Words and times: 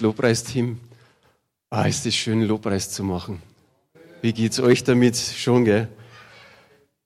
Lobpreisteam. 0.00 0.78
Ah, 1.70 1.84
ist 1.84 2.06
es 2.06 2.14
schön, 2.14 2.42
Lobpreis 2.42 2.90
zu 2.90 3.02
machen. 3.02 3.42
Wie 4.22 4.32
geht's 4.32 4.60
euch 4.60 4.84
damit? 4.84 5.16
Schon, 5.16 5.64
gell? 5.64 5.88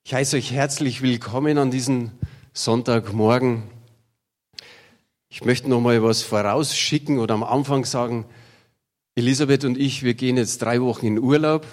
Ich 0.05 0.15
heiße 0.15 0.37
euch 0.37 0.53
herzlich 0.53 1.03
willkommen 1.03 1.59
an 1.59 1.71
diesem 1.71 2.11
Sonntagmorgen. 2.53 3.63
Ich 5.29 5.45
möchte 5.45 5.71
noch 5.71 5.81
mal 5.81 6.03
was 6.03 6.23
vorausschicken 6.23 7.19
oder 7.19 7.35
am 7.35 7.43
Anfang 7.43 7.85
sagen. 7.85 8.27
Elisabeth 9.15 9.65
und 9.65 9.79
ich, 9.79 10.03
wir 10.03 10.15
gehen 10.15 10.37
jetzt 10.37 10.61
drei 10.61 10.81
Wochen 10.83 11.07
in 11.07 11.19
Urlaub. 11.19 11.67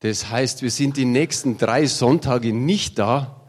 Das 0.00 0.30
heißt, 0.30 0.62
wir 0.62 0.70
sind 0.70 0.96
die 0.96 1.04
nächsten 1.04 1.58
drei 1.58 1.86
Sonntage 1.86 2.52
nicht 2.52 2.98
da. 2.98 3.40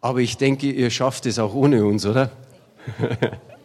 Aber 0.00 0.20
ich 0.20 0.36
denke, 0.36 0.70
ihr 0.70 0.90
schafft 0.90 1.26
es 1.26 1.38
auch 1.38 1.54
ohne 1.54 1.84
uns, 1.84 2.06
oder? 2.06 2.30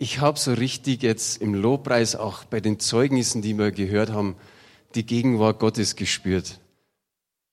ich 0.00 0.18
habe 0.18 0.38
so 0.38 0.54
richtig 0.54 1.02
jetzt 1.02 1.42
im 1.42 1.52
Lobpreis, 1.52 2.16
auch 2.16 2.44
bei 2.44 2.60
den 2.60 2.80
Zeugnissen, 2.80 3.42
die 3.42 3.58
wir 3.58 3.70
gehört 3.70 4.10
haben, 4.10 4.34
die 4.94 5.04
Gegenwart 5.04 5.58
Gottes 5.58 5.94
gespürt. 5.94 6.58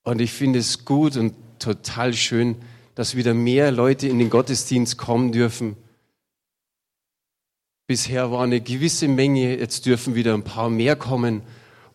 Und 0.06 0.22
ich 0.22 0.32
finde 0.32 0.60
es 0.60 0.86
gut 0.86 1.18
und 1.18 1.34
total 1.60 2.14
schön, 2.14 2.56
dass 2.96 3.18
wieder 3.18 3.34
mehr 3.34 3.74
Leute 3.74 4.08
in 4.08 4.18
den 4.18 4.30
Gottesdienst 4.30 4.98
kommen 4.98 5.34
dürfen. 5.34 5.76
Bisher 7.86 8.32
war 8.32 8.44
eine 8.44 8.62
gewisse 8.62 9.10
Menge, 9.10 9.60
jetzt 9.60 9.86
dürfen 9.86 10.16
wieder 10.16 10.34
ein 10.34 10.46
paar 10.46 10.70
mehr 10.70 10.96
kommen 10.96 11.42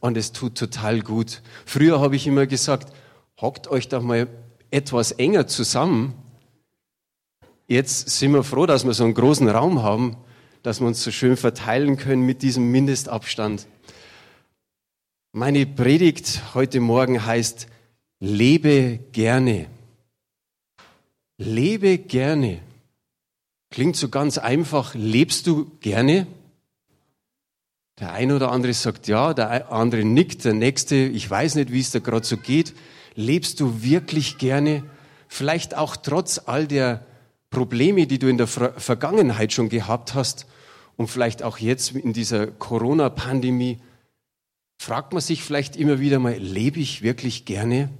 und 0.01 0.19
es 0.19 0.33
tut 0.33 0.55
total 0.59 1.01
gut. 1.01 1.41
Früher 1.65 1.98
habe 1.98 2.15
ich 2.15 2.27
immer 2.27 2.47
gesagt, 2.47 2.93
hockt 3.41 3.69
euch 3.69 3.89
doch 3.89 4.03
mal 4.03 4.29
etwas 4.71 5.12
enger 5.12 5.47
zusammen. 5.47 6.12
Jetzt 7.69 8.11
sind 8.11 8.34
wir 8.34 8.45
froh, 8.45 8.67
dass 8.67 8.84
wir 8.84 8.93
so 8.93 9.05
einen 9.05 9.15
großen 9.15 9.48
Raum 9.48 9.83
haben 9.83 10.19
dass 10.62 10.80
wir 10.80 10.87
uns 10.87 11.02
so 11.02 11.11
schön 11.11 11.37
verteilen 11.37 11.97
können 11.97 12.25
mit 12.25 12.43
diesem 12.43 12.70
Mindestabstand. 12.70 13.66
Meine 15.33 15.67
Predigt 15.67 16.42
heute 16.55 16.81
Morgen 16.81 17.25
heißt, 17.25 17.67
lebe 18.20 18.98
gerne. 19.12 19.67
Lebe 21.39 21.98
gerne. 21.98 22.61
Klingt 23.70 23.97
so 23.97 24.09
ganz 24.09 24.39
einfach. 24.39 24.95
Lebst 24.95 25.47
du 25.47 25.70
gerne? 25.81 26.27
Der 27.98 28.12
eine 28.12 28.37
oder 28.37 28.53
andere 28.53 28.75
sagt 28.75 29.09
ja, 29.09 29.34
der 29.34 29.72
andere 29.72 30.05
nickt, 30.05 30.44
der 30.44 30.55
nächste, 30.55 30.97
ich 30.97 31.28
weiß 31.28 31.55
nicht, 31.56 31.72
wie 31.72 31.81
es 31.81 31.91
da 31.91 31.98
gerade 31.98 32.27
so 32.27 32.37
geht. 32.37 32.75
Lebst 33.15 33.61
du 33.61 33.83
wirklich 33.83 34.39
gerne? 34.39 34.84
Vielleicht 35.28 35.77
auch 35.77 35.97
trotz 35.97 36.41
all 36.47 36.67
der 36.67 37.06
Probleme, 37.53 38.08
die 38.08 38.19
du 38.19 38.28
in 38.28 38.39
der 38.39 38.48
Vergangenheit 38.48 39.53
schon 39.53 39.69
gehabt 39.69 40.14
hast 40.14 40.47
und 40.97 41.08
vielleicht 41.08 41.45
auch 41.45 41.59
jetzt 41.59 41.92
in 41.92 42.12
dieser 42.12 42.48
Corona-Pandemie, 42.48 43.78
fragt 44.81 45.12
man 45.12 45.22
sich 45.22 45.44
vielleicht 45.44 45.77
immer 45.77 46.00
wieder 46.00 46.19
mal, 46.19 46.34
lebe 46.36 46.81
ich 46.81 47.03
wirklich 47.03 47.44
gerne? 47.44 47.91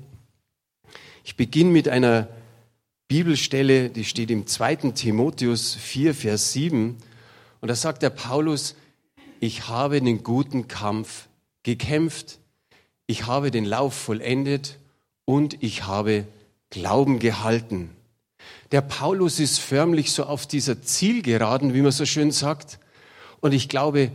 Ich 1.23 1.37
beginne 1.37 1.71
mit 1.71 1.87
einer 1.87 2.29
Bibelstelle, 3.07 3.91
die 3.91 4.05
steht 4.05 4.31
im 4.31 4.47
2. 4.47 4.77
Timotheus 4.93 5.75
4, 5.75 6.15
Vers 6.15 6.53
7. 6.53 6.97
Und 7.61 7.69
da 7.69 7.77
sagt 7.77 8.03
der 8.03 8.11
Paulus, 8.11 8.75
ich 9.39 9.69
habe 9.69 10.01
den 10.01 10.23
guten 10.25 10.67
Kampf 10.67 11.29
gekämpft, 11.63 12.39
ich 13.07 13.27
habe 13.27 13.51
den 13.51 13.67
Lauf 13.67 13.93
vollendet 13.95 14.79
und 15.27 15.63
ich 15.63 15.87
habe 15.87 16.27
Glauben 16.71 17.19
gehalten. 17.19 17.91
Der 18.73 18.81
Paulus 18.81 19.39
ist 19.39 19.59
förmlich 19.59 20.13
so 20.13 20.25
auf 20.25 20.47
dieser 20.47 20.83
Zielgeraden, 20.83 21.75
wie 21.75 21.83
man 21.83 21.93
so 21.93 22.07
schön 22.07 22.31
sagt. 22.31 22.79
Und 23.41 23.53
ich 23.53 23.69
glaube, 23.69 24.11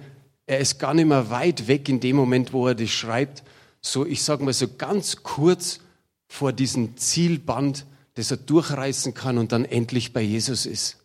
er 0.48 0.58
ist 0.58 0.80
gar 0.80 0.96
nicht 0.96 1.06
mehr 1.06 1.30
weit 1.30 1.68
weg 1.68 1.88
in 1.90 2.00
dem 2.00 2.16
Moment, 2.16 2.54
wo 2.54 2.68
er 2.68 2.74
das 2.76 2.90
schreibt. 2.90 3.44
So, 3.82 4.06
ich 4.06 4.24
sage 4.24 4.44
mal 4.44 4.54
so 4.54 4.68
ganz 4.68 5.18
kurz 5.22 5.80
vor 6.28 6.54
diesem 6.54 6.98
Zielband, 6.98 7.86
das 8.16 8.32
er 8.32 8.38
durchreißen 8.38 9.14
kann 9.14 9.38
und 9.38 9.52
dann 9.52 9.64
endlich 9.64 10.12
bei 10.12 10.22
Jesus 10.22 10.66
ist. 10.66 10.98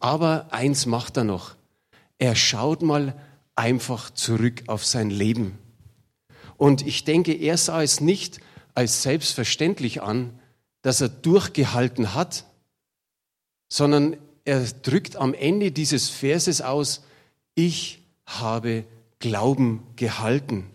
Aber 0.00 0.48
eins 0.50 0.86
macht 0.86 1.16
er 1.16 1.24
noch. 1.24 1.54
Er 2.18 2.34
schaut 2.34 2.82
mal 2.82 3.14
einfach 3.54 4.10
zurück 4.10 4.64
auf 4.66 4.84
sein 4.84 5.10
Leben. 5.10 5.56
Und 6.56 6.84
ich 6.84 7.04
denke, 7.04 7.32
er 7.32 7.56
sah 7.56 7.80
es 7.82 8.00
nicht 8.00 8.40
als 8.74 9.04
selbstverständlich 9.04 10.02
an, 10.02 10.38
dass 10.82 11.00
er 11.00 11.08
durchgehalten 11.08 12.14
hat, 12.14 12.44
sondern 13.68 14.16
er 14.44 14.64
drückt 14.64 15.16
am 15.16 15.34
Ende 15.34 15.72
dieses 15.72 16.08
Verses 16.08 16.62
aus, 16.62 17.04
ich 17.54 18.02
habe 18.24 18.84
Glauben 19.18 19.82
gehalten. 19.96 20.70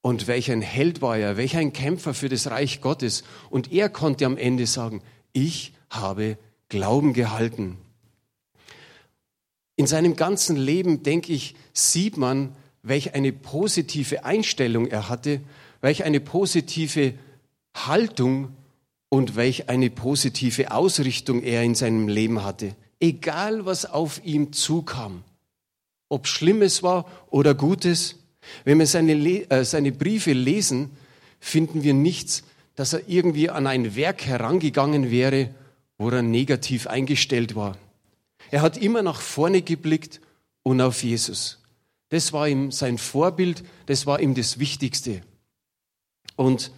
Und 0.00 0.26
welch 0.26 0.50
ein 0.50 0.62
Held 0.62 1.02
war 1.02 1.16
er, 1.16 1.36
welch 1.36 1.56
ein 1.56 1.72
Kämpfer 1.72 2.14
für 2.14 2.28
das 2.28 2.50
Reich 2.50 2.80
Gottes. 2.80 3.24
Und 3.50 3.72
er 3.72 3.88
konnte 3.88 4.26
am 4.26 4.36
Ende 4.36 4.66
sagen, 4.66 5.02
ich 5.32 5.72
habe 5.90 6.38
Glauben 6.68 7.12
gehalten. 7.12 7.78
In 9.76 9.86
seinem 9.86 10.14
ganzen 10.14 10.56
Leben, 10.56 11.02
denke 11.02 11.32
ich, 11.32 11.54
sieht 11.72 12.16
man, 12.16 12.54
welch 12.82 13.14
eine 13.14 13.32
positive 13.32 14.24
Einstellung 14.24 14.86
er 14.86 15.08
hatte, 15.08 15.40
welch 15.80 16.04
eine 16.04 16.20
positive 16.20 17.14
Haltung 17.74 18.54
und 19.14 19.36
welch 19.36 19.68
eine 19.68 19.90
positive 19.90 20.72
Ausrichtung 20.72 21.44
er 21.44 21.62
in 21.62 21.76
seinem 21.76 22.08
Leben 22.08 22.42
hatte. 22.42 22.74
Egal, 22.98 23.64
was 23.64 23.86
auf 23.86 24.20
ihm 24.24 24.52
zukam, 24.52 25.22
ob 26.08 26.26
Schlimmes 26.26 26.82
war 26.82 27.06
oder 27.30 27.54
Gutes, 27.54 28.16
wenn 28.64 28.80
wir 28.80 28.88
seine, 28.88 29.12
äh, 29.12 29.64
seine 29.64 29.92
Briefe 29.92 30.32
lesen, 30.32 30.90
finden 31.38 31.84
wir 31.84 31.94
nichts, 31.94 32.42
dass 32.74 32.92
er 32.92 33.08
irgendwie 33.08 33.50
an 33.50 33.68
ein 33.68 33.94
Werk 33.94 34.26
herangegangen 34.26 35.12
wäre, 35.12 35.54
wo 35.96 36.10
er 36.10 36.22
negativ 36.22 36.88
eingestellt 36.88 37.54
war. 37.54 37.78
Er 38.50 38.62
hat 38.62 38.76
immer 38.76 39.02
nach 39.02 39.20
vorne 39.20 39.62
geblickt 39.62 40.20
und 40.64 40.80
auf 40.80 41.04
Jesus. 41.04 41.62
Das 42.08 42.32
war 42.32 42.48
ihm 42.48 42.72
sein 42.72 42.98
Vorbild, 42.98 43.62
das 43.86 44.06
war 44.06 44.18
ihm 44.18 44.34
das 44.34 44.58
Wichtigste. 44.58 45.20
Und 46.34 46.72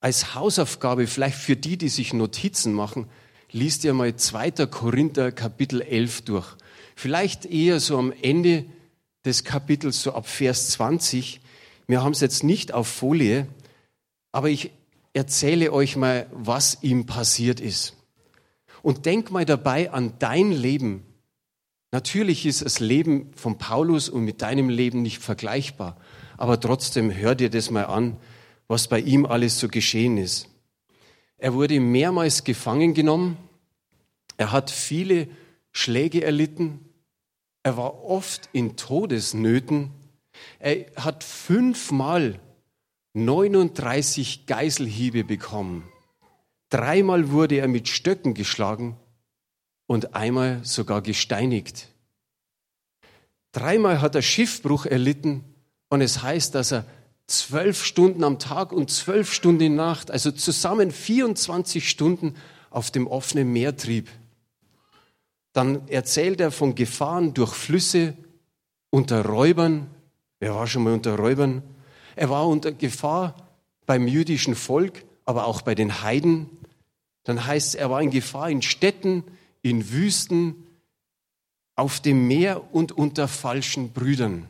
als 0.00 0.34
Hausaufgabe, 0.34 1.06
vielleicht 1.06 1.36
für 1.36 1.56
die, 1.56 1.76
die 1.76 1.88
sich 1.88 2.12
Notizen 2.12 2.72
machen, 2.72 3.08
liest 3.50 3.84
ihr 3.84 3.94
mal 3.94 4.14
2. 4.14 4.66
Korinther 4.66 5.32
Kapitel 5.32 5.80
11 5.80 6.22
durch. 6.22 6.56
Vielleicht 6.94 7.46
eher 7.46 7.80
so 7.80 7.98
am 7.98 8.12
Ende 8.22 8.66
des 9.24 9.44
Kapitels, 9.44 10.02
so 10.02 10.12
ab 10.12 10.26
Vers 10.26 10.70
20. 10.70 11.40
Wir 11.86 12.02
haben 12.02 12.12
es 12.12 12.20
jetzt 12.20 12.44
nicht 12.44 12.72
auf 12.72 12.86
Folie, 12.88 13.48
aber 14.32 14.48
ich 14.48 14.70
erzähle 15.12 15.72
euch 15.72 15.96
mal, 15.96 16.26
was 16.32 16.78
ihm 16.82 17.06
passiert 17.06 17.60
ist. 17.60 17.94
Und 18.82 19.06
denk 19.06 19.30
mal 19.30 19.44
dabei 19.44 19.90
an 19.90 20.14
dein 20.18 20.52
Leben. 20.52 21.04
Natürlich 21.90 22.46
ist 22.46 22.62
das 22.64 22.80
Leben 22.80 23.32
von 23.34 23.58
Paulus 23.58 24.08
und 24.08 24.24
mit 24.24 24.42
deinem 24.42 24.68
Leben 24.68 25.02
nicht 25.02 25.18
vergleichbar, 25.18 25.96
aber 26.36 26.60
trotzdem 26.60 27.12
hör 27.12 27.34
dir 27.34 27.50
das 27.50 27.70
mal 27.70 27.86
an, 27.86 28.18
was 28.68 28.86
bei 28.86 29.00
ihm 29.00 29.26
alles 29.26 29.58
so 29.58 29.68
geschehen 29.68 30.18
ist. 30.18 30.48
Er 31.38 31.54
wurde 31.54 31.80
mehrmals 31.80 32.44
gefangen 32.44 32.94
genommen. 32.94 33.36
Er 34.36 34.52
hat 34.52 34.70
viele 34.70 35.28
Schläge 35.72 36.22
erlitten. 36.22 36.84
Er 37.62 37.76
war 37.76 38.04
oft 38.04 38.48
in 38.52 38.76
Todesnöten. 38.76 39.90
Er 40.58 40.86
hat 40.96 41.24
fünfmal 41.24 42.40
39 43.14 44.46
Geiselhiebe 44.46 45.24
bekommen. 45.24 45.88
Dreimal 46.70 47.30
wurde 47.30 47.56
er 47.56 47.68
mit 47.68 47.88
Stöcken 47.88 48.34
geschlagen 48.34 48.98
und 49.86 50.14
einmal 50.14 50.64
sogar 50.64 51.00
gesteinigt. 51.00 51.88
Dreimal 53.52 54.00
hat 54.02 54.14
er 54.14 54.22
Schiffbruch 54.22 54.84
erlitten 54.84 55.42
und 55.88 56.02
es 56.02 56.22
heißt, 56.22 56.54
dass 56.54 56.72
er 56.72 56.84
zwölf 57.28 57.84
Stunden 57.84 58.24
am 58.24 58.38
Tag 58.38 58.72
und 58.72 58.90
zwölf 58.90 59.32
Stunden 59.32 59.62
in 59.62 59.76
Nacht, 59.76 60.10
also 60.10 60.32
zusammen 60.32 60.90
24 60.90 61.88
Stunden 61.88 62.34
auf 62.70 62.90
dem 62.90 63.06
offenen 63.06 63.52
Meer 63.52 63.76
trieb. 63.76 64.08
Dann 65.52 65.86
erzählt 65.88 66.40
er 66.40 66.50
von 66.50 66.74
Gefahren 66.74 67.34
durch 67.34 67.54
Flüsse, 67.54 68.14
unter 68.90 69.24
Räubern. 69.24 69.88
Er 70.40 70.54
war 70.54 70.66
schon 70.66 70.84
mal 70.84 70.94
unter 70.94 71.16
Räubern. 71.16 71.62
Er 72.16 72.30
war 72.30 72.48
unter 72.48 72.72
Gefahr 72.72 73.34
beim 73.86 74.08
jüdischen 74.08 74.54
Volk, 74.54 75.04
aber 75.24 75.46
auch 75.46 75.62
bei 75.62 75.74
den 75.74 76.02
Heiden. 76.02 76.48
Dann 77.24 77.46
heißt 77.46 77.68
es, 77.68 77.74
er 77.74 77.90
war 77.90 78.00
in 78.02 78.10
Gefahr 78.10 78.50
in 78.50 78.62
Städten, 78.62 79.24
in 79.60 79.90
Wüsten, 79.90 80.66
auf 81.76 82.00
dem 82.00 82.26
Meer 82.26 82.74
und 82.74 82.92
unter 82.92 83.28
falschen 83.28 83.92
Brüdern. 83.92 84.46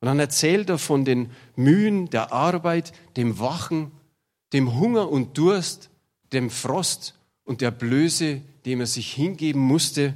Und 0.00 0.06
dann 0.06 0.18
erzählt 0.18 0.68
er 0.68 0.78
von 0.78 1.04
den 1.04 1.30
Mühen 1.56 2.10
der 2.10 2.32
Arbeit, 2.32 2.92
dem 3.16 3.38
Wachen, 3.38 3.90
dem 4.52 4.78
Hunger 4.78 5.08
und 5.08 5.38
Durst, 5.38 5.90
dem 6.32 6.50
Frost 6.50 7.14
und 7.44 7.60
der 7.60 7.70
Blöße, 7.70 8.42
dem 8.66 8.80
er 8.80 8.86
sich 8.86 9.12
hingeben 9.12 9.60
musste. 9.60 10.14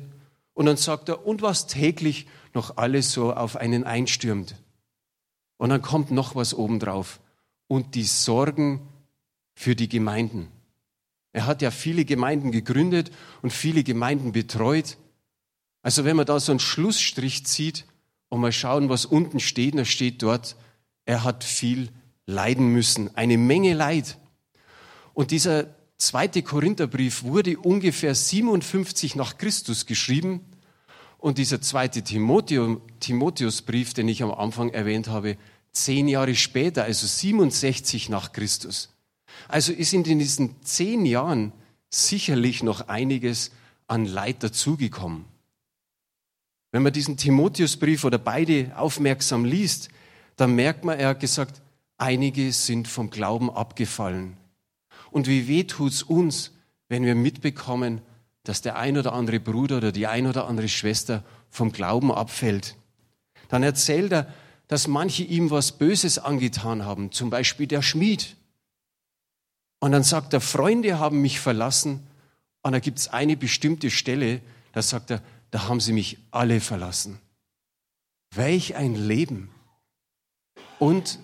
Und 0.53 0.67
dann 0.67 0.77
sagt 0.77 1.09
er, 1.09 1.27
und 1.27 1.43
was 1.43 1.67
täglich 1.67 2.27
noch 2.55 2.77
alles 2.77 3.13
so 3.13 3.33
auf 3.33 3.57
einen 3.57 3.85
einstürmt. 3.85 4.57
Und 5.57 5.71
dann 5.71 5.83
kommt 5.83 6.11
noch 6.11 6.35
was 6.35 6.55
obendrauf. 6.55 7.21
Und 7.67 7.95
die 7.95 8.05
Sorgen 8.05 8.81
für 9.55 9.75
die 9.75 9.89
Gemeinden. 9.89 10.49
Er 11.33 11.47
hat 11.47 11.63
ja 11.63 11.71
viele 11.71 12.05
Gemeinden 12.05 12.53
gegründet 12.53 13.11
und 13.43 13.53
viele 13.53 13.85
Gemeinden 13.85 14.33
betreut. 14.33 14.97
Also 15.83 16.05
wenn 16.05 16.17
man 16.17 16.27
da 16.27 16.41
so 16.41 16.53
einen 16.53 16.61
Schlussstrich 16.61 17.45
zieht 17.45 17.85
und 18.29 18.41
mal 18.41 18.53
schauen, 18.53 18.89
was 18.89 19.07
unten 19.07 19.41
steht, 19.41 19.75
dann 19.77 19.85
steht 19.85 20.23
dort, 20.23 20.57
er 21.05 21.25
hat 21.25 21.45
viel 21.45 21.89
leiden 22.27 22.69
müssen, 22.69 23.15
eine 23.17 23.39
Menge 23.39 23.75
Leid. 23.75 24.19
Und 25.15 25.31
dieser 25.31 25.75
zweite 25.97 26.43
Korintherbrief 26.43 27.25
wurde 27.25 27.59
ungefähr 27.59 28.15
57 28.15 29.17
nach 29.17 29.39
Christus 29.39 29.87
geschrieben. 29.87 30.45
Und 31.17 31.39
dieser 31.39 31.61
zweite 31.61 32.03
Timotheusbrief, 32.03 33.95
den 33.95 34.09
ich 34.09 34.23
am 34.23 34.31
Anfang 34.31 34.71
erwähnt 34.71 35.09
habe, 35.09 35.37
zehn 35.73 36.07
Jahre 36.07 36.35
später, 36.35 36.85
also 36.85 37.07
67 37.07 38.09
nach 38.09 38.33
Christus. 38.33 38.91
Also 39.49 39.73
ist 39.73 39.93
in 39.93 40.05
diesen 40.05 40.63
zehn 40.63 41.07
Jahren 41.07 41.53
sicherlich 41.91 42.63
noch 42.63 42.89
einiges 42.89 43.51
an 43.87 44.05
Leid 44.05 44.43
dazugekommen. 44.43 45.25
Wenn 46.71 46.83
man 46.83 46.93
diesen 46.93 47.17
Timotheusbrief 47.17 48.05
oder 48.05 48.19
beide 48.19 48.73
aufmerksam 48.77 49.45
liest, 49.45 49.89
dann 50.37 50.55
merkt 50.55 50.85
man, 50.85 50.99
er 50.99 51.09
hat 51.09 51.21
gesagt, 51.21 51.63
einige 51.97 52.53
sind 52.53 52.89
vom 52.89 53.11
Glauben 53.11 53.51
abgefallen. 53.51 54.37
Und 55.11 55.27
wie 55.27 55.49
weh 55.49 55.65
tut's 55.65 56.03
uns, 56.03 56.53
wenn 56.89 57.05
wir 57.05 57.15
mitbekommen, 57.15 58.01
dass 58.45 58.63
der 58.63 58.77
ein 58.77 58.97
oder 58.97 59.13
andere 59.13 59.41
Bruder 59.41 59.79
oder 59.79 59.93
die 59.93 60.07
ein 60.07 60.27
oder 60.27 60.47
andere 60.47 60.69
Schwester 60.69 61.23
vom 61.51 61.73
Glauben 61.73 62.13
abfällt. 62.13 62.77
Dann 63.49 63.63
erzählt 63.63 64.13
er, 64.13 64.33
dass 64.69 64.87
manche 64.87 65.23
ihm 65.23 65.51
was 65.51 65.73
Böses 65.73 66.19
angetan 66.19 66.85
haben, 66.85 67.11
zum 67.11 67.31
Beispiel 67.31 67.67
der 67.67 67.83
Schmied. 67.83 68.37
Und 69.81 69.93
dann 69.93 70.03
sagt 70.03 70.35
er, 70.35 70.41
Freunde 70.41 70.99
haben 70.99 71.21
mich 71.23 71.41
verlassen. 71.41 72.07
Und 72.63 72.73
da 72.73 72.79
gibt 72.79 72.99
es 72.99 73.09
eine 73.09 73.37
bestimmte 73.37 73.91
Stelle, 73.91 74.41
da 74.73 74.83
sagt 74.83 75.11
er, 75.11 75.23
da 75.51 75.69
haben 75.69 75.81
sie 75.81 75.93
mich 75.93 76.19
alle 76.31 76.61
verlassen. 76.61 77.19
Welch 78.35 78.77
ein 78.77 78.95
Leben. 78.95 79.51
Und 80.79 81.19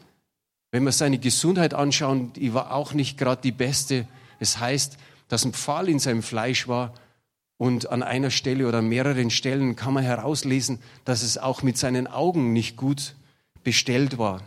wenn 0.71 0.85
wir 0.85 0.93
seine 0.93 1.19
Gesundheit 1.19 1.75
anschauen, 1.75 2.33
die 2.33 2.55
war 2.55 2.73
auch 2.73 2.95
nicht 2.95 3.19
gerade 3.19 3.43
die 3.43 3.53
beste. 3.53 4.09
Es 4.41 4.59
heißt, 4.59 4.97
dass 5.29 5.45
ein 5.45 5.53
Pfahl 5.53 5.89
in 5.89 5.99
seinem 5.99 6.23
Fleisch 6.23 6.67
war 6.67 6.95
und 7.57 7.91
an 7.91 8.03
einer 8.03 8.31
Stelle 8.31 8.67
oder 8.67 8.83
mehreren 8.83 9.31
Stellen 9.31 9.77
kann 9.77 9.95
man 9.95 10.03
herauslesen, 10.03 10.81
dass 11.05 11.23
es 11.23 11.39
auch 11.39 11.63
mit 11.63 11.79
seinen 11.79 12.07
Augen 12.07 12.53
nicht 12.53 12.77
gut 12.77 13.15
bestellt 13.63 14.19
war. 14.19 14.43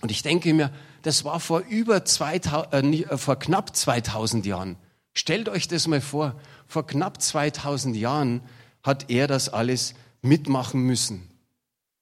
Und 0.00 0.10
ich 0.10 0.22
denke 0.22 0.54
mir, 0.54 0.72
das 1.02 1.24
war 1.24 1.40
vor 1.40 1.60
über 1.60 2.04
2000, 2.04 2.72
äh, 2.72 3.02
äh, 3.02 3.18
vor 3.18 3.38
knapp 3.38 3.74
2000 3.74 4.46
Jahren. 4.46 4.76
Stellt 5.14 5.48
euch 5.48 5.68
das 5.68 5.86
mal 5.86 6.00
vor. 6.00 6.34
Vor 6.66 6.86
knapp 6.86 7.20
2000 7.20 7.96
Jahren 7.96 8.40
hat 8.82 9.10
er 9.10 9.26
das 9.26 9.48
alles 9.48 9.94
mitmachen 10.22 10.82
müssen. 10.82 11.28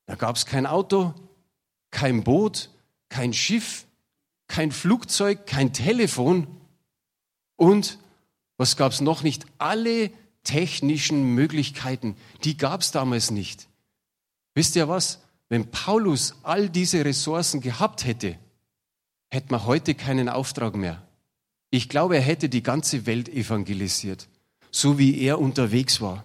Da 0.06 0.14
gab 0.14 0.36
es 0.36 0.46
kein 0.46 0.66
Auto, 0.66 1.14
kein 1.90 2.24
Boot, 2.24 2.70
kein 3.08 3.32
Schiff, 3.32 3.86
kein 4.48 4.72
Flugzeug, 4.72 5.46
kein 5.46 5.72
Telefon 5.72 6.46
und 7.56 7.98
was 8.56 8.76
gab 8.76 8.92
es 8.92 9.00
noch 9.00 9.22
nicht? 9.22 9.46
Alle 9.58 10.10
technischen 10.44 11.34
Möglichkeiten, 11.34 12.16
die 12.44 12.56
gab 12.56 12.80
es 12.80 12.90
damals 12.90 13.30
nicht. 13.30 13.68
Wisst 14.54 14.76
ihr 14.76 14.88
was? 14.88 15.20
Wenn 15.48 15.70
Paulus 15.70 16.34
all 16.42 16.68
diese 16.68 17.04
Ressourcen 17.04 17.60
gehabt 17.60 18.04
hätte, 18.04 18.38
hätte 19.28 19.50
man 19.50 19.64
heute 19.66 19.94
keinen 19.94 20.28
Auftrag 20.28 20.74
mehr. 20.74 21.02
Ich 21.70 21.88
glaube, 21.88 22.16
er 22.16 22.22
hätte 22.22 22.48
die 22.48 22.62
ganze 22.62 23.06
Welt 23.06 23.28
evangelisiert, 23.28 24.28
so 24.70 24.98
wie 24.98 25.20
er 25.20 25.40
unterwegs 25.40 26.00
war. 26.00 26.24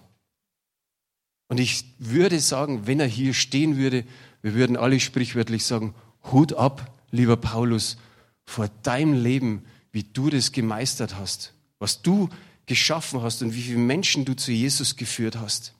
Und 1.48 1.60
ich 1.60 1.84
würde 1.98 2.40
sagen, 2.40 2.86
wenn 2.86 3.00
er 3.00 3.06
hier 3.06 3.34
stehen 3.34 3.76
würde, 3.76 4.04
wir 4.42 4.54
würden 4.54 4.76
alle 4.76 5.00
sprichwörtlich 5.00 5.64
sagen, 5.64 5.94
Hut 6.32 6.52
ab, 6.52 6.92
lieber 7.10 7.36
Paulus, 7.36 7.98
vor 8.44 8.68
deinem 8.82 9.14
Leben, 9.14 9.64
wie 9.92 10.02
du 10.02 10.30
das 10.30 10.52
gemeistert 10.52 11.16
hast, 11.16 11.52
was 11.78 12.02
du 12.02 12.28
geschaffen 12.66 13.22
hast 13.22 13.42
und 13.42 13.54
wie 13.54 13.62
viele 13.62 13.78
Menschen 13.78 14.24
du 14.24 14.34
zu 14.34 14.52
Jesus 14.52 14.96
geführt 14.96 15.36
hast. 15.36 15.72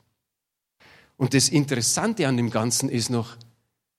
Und 1.16 1.34
das 1.34 1.48
Interessante 1.48 2.28
an 2.28 2.36
dem 2.36 2.50
Ganzen 2.50 2.88
ist 2.88 3.10
noch, 3.10 3.36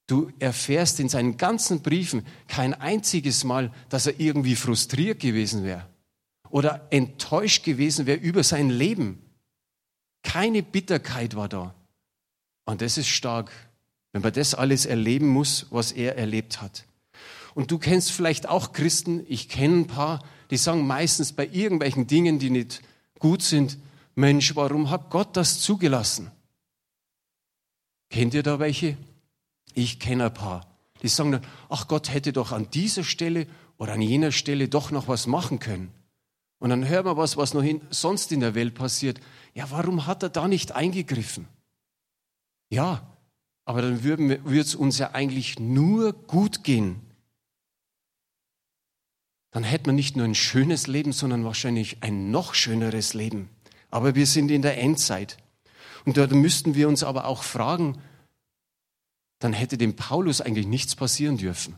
Du 0.08 0.32
erfährst 0.38 1.00
in 1.00 1.10
seinen 1.10 1.36
ganzen 1.36 1.82
Briefen 1.82 2.24
kein 2.48 2.72
einziges 2.72 3.44
Mal, 3.44 3.70
dass 3.90 4.06
er 4.06 4.18
irgendwie 4.18 4.56
frustriert 4.56 5.20
gewesen 5.20 5.64
wäre 5.64 5.86
oder 6.48 6.88
enttäuscht 6.90 7.62
gewesen 7.62 8.06
wäre 8.06 8.18
über 8.18 8.42
sein 8.42 8.70
Leben. 8.70 9.18
Keine 10.28 10.62
Bitterkeit 10.62 11.36
war 11.36 11.48
da. 11.48 11.74
Und 12.66 12.82
das 12.82 12.98
ist 12.98 13.08
stark, 13.08 13.50
wenn 14.12 14.20
man 14.20 14.34
das 14.34 14.54
alles 14.54 14.84
erleben 14.84 15.26
muss, 15.26 15.66
was 15.70 15.90
er 15.90 16.18
erlebt 16.18 16.60
hat. 16.60 16.84
Und 17.54 17.70
du 17.70 17.78
kennst 17.78 18.12
vielleicht 18.12 18.46
auch 18.46 18.74
Christen, 18.74 19.24
ich 19.26 19.48
kenne 19.48 19.78
ein 19.78 19.86
paar, 19.86 20.22
die 20.50 20.58
sagen 20.58 20.86
meistens 20.86 21.32
bei 21.32 21.48
irgendwelchen 21.50 22.06
Dingen, 22.06 22.38
die 22.38 22.50
nicht 22.50 22.82
gut 23.18 23.42
sind, 23.42 23.78
Mensch, 24.16 24.54
warum 24.54 24.90
hat 24.90 25.08
Gott 25.08 25.34
das 25.34 25.60
zugelassen? 25.60 26.30
Kennt 28.10 28.34
ihr 28.34 28.42
da 28.42 28.58
welche? 28.58 28.98
Ich 29.72 29.98
kenne 29.98 30.26
ein 30.26 30.34
paar, 30.34 30.66
die 31.02 31.08
sagen 31.08 31.32
dann, 31.32 31.46
ach 31.70 31.88
Gott 31.88 32.12
hätte 32.12 32.34
doch 32.34 32.52
an 32.52 32.70
dieser 32.70 33.02
Stelle 33.02 33.46
oder 33.78 33.94
an 33.94 34.02
jener 34.02 34.32
Stelle 34.32 34.68
doch 34.68 34.90
noch 34.90 35.08
was 35.08 35.26
machen 35.26 35.58
können. 35.58 35.90
Und 36.58 36.68
dann 36.68 36.86
hören 36.86 37.06
wir 37.06 37.16
was, 37.16 37.38
was 37.38 37.54
noch 37.54 37.62
in, 37.62 37.80
sonst 37.88 38.30
in 38.30 38.40
der 38.40 38.54
Welt 38.54 38.74
passiert. 38.74 39.20
Ja, 39.58 39.72
warum 39.72 40.06
hat 40.06 40.22
er 40.22 40.28
da 40.28 40.46
nicht 40.46 40.70
eingegriffen? 40.70 41.48
Ja, 42.70 43.04
aber 43.64 43.82
dann 43.82 44.04
würde 44.04 44.60
es 44.60 44.76
uns 44.76 44.98
ja 44.98 45.14
eigentlich 45.14 45.58
nur 45.58 46.12
gut 46.12 46.62
gehen. 46.62 47.00
Dann 49.50 49.64
hätte 49.64 49.88
man 49.88 49.96
nicht 49.96 50.14
nur 50.14 50.26
ein 50.26 50.36
schönes 50.36 50.86
Leben, 50.86 51.10
sondern 51.10 51.44
wahrscheinlich 51.44 52.04
ein 52.04 52.30
noch 52.30 52.54
schöneres 52.54 53.14
Leben. 53.14 53.50
Aber 53.90 54.14
wir 54.14 54.28
sind 54.28 54.52
in 54.52 54.62
der 54.62 54.78
Endzeit. 54.78 55.38
Und 56.04 56.16
da 56.16 56.28
müssten 56.28 56.76
wir 56.76 56.86
uns 56.86 57.02
aber 57.02 57.24
auch 57.24 57.42
fragen, 57.42 58.00
dann 59.40 59.52
hätte 59.52 59.76
dem 59.76 59.96
Paulus 59.96 60.40
eigentlich 60.40 60.68
nichts 60.68 60.94
passieren 60.94 61.36
dürfen. 61.36 61.74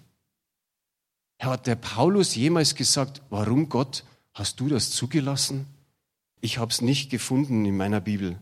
Hat 1.40 1.66
der 1.66 1.76
Paulus 1.76 2.34
jemals 2.34 2.74
gesagt, 2.74 3.22
warum 3.30 3.70
Gott 3.70 4.04
hast 4.34 4.60
du 4.60 4.68
das 4.68 4.90
zugelassen? 4.90 5.66
Ich 6.40 6.58
habe 6.58 6.70
es 6.70 6.80
nicht 6.80 7.10
gefunden 7.10 7.64
in 7.64 7.76
meiner 7.76 8.00
Bibel. 8.00 8.38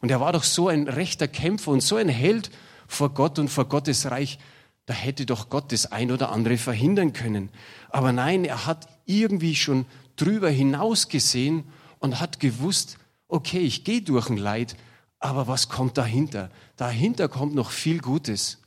Und 0.00 0.10
er 0.10 0.20
war 0.20 0.32
doch 0.32 0.44
so 0.44 0.68
ein 0.68 0.88
rechter 0.88 1.28
Kämpfer 1.28 1.70
und 1.70 1.82
so 1.82 1.96
ein 1.96 2.08
Held 2.08 2.50
vor 2.86 3.14
Gott 3.14 3.38
und 3.38 3.48
vor 3.48 3.66
Gottes 3.66 4.10
Reich. 4.10 4.38
Da 4.86 4.94
hätte 4.94 5.26
doch 5.26 5.48
Gott 5.48 5.72
das 5.72 5.90
ein 5.90 6.12
oder 6.12 6.30
andere 6.30 6.58
verhindern 6.58 7.12
können. 7.12 7.50
Aber 7.90 8.12
nein, 8.12 8.44
er 8.44 8.66
hat 8.66 8.88
irgendwie 9.04 9.56
schon 9.56 9.86
drüber 10.16 10.50
hinaus 10.50 11.08
gesehen 11.08 11.64
und 11.98 12.20
hat 12.20 12.40
gewusst, 12.40 12.98
okay, 13.28 13.60
ich 13.60 13.84
gehe 13.84 14.02
durch 14.02 14.28
ein 14.30 14.36
Leid, 14.36 14.76
aber 15.18 15.48
was 15.48 15.68
kommt 15.68 15.98
dahinter? 15.98 16.50
Dahinter 16.76 17.28
kommt 17.28 17.54
noch 17.54 17.70
viel 17.70 18.00
Gutes. 18.00 18.58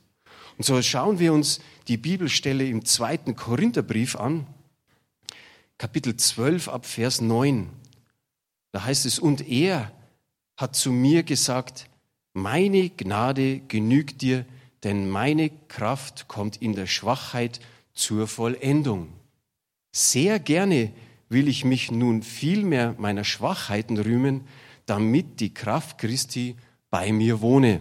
Und 0.58 0.64
so 0.64 0.80
schauen 0.82 1.18
wir 1.18 1.32
uns 1.32 1.60
die 1.88 1.96
Bibelstelle 1.96 2.66
im 2.66 2.84
zweiten 2.84 3.34
Korintherbrief 3.34 4.16
an, 4.16 4.46
Kapitel 5.78 6.16
12 6.16 6.68
ab 6.68 6.84
Vers 6.84 7.22
9. 7.22 7.70
Da 8.72 8.84
heißt 8.84 9.06
es, 9.06 9.18
und 9.18 9.48
er 9.48 9.92
hat 10.56 10.76
zu 10.76 10.92
mir 10.92 11.22
gesagt, 11.22 11.88
meine 12.32 12.90
Gnade 12.90 13.60
genügt 13.60 14.22
dir, 14.22 14.44
denn 14.84 15.08
meine 15.08 15.50
Kraft 15.68 16.28
kommt 16.28 16.56
in 16.58 16.74
der 16.74 16.86
Schwachheit 16.86 17.60
zur 17.92 18.28
Vollendung. 18.28 19.08
Sehr 19.92 20.38
gerne 20.38 20.92
will 21.28 21.48
ich 21.48 21.64
mich 21.64 21.90
nun 21.90 22.22
vielmehr 22.22 22.94
meiner 22.98 23.24
Schwachheiten 23.24 23.98
rühmen, 23.98 24.42
damit 24.86 25.40
die 25.40 25.52
Kraft 25.52 25.98
Christi 25.98 26.56
bei 26.90 27.12
mir 27.12 27.40
wohne. 27.40 27.80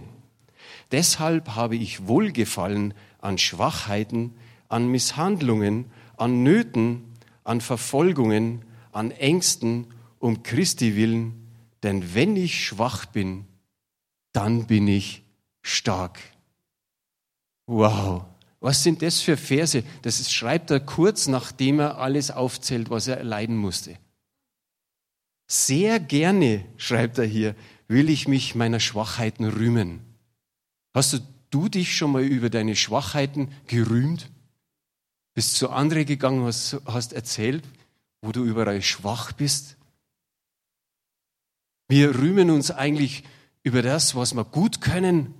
Deshalb 0.92 1.56
habe 1.56 1.76
ich 1.76 2.08
Wohlgefallen 2.08 2.94
an 3.20 3.38
Schwachheiten, 3.38 4.34
an 4.68 4.88
Misshandlungen, 4.88 5.86
an 6.18 6.44
Nöten, 6.44 7.04
an 7.44 7.62
Verfolgungen, 7.62 8.64
an 8.92 9.12
Ängsten 9.12 9.88
um 10.20 10.44
Christi 10.44 10.96
willen, 10.96 11.48
denn 11.84 12.14
wenn 12.14 12.36
ich 12.36 12.66
schwach 12.66 13.06
bin, 13.06 13.46
dann 14.34 14.68
bin 14.68 14.88
ich 14.88 15.24
stark. 15.62 16.20
Wow, 17.66 18.26
was 18.60 18.84
sind 18.84 19.02
das 19.02 19.22
für 19.22 19.38
Verse? 19.38 19.84
Das 20.02 20.32
schreibt 20.32 20.72
er 20.72 20.80
kurz, 20.80 21.28
nachdem 21.28 21.80
er 21.80 21.98
alles 21.98 22.32
aufzählt, 22.32 22.90
was 22.90 23.08
er 23.08 23.18
erleiden 23.18 23.56
musste. 23.56 23.98
Sehr 25.48 26.00
gerne, 26.00 26.66
schreibt 26.78 27.18
er 27.18 27.26
hier, 27.26 27.56
will 27.88 28.10
ich 28.10 28.28
mich 28.28 28.54
meiner 28.54 28.80
Schwachheiten 28.80 29.46
rühmen. 29.46 30.02
Hast 30.94 31.22
du, 31.50 31.70
dich 31.70 31.96
schon 31.96 32.12
mal 32.12 32.24
über 32.24 32.52
deine 32.52 32.76
Schwachheiten 32.76 33.52
gerühmt? 33.66 34.30
Bist 35.34 35.56
zu 35.56 35.72
anderen 35.72 36.06
gegangen, 36.06 36.46
hast, 36.46 36.80
hast 36.86 37.14
erzählt, 37.14 37.64
wo 38.22 38.32
du 38.32 38.44
überall 38.44 38.82
schwach 38.84 39.32
bist? 39.32 39.79
Wir 41.90 42.16
rühmen 42.18 42.52
uns 42.52 42.70
eigentlich 42.70 43.24
über 43.64 43.82
das, 43.82 44.16
was 44.16 44.36
wir 44.36 44.46
gut 44.46 44.80
können, 44.80 45.34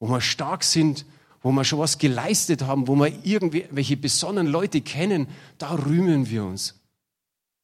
wo 0.00 0.08
wir 0.08 0.20
stark 0.20 0.64
sind, 0.64 1.06
wo 1.42 1.52
wir 1.52 1.64
schon 1.64 1.78
was 1.78 1.98
geleistet 1.98 2.62
haben, 2.62 2.88
wo 2.88 2.96
wir 2.96 3.24
irgendwelche 3.24 3.96
besonderen 3.96 4.48
Leute 4.48 4.80
kennen, 4.80 5.28
da 5.58 5.74
rühmen 5.74 6.28
wir 6.28 6.44
uns. 6.44 6.80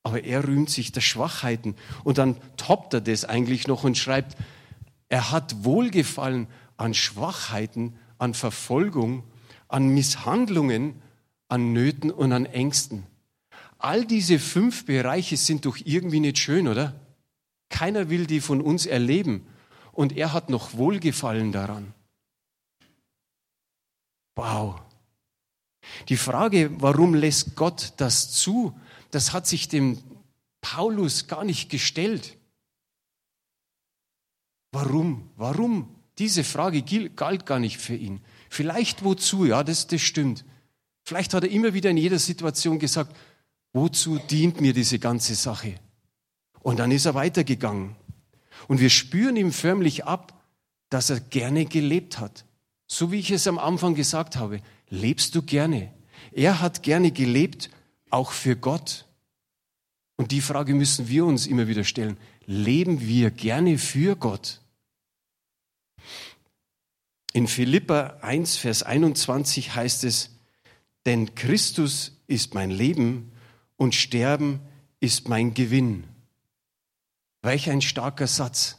Aber 0.04 0.22
er 0.22 0.46
rühmt 0.46 0.70
sich 0.70 0.92
der 0.92 1.00
Schwachheiten. 1.00 1.74
Und 2.04 2.18
dann 2.18 2.36
toppt 2.56 2.94
er 2.94 3.00
das 3.00 3.24
eigentlich 3.24 3.66
noch 3.66 3.82
und 3.82 3.98
schreibt, 3.98 4.36
er 5.08 5.32
hat 5.32 5.64
Wohlgefallen 5.64 6.46
an 6.76 6.94
Schwachheiten, 6.94 7.96
an 8.18 8.34
Verfolgung, 8.34 9.24
an 9.66 9.88
Misshandlungen, 9.88 11.02
an 11.48 11.72
Nöten 11.72 12.12
und 12.12 12.32
an 12.32 12.46
Ängsten. 12.46 13.04
All 13.78 14.04
diese 14.04 14.38
fünf 14.38 14.86
Bereiche 14.86 15.36
sind 15.36 15.66
doch 15.66 15.76
irgendwie 15.84 16.20
nicht 16.20 16.38
schön, 16.38 16.68
oder? 16.68 16.94
Keiner 17.68 18.10
will 18.10 18.26
die 18.26 18.40
von 18.40 18.60
uns 18.60 18.86
erleben. 18.86 19.46
Und 19.92 20.16
er 20.16 20.32
hat 20.32 20.48
noch 20.50 20.74
Wohlgefallen 20.74 21.52
daran. 21.52 21.92
Wow. 24.36 24.80
Die 26.08 26.16
Frage, 26.16 26.70
warum 26.80 27.14
lässt 27.14 27.56
Gott 27.56 27.94
das 27.96 28.30
zu, 28.30 28.78
das 29.10 29.32
hat 29.32 29.46
sich 29.46 29.68
dem 29.68 29.98
Paulus 30.60 31.26
gar 31.26 31.44
nicht 31.44 31.70
gestellt. 31.70 32.36
Warum? 34.72 35.30
Warum? 35.36 35.94
Diese 36.18 36.44
Frage 36.44 36.82
galt 37.10 37.46
gar 37.46 37.58
nicht 37.58 37.78
für 37.78 37.94
ihn. 37.94 38.20
Vielleicht 38.50 39.04
wozu, 39.04 39.44
ja, 39.44 39.62
das, 39.62 39.86
das 39.86 40.02
stimmt. 40.02 40.44
Vielleicht 41.04 41.32
hat 41.32 41.44
er 41.44 41.50
immer 41.50 41.74
wieder 41.74 41.90
in 41.90 41.96
jeder 41.96 42.18
Situation 42.18 42.78
gesagt, 42.78 43.16
wozu 43.72 44.18
dient 44.18 44.60
mir 44.60 44.72
diese 44.72 44.98
ganze 44.98 45.34
Sache? 45.34 45.74
Und 46.60 46.78
dann 46.78 46.90
ist 46.90 47.06
er 47.06 47.14
weitergegangen. 47.14 47.96
Und 48.66 48.80
wir 48.80 48.90
spüren 48.90 49.36
ihm 49.36 49.52
förmlich 49.52 50.04
ab, 50.04 50.42
dass 50.90 51.10
er 51.10 51.20
gerne 51.20 51.64
gelebt 51.64 52.18
hat. 52.18 52.44
So 52.86 53.12
wie 53.12 53.18
ich 53.18 53.30
es 53.30 53.46
am 53.46 53.58
Anfang 53.58 53.94
gesagt 53.94 54.36
habe, 54.36 54.60
lebst 54.88 55.34
du 55.34 55.42
gerne. 55.42 55.92
Er 56.32 56.60
hat 56.60 56.82
gerne 56.82 57.12
gelebt, 57.12 57.70
auch 58.10 58.32
für 58.32 58.56
Gott. 58.56 59.06
Und 60.16 60.32
die 60.32 60.40
Frage 60.40 60.74
müssen 60.74 61.08
wir 61.08 61.24
uns 61.24 61.46
immer 61.46 61.68
wieder 61.68 61.84
stellen. 61.84 62.16
Leben 62.46 63.00
wir 63.00 63.30
gerne 63.30 63.78
für 63.78 64.16
Gott? 64.16 64.60
In 67.34 67.46
Philippa 67.46 68.18
1, 68.22 68.56
Vers 68.56 68.82
21 68.82 69.74
heißt 69.74 70.04
es, 70.04 70.30
denn 71.06 71.34
Christus 71.34 72.16
ist 72.26 72.54
mein 72.54 72.70
Leben 72.70 73.32
und 73.76 73.94
Sterben 73.94 74.60
ist 74.98 75.28
mein 75.28 75.54
Gewinn. 75.54 76.04
Welch 77.42 77.70
ein 77.70 77.80
starker 77.80 78.26
Satz. 78.26 78.78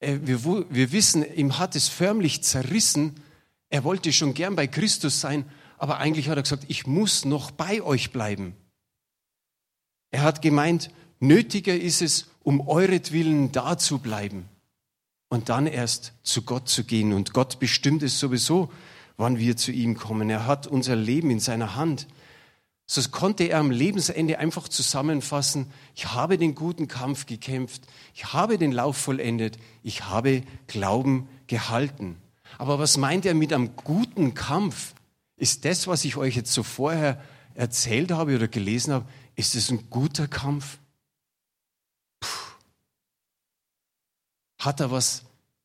Äh, 0.00 0.18
wir, 0.22 0.44
wir 0.44 0.92
wissen, 0.92 1.24
ihm 1.34 1.58
hat 1.58 1.76
es 1.76 1.88
förmlich 1.88 2.42
zerrissen. 2.42 3.20
Er 3.68 3.84
wollte 3.84 4.12
schon 4.12 4.34
gern 4.34 4.56
bei 4.56 4.66
Christus 4.66 5.20
sein, 5.20 5.44
aber 5.76 5.98
eigentlich 5.98 6.28
hat 6.28 6.36
er 6.36 6.42
gesagt, 6.42 6.64
ich 6.68 6.86
muss 6.86 7.24
noch 7.24 7.50
bei 7.50 7.82
euch 7.82 8.12
bleiben. 8.12 8.54
Er 10.10 10.22
hat 10.22 10.42
gemeint, 10.42 10.90
nötiger 11.20 11.76
ist 11.76 12.02
es, 12.02 12.28
um 12.42 12.66
euretwillen 12.66 13.52
da 13.52 13.76
zu 13.76 13.98
bleiben 13.98 14.48
und 15.28 15.48
dann 15.48 15.66
erst 15.66 16.14
zu 16.22 16.42
Gott 16.42 16.68
zu 16.68 16.84
gehen. 16.84 17.12
Und 17.12 17.34
Gott 17.34 17.58
bestimmt 17.58 18.02
es 18.02 18.18
sowieso, 18.18 18.72
wann 19.16 19.38
wir 19.38 19.56
zu 19.56 19.72
ihm 19.72 19.96
kommen. 19.96 20.30
Er 20.30 20.46
hat 20.46 20.66
unser 20.66 20.96
Leben 20.96 21.30
in 21.30 21.40
seiner 21.40 21.74
Hand. 21.74 22.06
So 22.90 23.02
konnte 23.10 23.44
er 23.44 23.58
am 23.58 23.70
Lebensende 23.70 24.38
einfach 24.38 24.66
zusammenfassen, 24.66 25.70
ich 25.94 26.06
habe 26.14 26.38
den 26.38 26.54
guten 26.54 26.88
Kampf 26.88 27.26
gekämpft, 27.26 27.82
ich 28.14 28.32
habe 28.32 28.56
den 28.56 28.72
Lauf 28.72 28.96
vollendet, 28.96 29.58
ich 29.82 30.06
habe 30.06 30.42
Glauben 30.68 31.28
gehalten. 31.48 32.16
Aber 32.56 32.78
was 32.78 32.96
meint 32.96 33.26
er 33.26 33.34
mit 33.34 33.52
einem 33.52 33.76
guten 33.76 34.32
Kampf? 34.32 34.94
Ist 35.36 35.66
das, 35.66 35.86
was 35.86 36.06
ich 36.06 36.16
euch 36.16 36.34
jetzt 36.34 36.54
so 36.54 36.62
vorher 36.62 37.22
erzählt 37.54 38.10
habe 38.10 38.34
oder 38.34 38.48
gelesen 38.48 38.94
habe, 38.94 39.06
ist 39.36 39.54
es 39.54 39.70
ein 39.70 39.90
guter 39.90 40.26
Kampf? 40.26 40.78
Puh. 42.20 42.54
Hat 44.60 44.80
er 44.80 44.90
was 44.90 45.24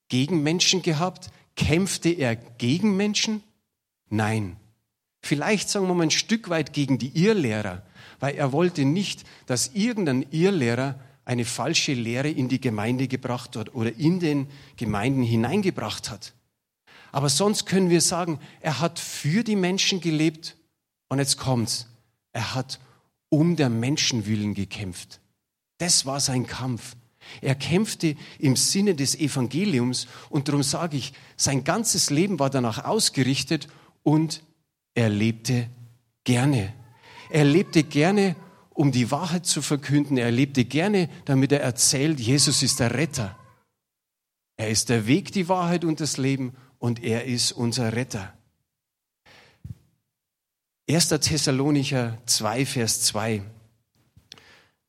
gegen 0.10 0.44
Menschen 0.44 0.82
gehabt? 0.82 1.32
Kämpfte 1.56 2.10
er 2.10 2.36
gegen 2.36 2.98
Menschen? 2.98 3.44
Nein. 4.10 4.58
Vielleicht 5.26 5.70
sagen 5.70 5.88
wir 5.88 5.94
mal 5.94 6.04
ein 6.04 6.12
Stück 6.12 6.50
weit 6.50 6.74
gegen 6.74 7.00
die 7.00 7.18
Irrlehrer, 7.18 7.82
weil 8.20 8.36
er 8.36 8.52
wollte 8.52 8.84
nicht, 8.84 9.24
dass 9.46 9.72
irgendein 9.74 10.26
Irrlehrer 10.32 11.00
eine 11.24 11.46
falsche 11.46 11.94
Lehre 11.94 12.30
in 12.30 12.50
die 12.50 12.60
Gemeinde 12.60 13.08
gebracht 13.08 13.56
hat 13.56 13.74
oder 13.74 13.96
in 13.96 14.20
den 14.20 14.48
Gemeinden 14.76 15.24
hineingebracht 15.24 16.10
hat. 16.10 16.34
Aber 17.14 17.30
sonst 17.30 17.66
können 17.66 17.90
wir 17.90 18.02
sagen, 18.02 18.38
er 18.60 18.82
hat 18.82 19.00
für 19.00 19.46
die 19.46 19.56
Menschen 19.56 20.02
gelebt 20.02 20.58
und 21.08 21.20
jetzt 21.20 21.38
kommt's. 21.38 21.88
Er 22.34 22.54
hat 22.54 22.82
um 23.30 23.56
der 23.56 23.70
Menschen 23.70 24.26
willen 24.26 24.54
gekämpft. 24.54 25.22
Das 25.78 26.06
war 26.06 26.20
sein 26.20 26.48
Kampf. 26.48 26.98
Er 27.40 27.56
kämpfte 27.56 28.18
im 28.40 28.58
Sinne 28.58 28.94
des 28.94 29.16
Evangeliums 29.16 30.08
und 30.30 30.50
darum 30.50 30.64
sage 30.64 30.98
ich, 30.98 31.14
sein 31.38 31.64
ganzes 31.64 32.10
Leben 32.10 32.40
war 32.40 32.50
danach 32.50 32.84
ausgerichtet 32.84 33.70
und 34.04 34.44
er 34.96 35.10
lebte 35.10 35.70
gerne. 36.24 36.74
Er 37.30 37.46
lebte 37.46 37.84
gerne, 37.84 38.36
um 38.70 38.92
die 38.92 39.12
Wahrheit 39.12 39.46
zu 39.46 39.62
verkünden. 39.62 40.18
Er 40.18 40.32
lebte 40.32 40.66
gerne, 40.66 41.10
damit 41.26 41.52
er 41.52 41.62
erzählt, 41.62 42.20
Jesus 42.20 42.64
ist 42.64 42.80
der 42.80 42.94
Retter. 42.94 43.38
Er 44.56 44.70
ist 44.70 44.90
der 44.90 45.08
Weg, 45.08 45.32
die 45.32 45.50
Wahrheit 45.50 45.84
und 45.84 46.00
das 46.00 46.18
Leben 46.18 46.54
und 46.80 47.04
er 47.04 47.26
ist 47.26 47.52
unser 47.52 47.94
Retter. 47.94 48.34
1. 50.90 51.10
Thessalonicher 51.10 52.18
2, 52.26 52.66
Vers 52.66 53.02
2. 53.04 53.42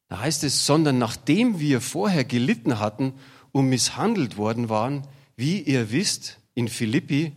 Da 0.09 0.19
heißt 0.19 0.45
es, 0.45 0.67
sondern 0.67 0.99
nachdem 0.99 1.61
wir 1.61 1.81
vorher 1.81 2.25
gelitten 2.25 2.79
hatten 2.79 3.15
und 3.53 3.69
misshandelt 3.69 4.37
worden 4.37 4.69
waren, 4.69 5.07
wie 5.37 5.61
ihr 5.61 5.93
wisst, 5.93 6.41
in 6.55 6.69
Philippi 6.69 7.33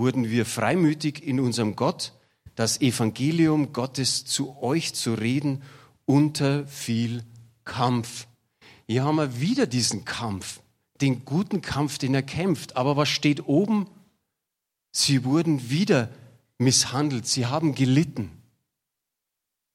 wurden 0.00 0.30
wir 0.30 0.46
freimütig 0.46 1.22
in 1.22 1.38
unserem 1.38 1.76
Gott, 1.76 2.14
das 2.54 2.80
Evangelium 2.80 3.74
Gottes 3.74 4.24
zu 4.24 4.62
euch 4.62 4.94
zu 4.94 5.12
reden, 5.12 5.62
unter 6.06 6.66
viel 6.66 7.22
Kampf. 7.64 8.26
Hier 8.86 9.04
haben 9.04 9.16
wir 9.16 9.40
wieder 9.40 9.66
diesen 9.66 10.06
Kampf, 10.06 10.60
den 11.02 11.26
guten 11.26 11.60
Kampf, 11.60 11.98
den 11.98 12.14
er 12.14 12.22
kämpft. 12.22 12.76
Aber 12.76 12.96
was 12.96 13.10
steht 13.10 13.46
oben? 13.46 13.88
Sie 14.90 15.22
wurden 15.24 15.68
wieder 15.68 16.08
misshandelt, 16.56 17.26
sie 17.26 17.44
haben 17.44 17.74
gelitten. 17.74 18.30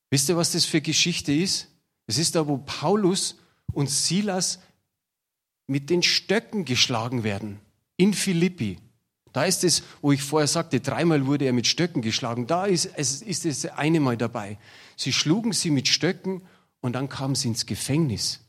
Wisst 0.10 0.28
ihr, 0.30 0.38
was 0.38 0.54
das 0.54 0.66
für 0.66 0.82
Geschichte 0.82 1.34
ist? 1.34 1.68
Es 2.08 2.18
ist 2.18 2.36
da, 2.36 2.48
wo 2.48 2.58
Paulus 2.58 3.36
und 3.74 3.92
Silas 3.92 4.60
mit 5.68 5.92
den 5.92 6.02
Stöcken 6.02 6.66
geschlagen 6.66 7.24
werden 7.24 7.60
in 7.96 8.16
Philippi. 8.16 8.80
Da 9.36 9.44
ist 9.44 9.66
es, 9.66 9.84
wo 10.02 10.14
ich 10.14 10.24
vorher 10.24 10.48
sagte, 10.48 10.80
dreimal 10.80 11.26
wurde 11.26 11.44
er 11.44 11.52
mit 11.52 11.68
Stöcken 11.68 12.02
geschlagen. 12.02 12.48
Da 12.48 12.68
ist 12.68 12.90
es, 12.96 13.22
ist 13.22 13.46
es 13.46 13.66
eine 13.66 14.00
Mal 14.00 14.16
dabei. 14.16 14.58
Sie 14.96 15.12
schlugen 15.12 15.52
sie 15.52 15.72
mit 15.72 15.90
Stöcken 15.90 16.42
und 16.80 16.94
dann 16.94 17.10
kamen 17.10 17.36
sie 17.36 17.50
ins 17.50 17.66
Gefängnis. 17.66 18.40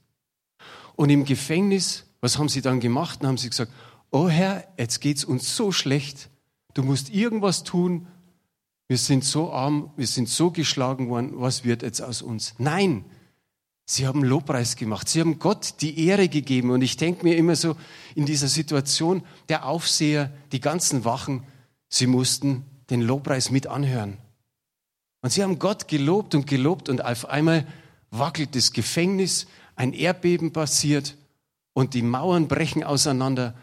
Und 0.94 1.10
im 1.10 1.24
Gefängnis, 1.24 2.04
was 2.20 2.38
haben 2.38 2.48
sie 2.48 2.62
dann 2.62 2.78
gemacht? 2.78 3.18
Dann 3.20 3.30
haben 3.30 3.36
sie 3.36 3.50
gesagt, 3.50 3.72
oh 4.12 4.28
Herr, 4.28 4.62
jetzt 4.78 5.00
geht's 5.00 5.24
uns 5.24 5.56
so 5.56 5.72
schlecht. 5.72 6.28
Du 6.74 6.84
musst 6.84 7.10
irgendwas 7.12 7.64
tun. 7.64 8.06
Wir 8.86 8.98
sind 8.98 9.24
so 9.24 9.52
arm, 9.52 9.90
wir 9.96 10.06
sind 10.06 10.28
so 10.28 10.52
geschlagen 10.52 11.08
worden. 11.08 11.32
Was 11.32 11.64
wird 11.64 11.82
jetzt 11.82 12.00
aus 12.00 12.22
uns? 12.22 12.54
Nein, 12.58 13.04
Sie 13.88 14.06
haben 14.06 14.24
Lobpreis 14.24 14.74
gemacht. 14.74 15.08
Sie 15.08 15.20
haben 15.20 15.38
Gott 15.38 15.74
die 15.80 16.06
Ehre 16.06 16.28
gegeben. 16.28 16.70
Und 16.70 16.82
ich 16.82 16.96
denke 16.96 17.22
mir 17.24 17.36
immer 17.36 17.54
so 17.54 17.76
in 18.16 18.26
dieser 18.26 18.48
Situation, 18.48 19.22
der 19.48 19.64
Aufseher, 19.64 20.32
die 20.50 20.60
ganzen 20.60 21.04
Wachen, 21.04 21.44
sie 21.88 22.08
mussten 22.08 22.64
den 22.90 23.00
Lobpreis 23.00 23.50
mit 23.50 23.68
anhören. 23.68 24.18
Und 25.22 25.30
sie 25.30 25.42
haben 25.42 25.60
Gott 25.60 25.86
gelobt 25.86 26.34
und 26.34 26.48
gelobt 26.48 26.88
und 26.88 27.04
auf 27.04 27.28
einmal 27.28 27.66
wackelt 28.10 28.56
das 28.56 28.72
Gefängnis, 28.72 29.46
ein 29.76 29.92
Erdbeben 29.92 30.52
passiert 30.52 31.16
und 31.72 31.94
die 31.94 32.02
Mauern 32.02 32.48
brechen 32.48 32.82
auseinander. 32.82 33.54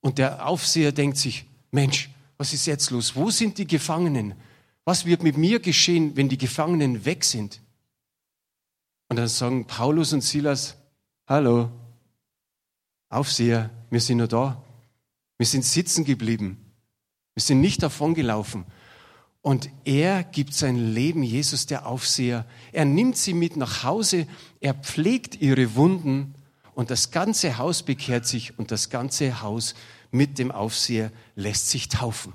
Und 0.00 0.18
der 0.18 0.46
Aufseher 0.46 0.92
denkt 0.92 1.16
sich, 1.16 1.46
Mensch, 1.70 2.10
was 2.36 2.52
ist 2.52 2.66
jetzt 2.66 2.90
los? 2.90 3.16
Wo 3.16 3.30
sind 3.30 3.58
die 3.58 3.66
Gefangenen? 3.66 4.34
Was 4.84 5.06
wird 5.06 5.22
mit 5.22 5.36
mir 5.36 5.60
geschehen, 5.60 6.16
wenn 6.16 6.28
die 6.28 6.38
Gefangenen 6.38 7.04
weg 7.04 7.24
sind? 7.24 7.60
Und 9.10 9.16
dann 9.16 9.28
sagen 9.28 9.66
Paulus 9.66 10.12
und 10.12 10.22
Silas, 10.22 10.76
hallo, 11.26 11.68
Aufseher, 13.08 13.68
wir 13.90 14.00
sind 14.00 14.18
nur 14.18 14.28
da. 14.28 14.62
Wir 15.36 15.46
sind 15.46 15.64
sitzen 15.64 16.04
geblieben. 16.04 16.72
Wir 17.34 17.42
sind 17.42 17.60
nicht 17.60 17.82
davongelaufen. 17.82 18.64
Und 19.42 19.68
er 19.84 20.22
gibt 20.22 20.54
sein 20.54 20.94
Leben, 20.94 21.24
Jesus 21.24 21.66
der 21.66 21.86
Aufseher. 21.86 22.46
Er 22.70 22.84
nimmt 22.84 23.16
sie 23.16 23.34
mit 23.34 23.56
nach 23.56 23.82
Hause, 23.82 24.28
er 24.60 24.74
pflegt 24.74 25.40
ihre 25.40 25.74
Wunden 25.74 26.34
und 26.74 26.90
das 26.90 27.10
ganze 27.10 27.58
Haus 27.58 27.82
bekehrt 27.82 28.26
sich 28.26 28.58
und 28.60 28.70
das 28.70 28.90
ganze 28.90 29.42
Haus 29.42 29.74
mit 30.12 30.38
dem 30.38 30.52
Aufseher 30.52 31.10
lässt 31.34 31.68
sich 31.68 31.88
taufen. 31.88 32.32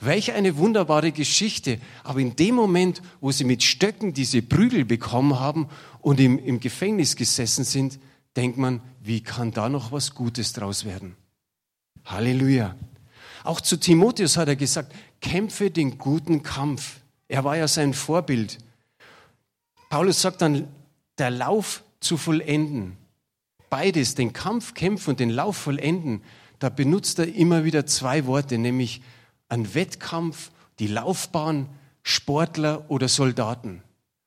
Welch 0.00 0.32
eine 0.32 0.56
wunderbare 0.56 1.12
Geschichte. 1.12 1.80
Aber 2.04 2.20
in 2.20 2.36
dem 2.36 2.54
Moment, 2.54 3.02
wo 3.20 3.32
sie 3.32 3.44
mit 3.44 3.62
Stöcken 3.62 4.12
diese 4.12 4.42
Prügel 4.42 4.84
bekommen 4.84 5.40
haben 5.40 5.68
und 6.00 6.20
im, 6.20 6.38
im 6.38 6.60
Gefängnis 6.60 7.16
gesessen 7.16 7.64
sind, 7.64 7.98
denkt 8.36 8.58
man, 8.58 8.80
wie 9.02 9.22
kann 9.22 9.52
da 9.52 9.68
noch 9.68 9.92
was 9.92 10.14
Gutes 10.14 10.52
draus 10.52 10.84
werden? 10.84 11.16
Halleluja. 12.04 12.76
Auch 13.44 13.60
zu 13.60 13.78
Timotheus 13.78 14.36
hat 14.36 14.48
er 14.48 14.56
gesagt, 14.56 14.92
kämpfe 15.20 15.70
den 15.70 15.98
guten 15.98 16.42
Kampf. 16.42 17.00
Er 17.28 17.44
war 17.44 17.56
ja 17.56 17.68
sein 17.68 17.94
Vorbild. 17.94 18.58
Paulus 19.88 20.20
sagt 20.20 20.42
dann, 20.42 20.68
der 21.18 21.30
Lauf 21.30 21.82
zu 22.00 22.16
vollenden. 22.16 22.96
Beides, 23.70 24.14
den 24.14 24.32
Kampf 24.32 24.74
kämpfen 24.74 25.10
und 25.10 25.20
den 25.20 25.30
Lauf 25.30 25.56
vollenden, 25.56 26.22
da 26.58 26.68
benutzt 26.68 27.18
er 27.18 27.32
immer 27.34 27.64
wieder 27.64 27.86
zwei 27.86 28.26
Worte, 28.26 28.58
nämlich 28.58 29.02
ein 29.48 29.74
Wettkampf, 29.74 30.50
die 30.78 30.86
Laufbahn, 30.86 31.68
Sportler 32.02 32.90
oder 32.90 33.08
Soldaten. 33.08 33.82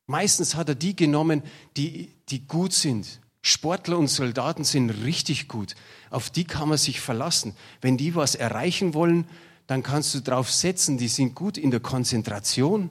Meistens 0.05 0.55
hat 0.55 0.69
er 0.69 0.75
die 0.75 0.95
genommen, 0.95 1.43
die, 1.77 2.11
die 2.29 2.47
gut 2.47 2.73
sind. 2.73 3.21
Sportler 3.41 3.97
und 3.97 4.07
Soldaten 4.07 4.63
sind 4.63 4.89
richtig 4.89 5.47
gut. 5.47 5.75
Auf 6.09 6.29
die 6.29 6.43
kann 6.43 6.69
man 6.69 6.77
sich 6.77 6.99
verlassen. 6.99 7.55
Wenn 7.81 7.95
die 7.95 8.15
was 8.15 8.35
erreichen 8.35 8.93
wollen, 8.93 9.25
dann 9.67 9.83
kannst 9.83 10.15
du 10.15 10.19
darauf 10.19 10.51
setzen, 10.51 10.97
die 10.97 11.07
sind 11.07 11.35
gut 11.35 11.57
in 11.57 11.71
der 11.71 11.79
Konzentration 11.79 12.89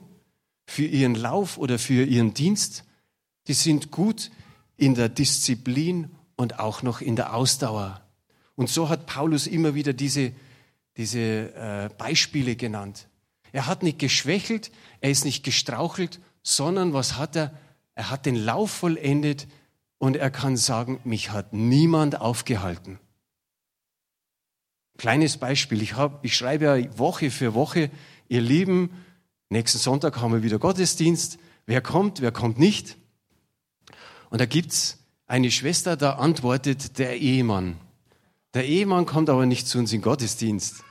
für 0.65 0.85
ihren 0.85 1.15
Lauf 1.15 1.57
oder 1.57 1.77
für 1.77 2.05
ihren 2.05 2.33
Dienst. 2.33 2.85
Die 3.47 3.53
sind 3.53 3.91
gut 3.91 4.31
in 4.77 4.95
der 4.95 5.09
Disziplin 5.09 6.09
und 6.35 6.59
auch 6.59 6.83
noch 6.83 7.01
in 7.01 7.15
der 7.15 7.35
Ausdauer. 7.35 8.01
Und 8.55 8.69
so 8.69 8.87
hat 8.87 9.05
Paulus 9.05 9.45
immer 9.45 9.75
wieder 9.75 9.93
diese, 9.93 10.31
diese 10.99 11.55
äh, 11.55 11.89
Beispiele 11.97 12.57
genannt. 12.57 13.07
Er 13.53 13.67
hat 13.67 13.83
nicht 13.83 13.99
geschwächelt, 13.99 14.69
er 14.99 15.09
ist 15.09 15.23
nicht 15.23 15.45
gestrauchelt, 15.45 16.19
sondern 16.43 16.93
was 16.93 17.17
hat 17.17 17.37
er? 17.37 17.57
Er 17.95 18.09
hat 18.09 18.25
den 18.25 18.35
Lauf 18.35 18.69
vollendet 18.69 19.47
und 19.97 20.17
er 20.17 20.29
kann 20.29 20.57
sagen, 20.57 20.99
mich 21.05 21.31
hat 21.31 21.53
niemand 21.53 22.19
aufgehalten. 22.19 22.99
Kleines 24.97 25.37
Beispiel, 25.37 25.81
ich, 25.81 25.95
hab, 25.95 26.23
ich 26.25 26.35
schreibe 26.35 26.65
ja 26.65 26.97
Woche 26.97 27.31
für 27.31 27.53
Woche, 27.53 27.89
ihr 28.27 28.41
Lieben, 28.41 28.89
nächsten 29.47 29.79
Sonntag 29.79 30.19
haben 30.19 30.33
wir 30.33 30.43
wieder 30.43 30.59
Gottesdienst, 30.59 31.39
wer 31.65 31.79
kommt, 31.79 32.19
wer 32.19 32.33
kommt 32.33 32.59
nicht. 32.59 32.97
Und 34.29 34.41
da 34.41 34.45
gibt's 34.45 34.97
eine 35.27 35.49
Schwester, 35.49 35.95
da 35.95 36.15
antwortet 36.15 36.99
der 36.99 37.17
Ehemann. 37.19 37.77
Der 38.53 38.65
Ehemann 38.65 39.05
kommt 39.05 39.29
aber 39.29 39.45
nicht 39.45 39.65
zu 39.65 39.77
uns 39.77 39.93
in 39.93 40.01
Gottesdienst. 40.01 40.83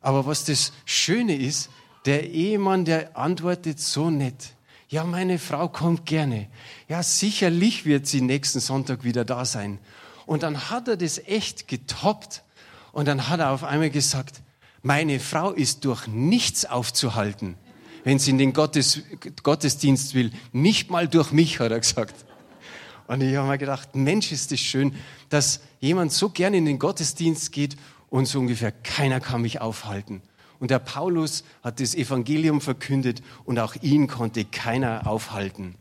Aber 0.00 0.26
was 0.26 0.44
das 0.44 0.72
Schöne 0.84 1.36
ist, 1.36 1.70
der 2.06 2.30
Ehemann, 2.30 2.84
der 2.84 3.16
antwortet 3.16 3.80
so 3.80 4.10
nett. 4.10 4.54
Ja, 4.88 5.04
meine 5.04 5.38
Frau 5.38 5.68
kommt 5.68 6.06
gerne. 6.06 6.48
Ja, 6.88 7.02
sicherlich 7.02 7.84
wird 7.84 8.06
sie 8.06 8.20
nächsten 8.20 8.60
Sonntag 8.60 9.04
wieder 9.04 9.24
da 9.24 9.44
sein. 9.44 9.78
Und 10.26 10.42
dann 10.42 10.70
hat 10.70 10.88
er 10.88 10.96
das 10.96 11.18
echt 11.18 11.68
getoppt. 11.68 12.42
Und 12.92 13.06
dann 13.06 13.28
hat 13.28 13.40
er 13.40 13.50
auf 13.50 13.62
einmal 13.62 13.90
gesagt, 13.90 14.40
meine 14.82 15.20
Frau 15.20 15.52
ist 15.52 15.84
durch 15.84 16.06
nichts 16.06 16.64
aufzuhalten, 16.64 17.56
wenn 18.02 18.18
sie 18.18 18.30
in 18.30 18.38
den 18.38 18.52
Gottes, 18.52 19.02
Gottesdienst 19.42 20.14
will. 20.14 20.32
Nicht 20.52 20.90
mal 20.90 21.06
durch 21.06 21.32
mich, 21.32 21.60
hat 21.60 21.70
er 21.70 21.78
gesagt. 21.78 22.14
Und 23.06 23.20
ich 23.20 23.36
habe 23.36 23.48
mir 23.48 23.58
gedacht, 23.58 23.94
Mensch, 23.94 24.32
ist 24.32 24.52
das 24.52 24.60
schön, 24.60 24.94
dass 25.28 25.60
jemand 25.80 26.12
so 26.12 26.30
gerne 26.30 26.56
in 26.56 26.64
den 26.64 26.78
Gottesdienst 26.78 27.52
geht 27.52 27.76
und 28.10 28.26
so 28.26 28.40
ungefähr 28.40 28.72
keiner 28.72 29.20
kann 29.20 29.42
mich 29.42 29.60
aufhalten. 29.60 30.22
Und 30.58 30.70
der 30.70 30.78
Paulus 30.78 31.44
hat 31.62 31.80
das 31.80 31.94
Evangelium 31.94 32.60
verkündet 32.60 33.22
und 33.44 33.58
auch 33.58 33.74
ihn 33.76 34.08
konnte 34.08 34.44
keiner 34.44 35.06
aufhalten. 35.06 35.76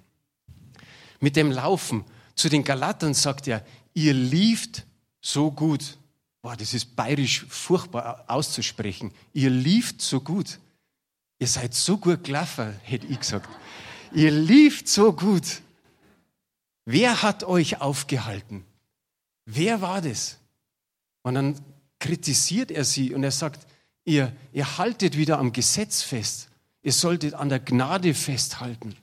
Mit 1.19 1.35
dem 1.35 1.51
Laufen 1.51 2.05
zu 2.35 2.47
den 2.47 2.63
Galatern 2.63 3.13
sagt 3.13 3.47
er, 3.47 3.65
ihr 3.93 4.13
lieft 4.13 4.85
so 5.19 5.51
gut. 5.51 5.97
Boah, 6.41 6.55
das 6.55 6.73
ist 6.73 6.95
bayerisch 6.95 7.45
furchtbar 7.49 8.23
auszusprechen. 8.27 9.11
Ihr 9.33 9.49
lieft 9.49 10.01
so 10.01 10.21
gut. 10.21 10.59
Ihr 11.39 11.47
seid 11.47 11.73
so 11.73 11.97
gut 11.97 12.23
gelaufen, 12.23 12.73
hätte 12.83 13.07
ich 13.07 13.19
gesagt. 13.19 13.49
Ihr 14.13 14.31
lieft 14.31 14.87
so 14.87 15.11
gut. 15.11 15.61
Wer 16.85 17.21
hat 17.21 17.43
euch 17.43 17.81
aufgehalten? 17.81 18.63
Wer 19.45 19.81
war 19.81 20.01
das? 20.01 20.37
Und 21.23 21.35
dann 21.35 21.59
kritisiert 21.99 22.71
er 22.71 22.83
sie 22.83 23.13
und 23.13 23.23
er 23.23 23.31
sagt, 23.31 23.67
ihr, 24.05 24.33
ihr 24.53 24.77
haltet 24.77 25.17
wieder 25.17 25.37
am 25.39 25.51
Gesetz 25.53 26.01
fest. 26.01 26.49
Ihr 26.81 26.93
solltet 26.93 27.33
an 27.33 27.49
der 27.49 27.59
Gnade 27.59 28.13
festhalten. 28.13 28.95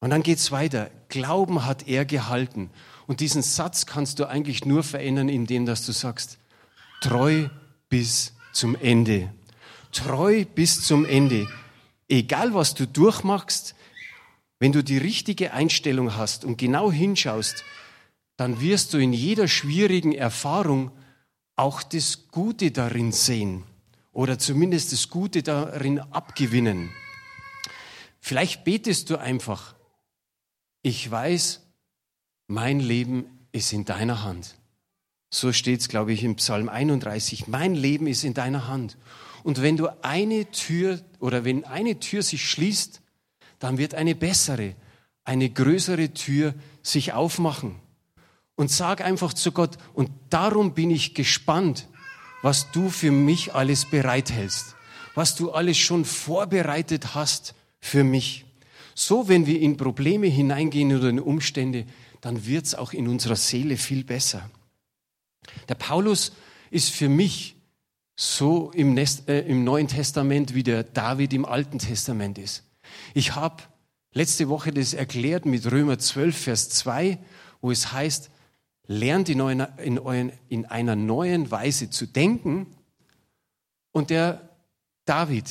Und 0.00 0.10
dann 0.10 0.22
geht's 0.22 0.50
weiter. 0.50 0.90
Glauben 1.08 1.66
hat 1.66 1.86
er 1.86 2.04
gehalten. 2.04 2.70
Und 3.06 3.20
diesen 3.20 3.42
Satz 3.42 3.86
kannst 3.86 4.18
du 4.18 4.28
eigentlich 4.28 4.64
nur 4.64 4.82
verändern, 4.82 5.28
indem 5.28 5.66
dass 5.66 5.84
du 5.84 5.92
sagst, 5.92 6.38
treu 7.02 7.48
bis 7.88 8.32
zum 8.52 8.76
Ende. 8.76 9.32
Treu 9.92 10.44
bis 10.44 10.82
zum 10.82 11.04
Ende. 11.04 11.46
Egal 12.08 12.54
was 12.54 12.74
du 12.74 12.86
durchmachst, 12.86 13.74
wenn 14.58 14.72
du 14.72 14.84
die 14.84 14.98
richtige 14.98 15.52
Einstellung 15.52 16.16
hast 16.16 16.44
und 16.44 16.56
genau 16.56 16.92
hinschaust, 16.92 17.64
dann 18.36 18.60
wirst 18.60 18.94
du 18.94 18.98
in 18.98 19.12
jeder 19.12 19.48
schwierigen 19.48 20.12
Erfahrung 20.12 20.92
auch 21.60 21.82
das 21.82 22.28
Gute 22.28 22.70
darin 22.70 23.12
sehen 23.12 23.64
oder 24.12 24.38
zumindest 24.38 24.92
das 24.92 25.10
Gute 25.10 25.42
darin 25.42 26.00
abgewinnen. 26.00 26.88
Vielleicht 28.18 28.64
betest 28.64 29.10
du 29.10 29.18
einfach, 29.18 29.74
ich 30.80 31.10
weiß, 31.10 31.60
mein 32.46 32.80
Leben 32.80 33.26
ist 33.52 33.74
in 33.74 33.84
deiner 33.84 34.22
Hand. 34.24 34.56
So 35.30 35.52
steht 35.52 35.80
es, 35.80 35.88
glaube 35.88 36.14
ich, 36.14 36.24
im 36.24 36.36
Psalm 36.36 36.70
31. 36.70 37.46
Mein 37.46 37.74
Leben 37.74 38.06
ist 38.06 38.24
in 38.24 38.32
deiner 38.32 38.66
Hand. 38.66 38.96
Und 39.42 39.60
wenn 39.60 39.76
du 39.76 39.88
eine 40.02 40.50
Tür 40.50 41.00
oder 41.18 41.44
wenn 41.44 41.64
eine 41.64 42.00
Tür 42.00 42.22
sich 42.22 42.48
schließt, 42.48 43.02
dann 43.58 43.76
wird 43.76 43.94
eine 43.94 44.14
bessere, 44.14 44.74
eine 45.24 45.50
größere 45.50 46.14
Tür 46.14 46.54
sich 46.82 47.12
aufmachen 47.12 47.76
und 48.56 48.70
sag 48.70 49.00
einfach 49.00 49.32
zu 49.32 49.52
Gott, 49.52 49.78
und 49.94 50.10
darum 50.28 50.74
bin 50.74 50.90
ich 50.90 51.14
gespannt, 51.14 51.88
was 52.42 52.70
du 52.72 52.88
für 52.90 53.10
mich 53.10 53.54
alles 53.54 53.84
bereithältst, 53.84 54.74
was 55.14 55.34
du 55.34 55.50
alles 55.50 55.78
schon 55.78 56.04
vorbereitet 56.04 57.14
hast 57.14 57.54
für 57.80 58.04
mich. 58.04 58.44
So, 58.94 59.28
wenn 59.28 59.46
wir 59.46 59.60
in 59.60 59.76
Probleme 59.76 60.26
hineingehen 60.26 60.96
oder 60.96 61.08
in 61.08 61.20
Umstände, 61.20 61.86
dann 62.20 62.46
wird 62.46 62.66
es 62.66 62.74
auch 62.74 62.92
in 62.92 63.08
unserer 63.08 63.36
Seele 63.36 63.76
viel 63.76 64.04
besser. 64.04 64.50
Der 65.68 65.74
Paulus 65.74 66.32
ist 66.70 66.90
für 66.90 67.08
mich 67.08 67.56
so 68.16 68.70
im, 68.72 68.92
Nest, 68.92 69.28
äh, 69.28 69.40
im 69.40 69.64
Neuen 69.64 69.88
Testament, 69.88 70.54
wie 70.54 70.62
der 70.62 70.82
David 70.82 71.32
im 71.32 71.46
Alten 71.46 71.78
Testament 71.78 72.36
ist. 72.36 72.64
Ich 73.14 73.34
habe 73.34 73.62
letzte 74.12 74.48
Woche 74.48 74.72
das 74.72 74.92
erklärt 74.92 75.46
mit 75.46 75.70
Römer 75.70 75.98
12, 75.98 76.36
Vers 76.36 76.68
2, 76.68 77.18
wo 77.62 77.70
es 77.70 77.92
heißt, 77.92 78.30
lernt 78.90 79.28
in, 79.28 79.40
einer, 79.40 79.78
in, 79.78 80.00
euren, 80.00 80.32
in 80.48 80.66
einer 80.66 80.96
neuen 80.96 81.52
Weise 81.52 81.90
zu 81.90 82.06
denken. 82.06 82.66
Und 83.92 84.10
der 84.10 84.50
David, 85.04 85.48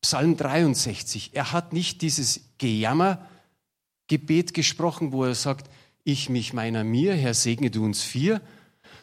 Psalm 0.00 0.38
63, 0.38 1.32
er 1.34 1.52
hat 1.52 1.74
nicht 1.74 2.00
dieses 2.00 2.40
Gejammergebet 2.56 4.54
gesprochen, 4.54 5.12
wo 5.12 5.24
er 5.24 5.34
sagt, 5.34 5.68
ich 6.02 6.30
mich 6.30 6.54
meiner 6.54 6.82
mir, 6.82 7.14
Herr 7.14 7.34
segne 7.34 7.70
du 7.70 7.84
uns 7.84 8.02
vier, 8.02 8.40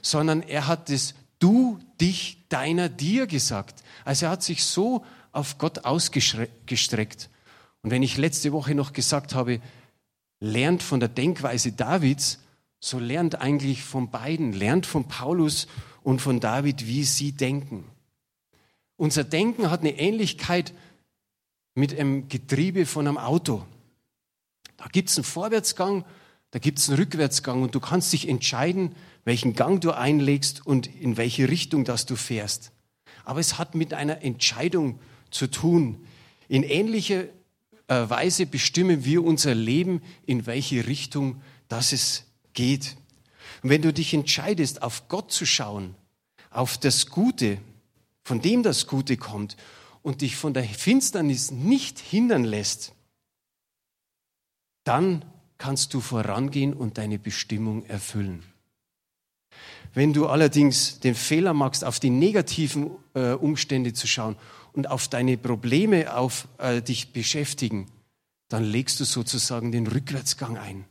sondern 0.02 0.42
er 0.42 0.66
hat 0.66 0.90
das 0.90 1.14
du, 1.38 1.78
dich, 2.02 2.40
deiner, 2.50 2.90
dir 2.90 3.28
gesagt. 3.28 3.84
Also 4.04 4.26
er 4.26 4.32
hat 4.32 4.42
sich 4.42 4.64
so 4.64 5.06
auf 5.32 5.60
Gott 5.60 5.86
ausgestreckt. 5.86 7.30
Und 7.84 7.92
wenn 7.92 8.02
ich 8.02 8.18
letzte 8.18 8.52
Woche 8.52 8.74
noch 8.74 8.94
gesagt 8.94 9.36
habe, 9.36 9.62
lernt 10.40 10.82
von 10.82 11.00
der 11.00 11.10
Denkweise 11.10 11.72
Davids, 11.72 12.40
so 12.80 13.00
lernt 13.00 13.42
eigentlich 13.42 13.84
von 13.84 14.10
beiden, 14.10 14.54
lernt 14.54 14.86
von 14.86 15.08
Paulus 15.08 15.68
und 16.04 16.22
von 16.22 16.40
David, 16.40 16.88
wie 16.88 17.04
sie 17.04 17.32
denken. 17.32 17.84
Unser 18.98 19.24
Denken 19.24 19.72
hat 19.72 19.82
eine 19.82 19.98
Ähnlichkeit 19.98 20.74
mit 21.74 21.98
einem 21.98 22.30
Getriebe 22.30 22.86
von 22.86 23.08
einem 23.08 23.18
Auto. 23.18 23.66
Da 24.78 24.86
gibt 24.88 25.10
es 25.10 25.18
einen 25.18 25.26
Vorwärtsgang, 25.26 26.06
da 26.52 26.60
gibt 26.60 26.80
es 26.80 26.90
einen 26.90 27.00
Rückwärtsgang 27.00 27.62
und 27.64 27.76
du 27.76 27.80
kannst 27.80 28.14
dich 28.14 28.30
entscheiden, 28.30 28.96
welchen 29.26 29.54
Gang 29.54 29.82
du 29.82 29.92
einlegst 29.92 30.66
und 30.66 30.88
in 30.88 31.18
welche 31.18 31.50
Richtung 31.50 31.84
das 31.84 32.06
du 32.06 32.16
fährst. 32.16 32.72
Aber 33.26 33.40
es 33.40 33.58
hat 33.58 33.76
mit 33.76 33.94
einer 33.94 34.22
Entscheidung 34.22 35.00
zu 35.32 35.48
tun. 35.48 36.06
In 36.48 36.64
ähnlicher 36.64 37.26
äh, 37.88 38.10
Weise 38.10 38.46
bestimmen 38.46 39.04
wir 39.04 39.24
unser 39.24 39.56
Leben, 39.56 40.02
in 40.26 40.46
welche 40.46 40.88
Richtung 40.88 41.42
das 41.68 41.92
es 41.92 42.25
geht. 42.56 42.98
Und 43.62 43.70
wenn 43.70 43.84
du 43.84 43.94
dich 43.94 44.14
entscheidest, 44.14 44.82
auf 44.82 45.08
Gott 45.08 45.32
zu 45.32 45.46
schauen, 45.46 45.96
auf 46.50 46.78
das 46.78 47.08
Gute, 47.08 47.60
von 48.24 48.42
dem 48.42 48.64
das 48.64 48.88
Gute 48.88 49.18
kommt 49.18 49.56
und 50.02 50.22
dich 50.22 50.36
von 50.36 50.54
der 50.54 50.64
Finsternis 50.64 51.52
nicht 51.52 52.00
hindern 52.00 52.44
lässt, 52.44 52.94
dann 54.84 55.24
kannst 55.58 55.94
du 55.94 56.02
vorangehen 56.02 56.74
und 56.74 56.98
deine 56.98 57.20
Bestimmung 57.20 57.86
erfüllen. 57.86 58.44
Wenn 59.94 60.12
du 60.12 60.28
allerdings 60.28 61.00
den 61.00 61.16
Fehler 61.16 61.54
machst, 61.54 61.86
auf 61.86 62.00
die 62.00 62.10
negativen 62.10 62.92
äh, 63.14 63.32
Umstände 63.32 63.94
zu 63.94 64.08
schauen 64.08 64.36
und 64.74 64.90
auf 64.90 65.08
deine 65.08 65.38
Probleme 65.38 66.16
auf 66.16 66.48
äh, 66.58 66.82
dich 66.82 67.14
beschäftigen, 67.14 67.88
dann 68.50 68.64
legst 68.64 69.00
du 69.00 69.06
sozusagen 69.06 69.72
den 69.72 69.88
Rückwärtsgang 69.88 70.58
ein. 70.58 70.86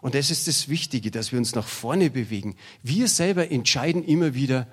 Und 0.00 0.14
das 0.14 0.30
ist 0.30 0.46
das 0.46 0.68
Wichtige, 0.68 1.10
dass 1.10 1.32
wir 1.32 1.38
uns 1.38 1.54
nach 1.54 1.66
vorne 1.66 2.10
bewegen. 2.10 2.56
Wir 2.82 3.08
selber 3.08 3.50
entscheiden 3.50 4.04
immer 4.04 4.34
wieder, 4.34 4.66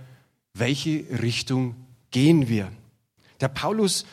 welche 0.54 1.06
Richtung 1.22 1.76
gehen 2.12 2.48
wir. 2.48 2.72
Der 3.42 3.48
Paulus, 3.48 4.06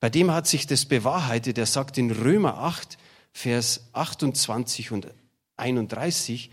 bei 0.00 0.10
dem 0.10 0.30
hat 0.30 0.46
sich 0.46 0.66
das 0.66 0.84
bewahrheitet, 0.84 1.56
er 1.58 1.66
sagt 1.66 1.98
in 1.98 2.10
Römer 2.10 2.58
8, 2.58 2.98
Vers 3.32 3.88
28 3.92 4.92
und 4.92 5.08
31, 5.56 6.50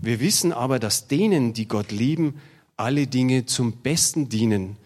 wir 0.00 0.20
wissen 0.20 0.52
aber, 0.52 0.78
dass 0.78 1.08
denen, 1.08 1.52
die 1.52 1.68
Gott 1.68 1.90
lieben, 1.90 2.40
alle 2.76 3.06
Dinge 3.06 3.46
zum 3.46 3.72
Besten 3.72 4.28
dienen, 4.28 4.76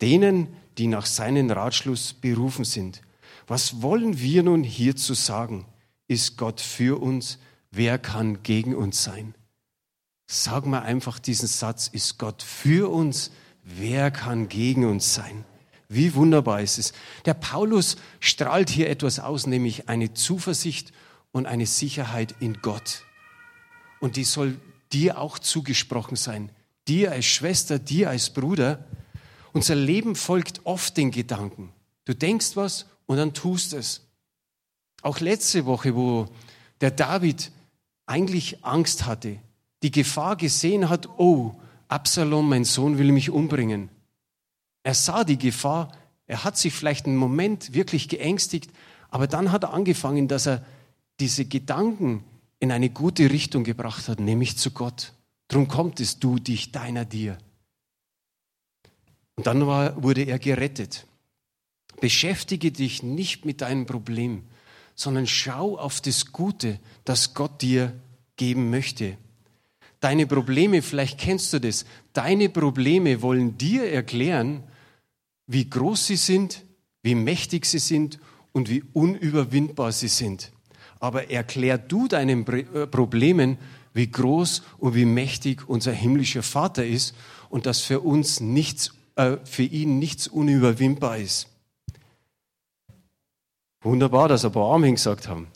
denen, 0.00 0.48
die 0.76 0.86
nach 0.86 1.06
seinem 1.06 1.50
Ratschluss 1.50 2.12
berufen 2.12 2.64
sind. 2.64 3.02
Was 3.46 3.82
wollen 3.82 4.20
wir 4.20 4.42
nun 4.42 4.62
hierzu 4.62 5.14
sagen? 5.14 5.64
Ist 6.06 6.36
Gott 6.36 6.60
für 6.60 7.00
uns? 7.00 7.38
Wer 7.70 7.98
kann 7.98 8.42
gegen 8.42 8.74
uns 8.74 9.02
sein? 9.02 9.34
Sag 10.26 10.66
mal 10.66 10.80
einfach 10.80 11.18
diesen 11.18 11.48
Satz, 11.48 11.88
ist 11.88 12.18
Gott 12.18 12.42
für 12.42 12.90
uns? 12.90 13.30
Wer 13.62 14.10
kann 14.10 14.48
gegen 14.48 14.84
uns 14.84 15.14
sein? 15.14 15.44
Wie 15.88 16.14
wunderbar 16.14 16.60
ist 16.60 16.78
es. 16.78 16.92
Der 17.24 17.34
Paulus 17.34 17.96
strahlt 18.20 18.68
hier 18.68 18.90
etwas 18.90 19.20
aus, 19.20 19.46
nämlich 19.46 19.88
eine 19.88 20.12
Zuversicht 20.12 20.92
und 21.32 21.46
eine 21.46 21.66
Sicherheit 21.66 22.34
in 22.40 22.60
Gott. 22.60 23.04
Und 24.00 24.16
die 24.16 24.24
soll 24.24 24.60
dir 24.92 25.18
auch 25.18 25.38
zugesprochen 25.38 26.16
sein. 26.16 26.52
Dir 26.86 27.12
als 27.12 27.24
Schwester, 27.24 27.78
dir 27.78 28.10
als 28.10 28.30
Bruder. 28.30 28.84
Unser 29.52 29.74
Leben 29.74 30.14
folgt 30.14 30.60
oft 30.64 30.96
den 30.96 31.10
Gedanken. 31.10 31.72
Du 32.04 32.14
denkst 32.14 32.54
was 32.54 32.86
und 33.06 33.16
dann 33.16 33.34
tust 33.34 33.72
es. 33.72 34.02
Auch 35.02 35.20
letzte 35.20 35.64
Woche, 35.64 35.94
wo 35.94 36.28
der 36.80 36.90
David 36.90 37.50
eigentlich 38.08 38.64
Angst 38.64 39.06
hatte, 39.06 39.38
die 39.82 39.90
Gefahr 39.90 40.36
gesehen 40.36 40.88
hat, 40.88 41.08
oh, 41.18 41.54
Absalom, 41.88 42.48
mein 42.48 42.64
Sohn 42.64 42.98
will 42.98 43.12
mich 43.12 43.30
umbringen. 43.30 43.88
Er 44.82 44.94
sah 44.94 45.24
die 45.24 45.38
Gefahr, 45.38 45.92
er 46.26 46.44
hat 46.44 46.58
sich 46.58 46.72
vielleicht 46.72 47.06
einen 47.06 47.16
Moment 47.16 47.72
wirklich 47.74 48.08
geängstigt, 48.08 48.70
aber 49.10 49.26
dann 49.26 49.52
hat 49.52 49.64
er 49.64 49.72
angefangen, 49.72 50.28
dass 50.28 50.46
er 50.46 50.64
diese 51.20 51.44
Gedanken 51.44 52.24
in 52.60 52.72
eine 52.72 52.90
gute 52.90 53.30
Richtung 53.30 53.64
gebracht 53.64 54.08
hat, 54.08 54.20
nämlich 54.20 54.58
zu 54.58 54.70
Gott. 54.70 55.12
Drum 55.48 55.68
kommt 55.68 56.00
es, 56.00 56.18
du, 56.18 56.38
dich, 56.38 56.72
deiner, 56.72 57.04
dir. 57.04 57.38
Und 59.36 59.46
dann 59.46 59.66
war, 59.66 60.02
wurde 60.02 60.22
er 60.22 60.38
gerettet. 60.38 61.06
Beschäftige 62.00 62.70
dich 62.70 63.02
nicht 63.02 63.44
mit 63.44 63.62
deinem 63.62 63.86
Problem, 63.86 64.44
sondern 64.98 65.28
schau 65.28 65.78
auf 65.78 66.00
das 66.00 66.32
Gute, 66.32 66.80
das 67.04 67.32
Gott 67.32 67.62
dir 67.62 67.92
geben 68.36 68.68
möchte. 68.68 69.16
Deine 70.00 70.26
Probleme, 70.26 70.82
vielleicht 70.82 71.18
kennst 71.18 71.52
du 71.52 71.60
das, 71.60 71.86
deine 72.12 72.48
Probleme 72.48 73.22
wollen 73.22 73.56
dir 73.56 73.84
erklären, 73.84 74.64
wie 75.46 75.70
groß 75.70 76.08
sie 76.08 76.16
sind, 76.16 76.64
wie 77.04 77.14
mächtig 77.14 77.64
sie 77.64 77.78
sind 77.78 78.18
und 78.50 78.68
wie 78.70 78.82
unüberwindbar 78.92 79.92
sie 79.92 80.08
sind. 80.08 80.50
Aber 80.98 81.30
erklär 81.30 81.78
du 81.78 82.08
deinen 82.08 82.44
äh, 82.48 82.88
Problemen, 82.88 83.56
wie 83.94 84.10
groß 84.10 84.62
und 84.78 84.96
wie 84.96 85.04
mächtig 85.04 85.68
unser 85.68 85.92
himmlischer 85.92 86.42
Vater 86.42 86.84
ist 86.84 87.14
und 87.50 87.66
dass 87.66 87.82
für 87.82 88.00
uns 88.00 88.40
nichts, 88.40 88.94
äh, 89.14 89.36
für 89.44 89.62
ihn 89.62 90.00
nichts 90.00 90.26
unüberwindbar 90.26 91.18
ist. 91.18 91.46
Wunderbar, 93.88 94.28
dass 94.28 94.44
ein 94.44 94.52
paar 94.52 94.74
Amen 94.74 94.96
gesagt 94.96 95.28
haben. 95.28 95.50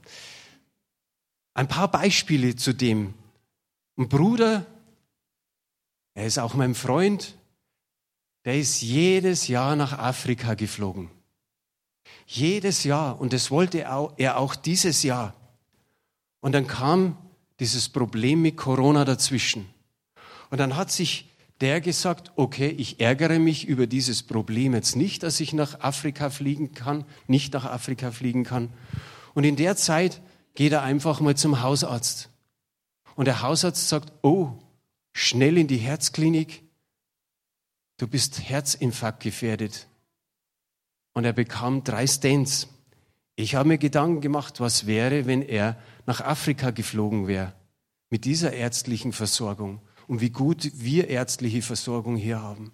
Ein 1.52 1.68
paar 1.68 1.88
Beispiele 1.88 2.56
zu 2.56 2.72
dem, 2.72 3.12
ein 3.98 4.08
Bruder, 4.08 4.64
er 6.14 6.24
ist 6.24 6.38
auch 6.38 6.54
mein 6.54 6.74
Freund, 6.74 7.36
der 8.46 8.58
ist 8.58 8.80
jedes 8.80 9.48
Jahr 9.48 9.76
nach 9.76 9.98
Afrika 9.98 10.54
geflogen. 10.54 11.10
Jedes 12.26 12.84
Jahr. 12.84 13.20
Und 13.20 13.34
das 13.34 13.50
wollte 13.50 13.80
er 13.80 14.38
auch 14.38 14.54
dieses 14.54 15.02
Jahr. 15.02 15.34
Und 16.40 16.52
dann 16.52 16.66
kam 16.66 17.18
dieses 17.60 17.90
Problem 17.90 18.40
mit 18.40 18.56
Corona 18.56 19.04
dazwischen. 19.04 19.68
Und 20.48 20.56
dann 20.56 20.74
hat 20.74 20.90
sich 20.90 21.28
der 21.62 21.80
gesagt, 21.80 22.32
okay, 22.36 22.68
ich 22.68 23.00
ärgere 23.00 23.38
mich 23.38 23.66
über 23.66 23.86
dieses 23.86 24.22
Problem 24.22 24.74
jetzt 24.74 24.96
nicht, 24.96 25.22
dass 25.22 25.40
ich 25.40 25.52
nach 25.52 25.80
Afrika 25.80 26.28
fliegen 26.28 26.74
kann, 26.74 27.04
nicht 27.28 27.54
nach 27.54 27.64
Afrika 27.64 28.10
fliegen 28.10 28.44
kann. 28.44 28.70
Und 29.32 29.44
in 29.44 29.56
der 29.56 29.76
Zeit 29.76 30.20
geht 30.54 30.72
er 30.72 30.82
einfach 30.82 31.20
mal 31.20 31.36
zum 31.36 31.62
Hausarzt. 31.62 32.28
Und 33.14 33.26
der 33.26 33.42
Hausarzt 33.42 33.88
sagt, 33.88 34.12
oh, 34.22 34.52
schnell 35.12 35.56
in 35.56 35.68
die 35.68 35.78
Herzklinik, 35.78 36.62
du 37.96 38.06
bist 38.08 38.48
Herzinfarkt 38.48 39.22
gefährdet. 39.22 39.86
Und 41.14 41.24
er 41.24 41.32
bekam 41.32 41.84
drei 41.84 42.06
Stents. 42.06 42.68
Ich 43.36 43.54
habe 43.54 43.68
mir 43.68 43.78
Gedanken 43.78 44.20
gemacht, 44.20 44.60
was 44.60 44.86
wäre, 44.86 45.26
wenn 45.26 45.42
er 45.42 45.80
nach 46.06 46.20
Afrika 46.20 46.70
geflogen 46.70 47.28
wäre 47.28 47.54
mit 48.12 48.26
dieser 48.26 48.52
ärztlichen 48.52 49.12
Versorgung 49.12 49.80
und 50.12 50.20
wie 50.20 50.28
gut 50.28 50.70
wir 50.74 51.08
ärztliche 51.08 51.62
Versorgung 51.62 52.16
hier 52.16 52.42
haben. 52.42 52.70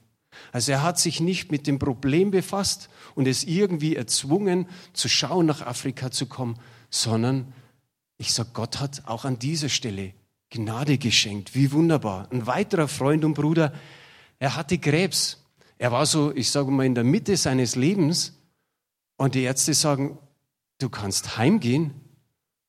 Also 0.51 0.73
er 0.73 0.83
hat 0.83 0.99
sich 0.99 1.21
nicht 1.21 1.53
mit 1.53 1.69
dem 1.69 1.79
Problem 1.79 2.33
befasst 2.33 2.89
und 3.15 3.29
es 3.29 3.45
irgendwie 3.45 3.95
erzwungen, 3.95 4.67
zu 4.93 5.09
schauen, 5.09 5.47
nach 5.47 5.63
Afrika 5.63 6.11
zu 6.11 6.27
kommen, 6.27 6.59
sondern 6.91 7.53
ich 8.17 8.33
sage, 8.33 8.51
Gott 8.55 8.81
hat 8.81 9.05
auch 9.07 9.25
an 9.25 9.39
dieser 9.39 9.69
Stelle 9.69 10.15
Gnade 10.51 10.99
geschenkt. 10.99 11.55
Wie 11.55 11.71
wunderbar. 11.71 12.27
Ein 12.33 12.49
weiterer 12.49 12.89
Freund 12.89 13.25
und 13.25 13.35
Bruder, 13.35 13.73
er 14.41 14.57
hatte 14.57 14.77
Krebs. 14.77 15.45
Er 15.79 15.93
war 15.93 16.07
so, 16.07 16.35
ich 16.35 16.51
sage 16.51 16.73
mal, 16.73 16.87
in 16.87 16.97
der 16.97 17.05
Mitte 17.05 17.37
seines 17.37 17.77
Lebens. 17.77 18.37
Und 19.17 19.37
die 19.37 19.43
Ärzte 19.43 19.75
sagen, 19.75 20.19
du 20.79 20.89
kannst 20.89 21.39
heimgehen 21.39 21.93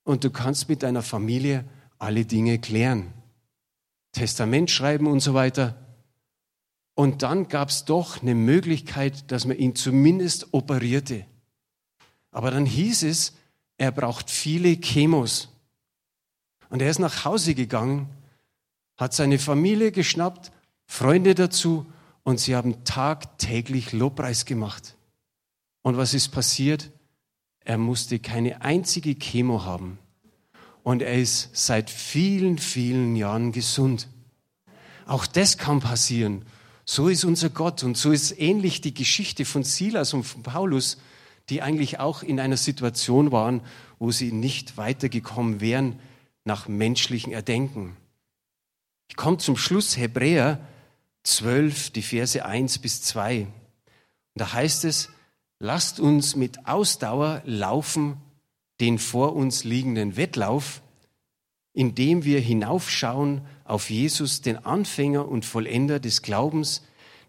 und 0.03 0.23
du 0.23 0.29
kannst 0.29 0.69
mit 0.69 0.83
deiner 0.83 1.01
Familie 1.01 1.65
alle 1.97 2.23
Dinge 2.23 2.59
klären. 2.59 3.15
Testament 4.11 4.71
schreiben 4.71 5.07
und 5.07 5.19
so 5.19 5.33
weiter. 5.33 5.75
Und 6.95 7.21
dann 7.23 7.47
gab 7.47 7.69
es 7.69 7.85
doch 7.85 8.21
eine 8.21 8.35
Möglichkeit, 8.35 9.31
dass 9.31 9.45
man 9.45 9.57
ihn 9.57 9.75
zumindest 9.75 10.53
operierte. 10.53 11.25
Aber 12.31 12.51
dann 12.51 12.65
hieß 12.65 13.03
es, 13.03 13.33
er 13.77 13.91
braucht 13.91 14.29
viele 14.29 14.79
Chemos. 14.79 15.49
Und 16.69 16.81
er 16.81 16.89
ist 16.89 16.99
nach 16.99 17.25
Hause 17.25 17.55
gegangen, 17.55 18.09
hat 18.97 19.13
seine 19.13 19.39
Familie 19.39 19.91
geschnappt, 19.91 20.51
Freunde 20.85 21.35
dazu 21.35 21.85
und 22.23 22.39
sie 22.39 22.55
haben 22.55 22.83
tagtäglich 22.83 23.93
Lobpreis 23.93 24.45
gemacht. 24.45 24.97
Und 25.81 25.97
was 25.97 26.13
ist 26.13 26.29
passiert? 26.29 26.91
Er 27.61 27.77
musste 27.77 28.19
keine 28.19 28.61
einzige 28.61 29.15
Chemo 29.15 29.63
haben. 29.63 29.99
Und 30.89 31.03
er 31.03 31.19
ist 31.19 31.51
seit 31.53 31.91
vielen, 31.91 32.57
vielen 32.57 33.15
Jahren 33.15 33.51
gesund. 33.51 34.07
Auch 35.05 35.27
das 35.27 35.59
kann 35.59 35.81
passieren. 35.81 36.45
So 36.83 37.09
ist 37.09 37.25
unser 37.25 37.51
Gott 37.51 37.83
und 37.83 37.95
so 37.95 38.11
ist 38.11 38.39
ähnlich 38.39 38.81
die 38.81 38.95
Geschichte 38.95 39.45
von 39.45 39.63
Silas 39.63 40.15
und 40.15 40.23
von 40.23 40.41
Paulus 40.41 40.97
die 41.47 41.61
eigentlich 41.61 41.99
auch 41.99 42.23
in 42.23 42.39
einer 42.39 42.57
Situation 42.57 43.31
waren, 43.31 43.61
wo 43.99 44.09
sie 44.09 44.31
nicht 44.31 44.77
weitergekommen 44.77 45.61
wären 45.61 45.99
nach 46.43 46.67
menschlichen 46.67 47.31
Erdenken. 47.31 47.95
Ich 49.09 49.15
komme 49.15 49.37
zum 49.37 49.57
Schluss 49.57 49.95
Hebräer 49.95 50.59
12, 51.21 51.91
die 51.91 52.01
Verse 52.01 52.43
1 52.43 52.79
bis 52.79 53.03
2. 53.03 53.41
Und 53.41 53.51
da 54.33 54.53
heißt 54.53 54.85
es, 54.85 55.09
lasst 55.59 55.99
uns 55.99 56.35
mit 56.35 56.65
Ausdauer 56.65 57.43
laufen 57.45 58.17
den 58.79 58.99
vor 58.99 59.35
uns 59.35 59.63
liegenden 59.63 60.17
Wettlauf, 60.17 60.81
indem 61.73 62.23
wir 62.25 62.39
hinaufschauen 62.39 63.41
auf 63.63 63.89
Jesus, 63.89 64.41
den 64.41 64.57
Anfänger 64.65 65.27
und 65.27 65.45
Vollender 65.45 65.99
des 65.99 66.21
Glaubens, 66.21 66.83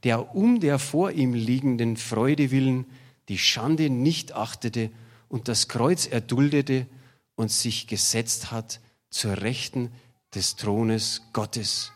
der 0.04 0.34
um 0.34 0.60
der 0.60 0.78
vor 0.78 1.12
ihm 1.12 1.34
liegenden 1.34 1.96
Freude 1.96 2.50
willen 2.50 2.86
die 3.28 3.38
Schande 3.38 3.90
nicht 3.90 4.32
achtete 4.32 4.90
und 5.28 5.46
das 5.46 5.68
Kreuz 5.68 6.06
erduldete 6.06 6.86
und 7.36 7.52
sich 7.52 7.86
gesetzt 7.86 8.50
hat 8.50 8.80
zur 9.08 9.40
Rechten 9.40 9.92
des 10.34 10.56
Thrones 10.56 11.22
Gottes. 11.32 11.92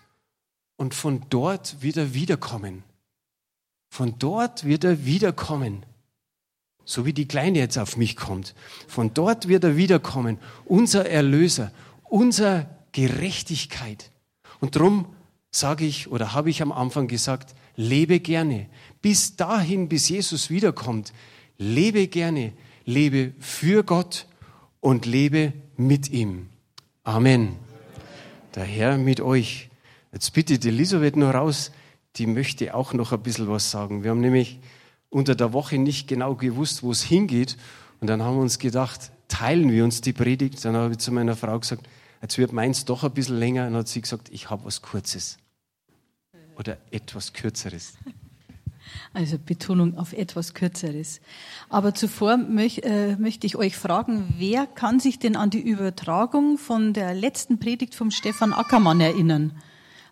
Und 0.77 0.95
von 0.95 1.27
dort 1.31 1.83
wieder 1.83 2.15
wiederkommen. 2.15 2.85
Von 3.91 4.19
dort 4.19 4.65
wird 4.65 4.85
er 4.85 5.05
wiederkommen. 5.05 5.85
So 6.85 7.07
wie 7.07 7.13
die 7.13 7.27
Kleine 7.27 7.59
jetzt 7.59 7.79
auf 7.79 7.97
mich 7.97 8.17
kommt. 8.17 8.55
Von 8.89 9.15
dort 9.15 9.49
wird 9.49 9.65
er 9.65 9.77
wiederkommen. 9.77 10.39
Unser 10.65 11.09
Erlöser, 11.09 11.73
unser 12.05 12.67
Gerechtigkeit. 12.93 14.11
Und 14.61 14.77
darum 14.77 15.07
sage 15.51 15.85
ich 15.85 16.11
oder 16.11 16.33
habe 16.35 16.51
ich 16.51 16.63
am 16.63 16.73
Anfang 16.73 17.09
gesagt, 17.09 17.55
lebe 17.77 18.21
gerne. 18.21 18.67
Bis 19.03 19.37
dahin, 19.37 19.89
bis 19.89 20.09
Jesus 20.09 20.51
wiederkommt, 20.51 21.13
lebe 21.59 22.07
gerne, 22.09 22.53
lebe 22.85 23.33
für 23.39 23.85
Gott 23.85 24.27
und 24.81 25.07
lebe 25.07 25.53
mit 25.77 26.11
ihm. 26.11 26.49
Amen. 27.03 27.57
Der 28.55 28.65
Herr 28.65 28.99
mit 28.99 29.21
euch. 29.21 29.69
Jetzt 30.13 30.33
bitte 30.33 30.59
die 30.59 30.69
Elisabeth 30.69 31.17
noch 31.17 31.35
raus, 31.35 31.73
die 32.17 32.27
möchte 32.27 32.75
auch 32.75 32.93
noch 32.93 33.13
ein 33.13 33.23
bisschen 33.23 33.49
was 33.49 33.71
sagen. 33.71 34.05
Wir 34.05 34.11
haben 34.11 34.21
nämlich 34.21 34.61
unter 35.15 35.37
der 35.37 35.53
Woche 35.53 35.79
nicht 35.79 36.09
genau 36.09 36.35
gewusst, 36.35 36.83
wo 36.83 36.91
es 36.91 37.03
hingeht. 37.03 37.57
Und 38.01 38.09
dann 38.09 38.21
haben 38.23 38.37
wir 38.37 38.43
uns 38.43 38.59
gedacht, 38.59 39.13
teilen 39.29 39.71
wir 39.71 39.85
uns 39.85 40.01
die 40.01 40.13
Predigt. 40.13 40.65
Dann 40.65 40.75
habe 40.75 40.93
ich 40.93 40.99
zu 40.99 41.13
meiner 41.13 41.37
Frau 41.37 41.59
gesagt, 41.59 41.89
jetzt 42.21 42.37
wird 42.37 42.53
meins 42.53 42.85
doch 42.85 43.05
ein 43.05 43.13
bisschen 43.13 43.39
länger. 43.39 43.67
Und 43.67 43.75
dann 43.75 43.81
hat 43.81 43.89
sie 43.89 44.01
gesagt, 44.01 44.29
ich 44.31 44.51
habe 44.51 44.65
was 44.65 44.83
Kurzes. 44.83 45.39
Oder 46.59 46.79
etwas 46.91 47.33
Kürzeres. 47.33 47.95
Also 49.15 49.39
Betonung 49.39 49.97
auf 49.97 50.13
etwas 50.13 50.53
Kürzeres. 50.53 51.21
Aber 51.71 51.95
zuvor 51.95 52.37
möch, 52.37 52.81
äh, 52.85 53.17
möchte 53.17 53.47
ich 53.47 53.57
euch 53.57 53.77
fragen, 53.77 54.35
wer 54.39 54.67
kann 54.67 55.01
sich 55.01 55.19
denn 55.19 55.37
an 55.37 55.51
die 55.51 55.61
Übertragung 55.61 56.59
von 56.59 56.93
der 56.93 57.15
letzten 57.15 57.59
Predigt 57.59 57.95
vom 57.95 58.11
Stefan 58.11 58.53
Ackermann 58.53 59.01
erinnern, 59.01 59.53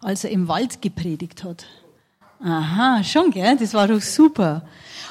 als 0.01 0.25
er 0.25 0.31
im 0.31 0.49
Wald 0.49 0.81
gepredigt 0.81 1.45
hat? 1.45 1.67
Aha, 2.43 3.05
schon, 3.05 3.31
gell? 3.31 3.57
Das 3.57 3.75
war 3.75 3.89
doch 3.89 4.01
super. 4.01 4.67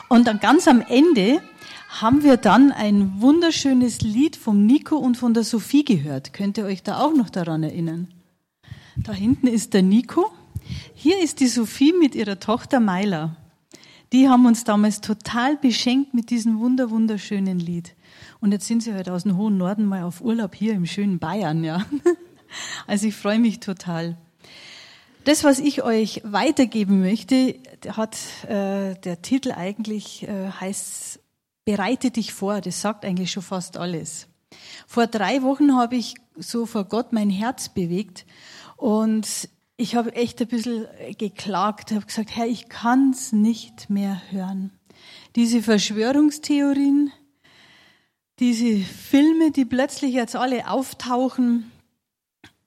Und 0.09 0.27
dann 0.27 0.39
ganz 0.39 0.67
am 0.67 0.81
Ende 0.81 1.41
haben 1.89 2.23
wir 2.23 2.37
dann 2.37 2.71
ein 2.71 3.21
wunderschönes 3.21 4.01
Lied 4.01 4.35
vom 4.35 4.65
Nico 4.65 4.97
und 4.97 5.15
von 5.15 5.33
der 5.33 5.43
Sophie 5.43 5.85
gehört. 5.85 6.33
Könnt 6.33 6.57
ihr 6.57 6.65
euch 6.65 6.83
da 6.83 6.99
auch 6.99 7.13
noch 7.13 7.29
daran 7.29 7.63
erinnern? 7.63 8.07
Da 8.97 9.13
hinten 9.13 9.47
ist 9.47 9.73
der 9.73 9.81
Nico. 9.81 10.31
Hier 10.93 11.21
ist 11.21 11.39
die 11.39 11.47
Sophie 11.47 11.93
mit 11.93 12.15
ihrer 12.15 12.39
Tochter 12.39 12.79
Maila 12.79 13.35
die 14.11 14.27
haben 14.27 14.45
uns 14.45 14.63
damals 14.63 15.01
total 15.01 15.55
beschenkt 15.55 16.13
mit 16.13 16.29
diesem 16.29 16.59
wunder, 16.59 16.89
wunderschönen 16.89 17.59
Lied. 17.59 17.95
Und 18.41 18.51
jetzt 18.51 18.67
sind 18.67 18.83
sie 18.83 18.93
halt 18.93 19.09
aus 19.09 19.23
dem 19.23 19.37
hohen 19.37 19.57
Norden 19.57 19.85
mal 19.85 20.03
auf 20.03 20.21
Urlaub 20.21 20.53
hier 20.53 20.73
im 20.73 20.85
schönen 20.85 21.19
Bayern, 21.19 21.63
ja. 21.63 21.85
Also 22.85 23.07
ich 23.07 23.15
freue 23.15 23.39
mich 23.39 23.61
total. 23.61 24.17
Das, 25.23 25.43
was 25.43 25.59
ich 25.59 25.83
euch 25.83 26.21
weitergeben 26.23 27.01
möchte, 27.01 27.55
hat 27.89 28.17
äh, 28.45 28.95
der 28.95 29.21
Titel 29.21 29.51
eigentlich 29.51 30.23
äh, 30.27 30.49
heißt 30.49 31.19
Bereite 31.63 32.09
dich 32.09 32.33
vor. 32.33 32.59
Das 32.59 32.81
sagt 32.81 33.05
eigentlich 33.05 33.31
schon 33.31 33.43
fast 33.43 33.77
alles. 33.77 34.27
Vor 34.87 35.05
drei 35.05 35.43
Wochen 35.43 35.75
habe 35.75 35.95
ich 35.95 36.15
so 36.35 36.65
vor 36.65 36.85
Gott 36.85 37.13
mein 37.13 37.29
Herz 37.29 37.69
bewegt 37.69 38.25
und 38.77 39.47
ich 39.77 39.95
habe 39.95 40.15
echt 40.15 40.41
ein 40.41 40.47
bisschen 40.47 40.87
geklagt, 41.17 41.91
habe 41.91 42.05
gesagt, 42.05 42.35
Herr, 42.35 42.47
ich 42.47 42.67
kann 42.67 43.11
es 43.11 43.31
nicht 43.31 43.89
mehr 43.89 44.21
hören. 44.31 44.71
Diese 45.35 45.61
Verschwörungstheorien, 45.61 47.11
diese 48.39 48.77
Filme, 48.83 49.51
die 49.51 49.65
plötzlich 49.65 50.13
jetzt 50.13 50.35
alle 50.35 50.69
auftauchen, 50.69 51.71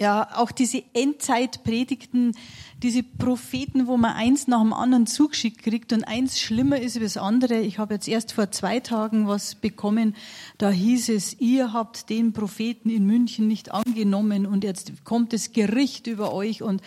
ja, 0.04 0.28
auch 0.34 0.50
diese 0.50 0.82
Endzeitpredigten, 0.92 2.36
diese 2.82 3.02
Propheten, 3.02 3.86
wo 3.86 3.96
man 3.96 4.12
eins 4.12 4.48
nach 4.48 4.60
dem 4.60 4.74
anderen 4.74 5.06
zugeschickt 5.06 5.62
kriegt 5.62 5.94
und 5.94 6.04
eins 6.04 6.38
schlimmer 6.38 6.78
ist 6.78 6.98
als 6.98 7.14
das 7.14 7.22
andere. 7.22 7.60
Ich 7.60 7.78
habe 7.78 7.94
jetzt 7.94 8.06
erst 8.06 8.32
vor 8.32 8.50
zwei 8.50 8.80
Tagen 8.80 9.26
was 9.28 9.54
bekommen, 9.54 10.14
da 10.58 10.68
hieß 10.68 11.08
es, 11.08 11.40
ihr 11.40 11.72
habt 11.72 12.10
den 12.10 12.34
Propheten 12.34 12.90
in 12.90 13.06
München 13.06 13.48
nicht 13.48 13.72
angenommen 13.72 14.44
und 14.44 14.62
jetzt 14.62 14.92
kommt 15.04 15.32
das 15.32 15.52
Gericht 15.52 16.06
über 16.06 16.34
euch 16.34 16.60
und 16.60 16.82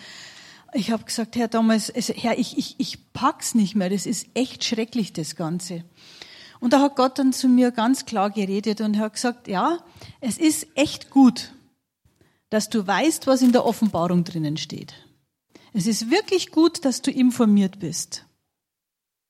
ich 0.72 0.92
habe 0.92 1.02
gesagt, 1.02 1.34
Herr, 1.34 1.48
damals, 1.48 1.90
also, 1.92 2.12
Herr, 2.14 2.38
ich, 2.38 2.56
ich, 2.56 2.76
ich 2.78 3.12
pack's 3.12 3.56
nicht 3.56 3.74
mehr, 3.74 3.90
das 3.90 4.06
ist 4.06 4.28
echt 4.34 4.62
schrecklich, 4.62 5.12
das 5.12 5.34
Ganze. 5.34 5.82
Und 6.60 6.72
da 6.72 6.80
hat 6.80 6.94
Gott 6.94 7.18
dann 7.18 7.32
zu 7.32 7.48
mir 7.48 7.72
ganz 7.72 8.04
klar 8.04 8.30
geredet 8.30 8.80
und 8.80 8.96
hat 8.96 9.14
gesagt, 9.14 9.48
ja, 9.48 9.78
es 10.20 10.38
ist 10.38 10.68
echt 10.76 11.10
gut, 11.10 11.52
dass 12.50 12.68
du 12.70 12.86
weißt, 12.86 13.26
was 13.26 13.42
in 13.42 13.52
der 13.52 13.64
Offenbarung 13.64 14.24
drinnen 14.24 14.56
steht. 14.56 14.94
Es 15.72 15.86
ist 15.86 16.10
wirklich 16.10 16.50
gut, 16.50 16.84
dass 16.84 17.02
du 17.02 17.10
informiert 17.10 17.78
bist. 17.78 18.26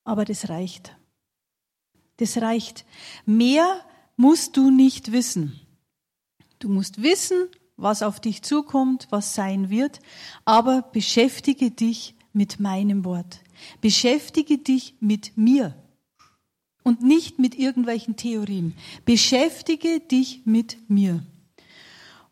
Aber 0.05 0.25
das 0.25 0.49
reicht. 0.49 0.97
Das 2.19 2.39
reicht. 2.39 2.85
Mehr 3.27 3.85
musst 4.17 4.57
du 4.57 4.71
nicht 4.71 5.13
wissen. 5.13 5.61
Du 6.59 6.69
musst 6.69 7.03
wissen, 7.03 7.49
was 7.77 8.03
auf 8.03 8.21
dich 8.21 8.43
zukommt, 8.43 9.07
was 9.11 9.35
sein 9.35 9.71
wird, 9.71 10.01
aber 10.45 10.83
beschäftige 10.83 11.71
dich 11.71 12.15
mit 12.33 12.59
meinem 12.59 13.05
Wort. 13.05 13.41
Beschäftige 13.81 14.59
dich 14.59 14.95
mit 15.01 15.37
mir 15.37 15.75
und 16.83 17.03
nicht 17.03 17.39
mit 17.39 17.57
irgendwelchen 17.57 18.17
Theorien. 18.17 18.75
Beschäftige 19.05 20.01
dich 20.01 20.43
mit 20.45 20.79
mir. 20.89 21.23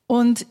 Und 0.06 0.46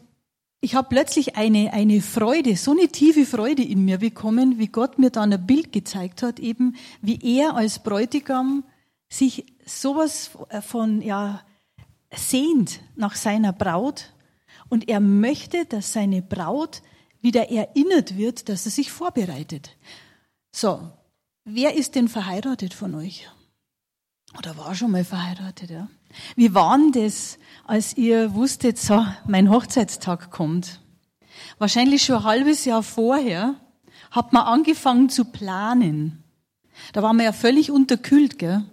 ich 0.65 0.73
habe 0.73 0.87
plötzlich 0.89 1.35
eine, 1.35 1.73
eine 1.73 2.01
Freude, 2.01 2.55
so 2.55 2.71
eine 2.71 2.87
tiefe 2.87 3.27
Freude 3.27 3.61
in 3.61 3.85
mir 3.85 3.99
bekommen, 3.99 4.57
wie 4.57 4.65
Gott 4.65 4.97
mir 4.97 5.11
dann 5.11 5.31
ein 5.31 5.45
Bild 5.45 5.71
gezeigt 5.71 6.23
hat, 6.23 6.39
eben 6.39 6.75
wie 7.03 7.19
er 7.37 7.55
als 7.55 7.77
Bräutigam 7.77 8.63
sich 9.07 9.45
sowas 9.63 10.31
von, 10.61 11.03
ja, 11.03 11.41
sehnt 12.15 12.79
nach 12.95 13.13
seiner 13.15 13.53
Braut 13.53 14.11
und 14.67 14.89
er 14.89 15.01
möchte, 15.01 15.65
dass 15.65 15.93
seine 15.93 16.23
Braut 16.23 16.81
wieder 17.21 17.51
erinnert 17.51 18.17
wird, 18.17 18.49
dass 18.49 18.65
er 18.65 18.71
sich 18.71 18.91
vorbereitet. 18.91 19.77
So, 20.51 20.81
wer 21.43 21.75
ist 21.75 21.93
denn 21.93 22.07
verheiratet 22.07 22.73
von 22.73 22.95
euch? 22.95 23.29
Oder 24.37 24.57
war 24.57 24.75
schon 24.75 24.91
mal 24.91 25.03
verheiratet, 25.03 25.69
ja? 25.69 25.87
Wie 26.35 26.53
war 26.53 26.77
denn 26.77 26.91
das, 26.91 27.37
als 27.65 27.97
ihr 27.97 28.33
wusstet, 28.33 28.77
so, 28.77 29.05
mein 29.27 29.49
Hochzeitstag 29.49 30.31
kommt? 30.31 30.79
Wahrscheinlich 31.57 32.03
schon 32.03 32.17
ein 32.17 32.23
halbes 32.23 32.65
Jahr 32.65 32.83
vorher 32.83 33.55
hat 34.11 34.33
man 34.33 34.43
angefangen 34.43 35.09
zu 35.09 35.25
planen. 35.25 36.23
Da 36.93 37.01
war 37.01 37.13
man 37.13 37.25
ja 37.25 37.33
völlig 37.33 37.71
unterkühlt, 37.71 38.37
gell? 38.39 38.63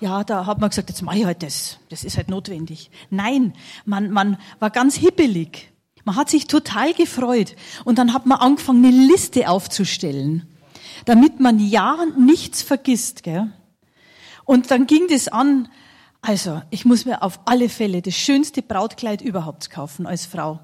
Ja, 0.00 0.24
da 0.24 0.46
hat 0.46 0.60
man 0.60 0.70
gesagt, 0.70 0.90
jetzt 0.90 1.02
mache 1.02 1.18
ich 1.18 1.24
halt 1.24 1.42
das. 1.42 1.78
Das 1.88 2.04
ist 2.04 2.16
halt 2.16 2.28
notwendig. 2.28 2.90
Nein, 3.10 3.54
man, 3.84 4.10
man 4.10 4.38
war 4.58 4.70
ganz 4.70 4.96
hippelig. 4.96 5.72
Man 6.04 6.16
hat 6.16 6.28
sich 6.28 6.46
total 6.46 6.92
gefreut. 6.92 7.56
Und 7.84 7.98
dann 7.98 8.12
hat 8.12 8.26
man 8.26 8.38
angefangen, 8.38 8.84
eine 8.84 9.06
Liste 9.06 9.48
aufzustellen, 9.48 10.46
damit 11.06 11.40
man 11.40 11.58
ja 11.58 11.98
nichts 12.18 12.62
vergisst, 12.62 13.22
gell? 13.22 13.50
Und 14.44 14.70
dann 14.70 14.86
ging 14.86 15.06
das 15.08 15.28
an, 15.28 15.68
also, 16.20 16.62
ich 16.70 16.86
muss 16.86 17.04
mir 17.04 17.22
auf 17.22 17.40
alle 17.44 17.68
Fälle 17.68 18.00
das 18.00 18.14
schönste 18.14 18.62
Brautkleid 18.62 19.20
überhaupt 19.20 19.68
kaufen 19.68 20.06
als 20.06 20.24
Frau. 20.24 20.60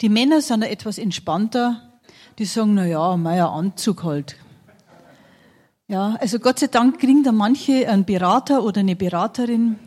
Die 0.00 0.08
Männer 0.08 0.40
sind 0.40 0.62
da 0.62 0.66
etwas 0.66 0.96
entspannter. 0.96 2.00
Die 2.38 2.46
sagen, 2.46 2.74
na 2.74 2.86
ja, 2.86 3.16
mein 3.18 3.40
Anzug 3.40 4.04
halt. 4.04 4.36
Ja, 5.86 6.16
also 6.18 6.38
Gott 6.38 6.60
sei 6.60 6.68
Dank 6.68 6.98
kriegen 6.98 7.22
da 7.22 7.32
manche 7.32 7.86
einen 7.86 8.06
Berater 8.06 8.64
oder 8.64 8.80
eine 8.80 8.96
Beraterin, 8.96 9.78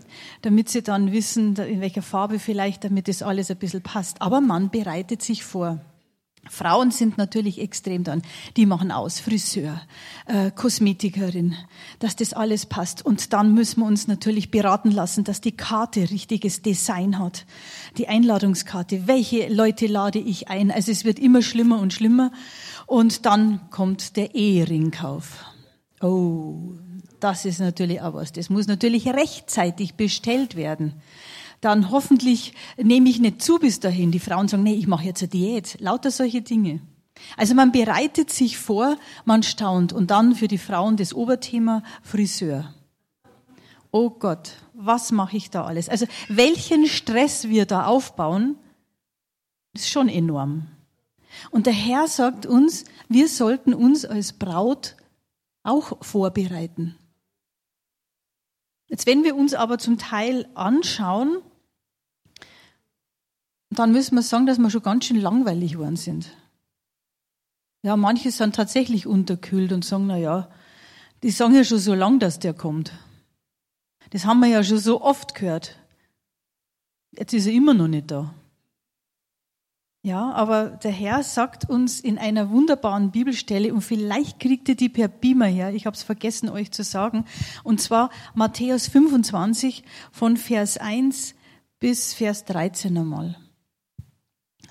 damit 0.44 0.70
sie 0.70 0.84
dann 0.84 1.12
wissen, 1.12 1.56
in 1.56 1.82
welcher 1.82 2.04
Farbe 2.04 2.38
vielleicht, 2.38 2.84
damit 2.84 3.08
das 3.08 3.24
alles 3.24 3.50
ein 3.50 3.58
bisschen 3.58 3.82
passt. 3.82 4.22
Aber 4.22 4.42
man 4.42 4.70
bereitet 4.70 5.24
sich 5.24 5.44
vor. 5.44 5.80
Frauen 6.50 6.92
sind 6.92 7.18
natürlich 7.18 7.60
extrem 7.60 8.04
dann. 8.04 8.22
Die 8.56 8.66
machen 8.66 8.92
aus, 8.92 9.20
Friseur, 9.20 9.82
äh, 10.28 10.52
Kosmetikerin, 10.52 11.56
dass 12.00 12.16
das 12.16 12.34
alles 12.34 12.66
passt. 12.66 13.06
Und 13.06 13.34
dann 13.34 13.54
müssen 13.54 13.82
wir 13.82 13.88
uns 13.88 14.08
natürlich 14.08 14.52
beraten 14.52 14.92
lassen, 14.92 15.24
dass 15.24 15.42
die 15.42 15.56
Karte 15.56 16.10
richtiges 16.10 16.62
Design 16.62 17.20
hat. 17.20 17.46
Die 17.98 18.08
Einladungskarte. 18.08 19.08
Welche 19.08 19.48
Leute 19.48 19.88
lade 19.88 20.20
ich 20.20 20.48
ein? 20.48 20.72
Also 20.72 20.92
es 20.92 21.04
wird 21.04 21.20
immer 21.20 21.42
schlimmer 21.42 21.80
und 21.80 21.94
schlimmer. 21.94 22.32
Und 22.86 23.26
dann 23.26 23.70
kommt 23.72 24.16
der 24.16 24.36
Eheringkauf. 24.36 25.46
Oh, 26.02 26.74
das 27.20 27.46
ist 27.46 27.60
natürlich 27.60 28.02
auch 28.02 28.14
was. 28.14 28.32
Das 28.32 28.50
muss 28.50 28.68
natürlich 28.68 29.08
rechtzeitig 29.08 29.96
bestellt 29.96 30.56
werden 30.56 30.94
dann 31.66 31.90
hoffentlich 31.90 32.54
nehme 32.78 33.10
ich 33.10 33.20
nicht 33.20 33.42
zu 33.42 33.58
bis 33.58 33.80
dahin. 33.80 34.12
Die 34.12 34.20
Frauen 34.20 34.48
sagen, 34.48 34.64
nee, 34.64 34.76
ich 34.76 34.88
mache 34.88 35.06
jetzt 35.06 35.24
eine 35.24 35.30
Diät. 35.30 35.78
Lauter 35.80 36.12
solche 36.12 36.42
Dinge. 36.42 36.80
Also 37.38 37.56
man 37.56 37.72
bereitet 37.72 38.30
sich 38.30 38.58
vor, 38.58 38.98
man 39.26 39.42
staunt. 39.42 39.92
Und 39.92 40.12
dann 40.12 40.36
für 40.36 40.48
die 40.48 40.58
Frauen 40.58 40.96
das 40.96 41.14
Oberthema 41.14 41.82
Friseur. 42.04 42.74
Oh 43.92 44.10
Gott, 44.10 44.52
was 44.74 45.12
mache 45.12 45.38
ich 45.38 45.50
da 45.50 45.66
alles? 45.66 45.90
Also 45.90 46.06
welchen 46.28 46.86
Stress 46.86 47.48
wir 47.48 47.66
da 47.66 47.86
aufbauen, 47.86 48.58
ist 49.74 49.90
schon 49.90 50.10
enorm. 50.10 50.68
Und 51.50 51.66
der 51.66 51.74
Herr 51.74 52.08
sagt 52.08 52.46
uns, 52.46 52.86
wir 53.10 53.28
sollten 53.28 53.74
uns 53.74 54.06
als 54.06 54.34
Braut 54.34 54.96
auch 55.64 56.04
vorbereiten. 56.04 56.96
Jetzt, 58.88 59.08
wenn 59.08 59.24
wir 59.24 59.36
uns 59.36 59.54
aber 59.54 59.78
zum 59.80 59.98
Teil 59.98 60.48
anschauen, 60.54 61.42
dann 63.80 63.92
müssen 63.92 64.16
wir 64.16 64.22
sagen, 64.22 64.46
dass 64.46 64.58
wir 64.58 64.70
schon 64.70 64.82
ganz 64.82 65.06
schön 65.06 65.20
langweilig 65.20 65.74
geworden 65.74 65.96
sind. 65.96 66.30
Ja, 67.84 67.96
manche 67.96 68.32
sind 68.32 68.56
tatsächlich 68.56 69.06
unterkühlt 69.06 69.72
und 69.72 69.86
sagen, 69.86 70.08
na 70.08 70.18
ja, 70.18 70.50
die 71.24 71.30
sagen 71.30 71.56
ja 71.56 71.64
schon 71.64 71.80
so 71.80 71.94
lang, 71.94 72.20
dass 72.20 72.40
der 72.40 72.54
kommt. 72.54 72.92
Das 74.10 74.26
haben 74.26 74.40
wir 74.40 74.48
ja 74.48 74.64
schon 74.64 74.80
so 74.80 75.02
oft 75.02 75.36
gehört. 75.36 75.78
Jetzt 77.18 77.34
ist 77.34 77.46
er 77.46 77.54
immer 77.54 77.74
noch 77.74 77.88
nicht 77.88 78.12
da. 78.12 78.34
Ja, 80.06 80.32
aber 80.34 80.68
der 80.70 80.92
Herr 80.92 81.24
sagt 81.24 81.68
uns 81.68 82.00
in 82.00 82.20
einer 82.20 82.52
wunderbaren 82.52 83.10
Bibelstelle, 83.10 83.74
und 83.74 83.82
vielleicht 83.82 84.40
kriegt 84.40 84.70
ihr 84.70 84.76
die 84.76 84.90
per 84.90 85.08
Beamer 85.08 85.48
her, 85.48 85.74
ich 85.74 85.88
habe 85.88 85.96
es 85.96 86.04
vergessen 86.04 86.48
euch 86.48 86.72
zu 86.72 86.84
sagen, 86.84 87.26
und 87.64 87.82
zwar 87.82 88.12
Matthäus 88.36 88.88
25 88.88 89.84
von 90.12 90.38
Vers 90.38 90.78
1 90.78 91.34
bis 91.80 92.14
Vers 92.14 92.46
13 92.46 92.96
einmal. 92.96 93.36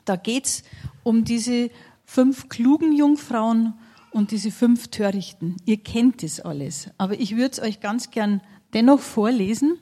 Da 0.04 0.16
geht's 0.16 0.62
um 1.02 1.24
diese 1.24 1.70
fünf 2.04 2.48
klugen 2.48 2.92
Jungfrauen 2.92 3.74
und 4.10 4.30
diese 4.30 4.50
fünf 4.50 4.88
Törichten. 4.88 5.56
Ihr 5.64 5.78
kennt 5.78 6.22
es 6.22 6.40
alles, 6.40 6.88
aber 6.98 7.18
ich 7.18 7.36
würde 7.36 7.52
es 7.52 7.60
euch 7.60 7.80
ganz 7.80 8.10
gern 8.10 8.40
dennoch 8.72 9.00
vorlesen. 9.00 9.78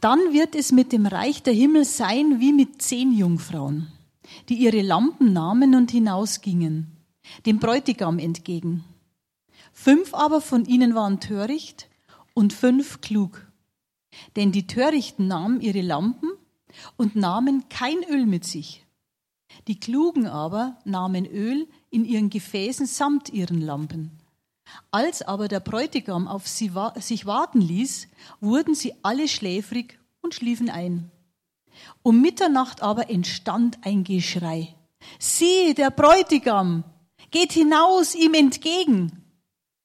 Dann 0.00 0.18
wird 0.32 0.54
es 0.54 0.70
mit 0.70 0.92
dem 0.92 1.06
Reich 1.06 1.42
der 1.42 1.54
Himmel 1.54 1.84
sein 1.84 2.40
wie 2.40 2.52
mit 2.52 2.82
zehn 2.82 3.12
Jungfrauen, 3.12 3.88
die 4.48 4.54
ihre 4.54 4.82
Lampen 4.82 5.32
nahmen 5.32 5.74
und 5.74 5.90
hinausgingen, 5.90 6.96
dem 7.46 7.58
Bräutigam 7.58 8.18
entgegen. 8.18 8.84
Fünf 9.72 10.14
aber 10.14 10.40
von 10.40 10.64
ihnen 10.66 10.94
waren 10.94 11.20
töricht 11.20 11.88
und 12.34 12.52
fünf 12.52 13.00
klug. 13.00 13.46
Denn 14.36 14.52
die 14.52 14.66
Törichten 14.66 15.26
nahmen 15.26 15.60
ihre 15.60 15.82
Lampen 15.82 16.30
und 16.96 17.16
nahmen 17.16 17.68
kein 17.68 18.02
Öl 18.04 18.26
mit 18.26 18.44
sich. 18.44 18.84
Die 19.66 19.80
Klugen 19.80 20.26
aber 20.26 20.78
nahmen 20.84 21.26
Öl 21.26 21.66
in 21.90 22.04
ihren 22.04 22.30
Gefäßen 22.30 22.86
samt 22.86 23.30
ihren 23.30 23.60
Lampen. 23.60 24.18
Als 24.90 25.22
aber 25.22 25.48
der 25.48 25.60
Bräutigam 25.60 26.28
auf 26.28 26.46
sie 26.46 26.74
wa 26.74 26.92
sich 27.00 27.26
warten 27.26 27.60
ließ, 27.60 28.08
wurden 28.40 28.74
sie 28.74 28.94
alle 29.02 29.28
schläfrig 29.28 29.98
und 30.20 30.34
schliefen 30.34 30.68
ein. 30.68 31.10
Um 32.02 32.20
Mitternacht 32.20 32.82
aber 32.82 33.08
entstand 33.08 33.78
ein 33.82 34.04
Geschrei. 34.04 34.74
Sieh, 35.18 35.74
der 35.74 35.90
Bräutigam 35.90 36.84
geht 37.30 37.52
hinaus 37.52 38.14
ihm 38.14 38.34
entgegen. 38.34 39.24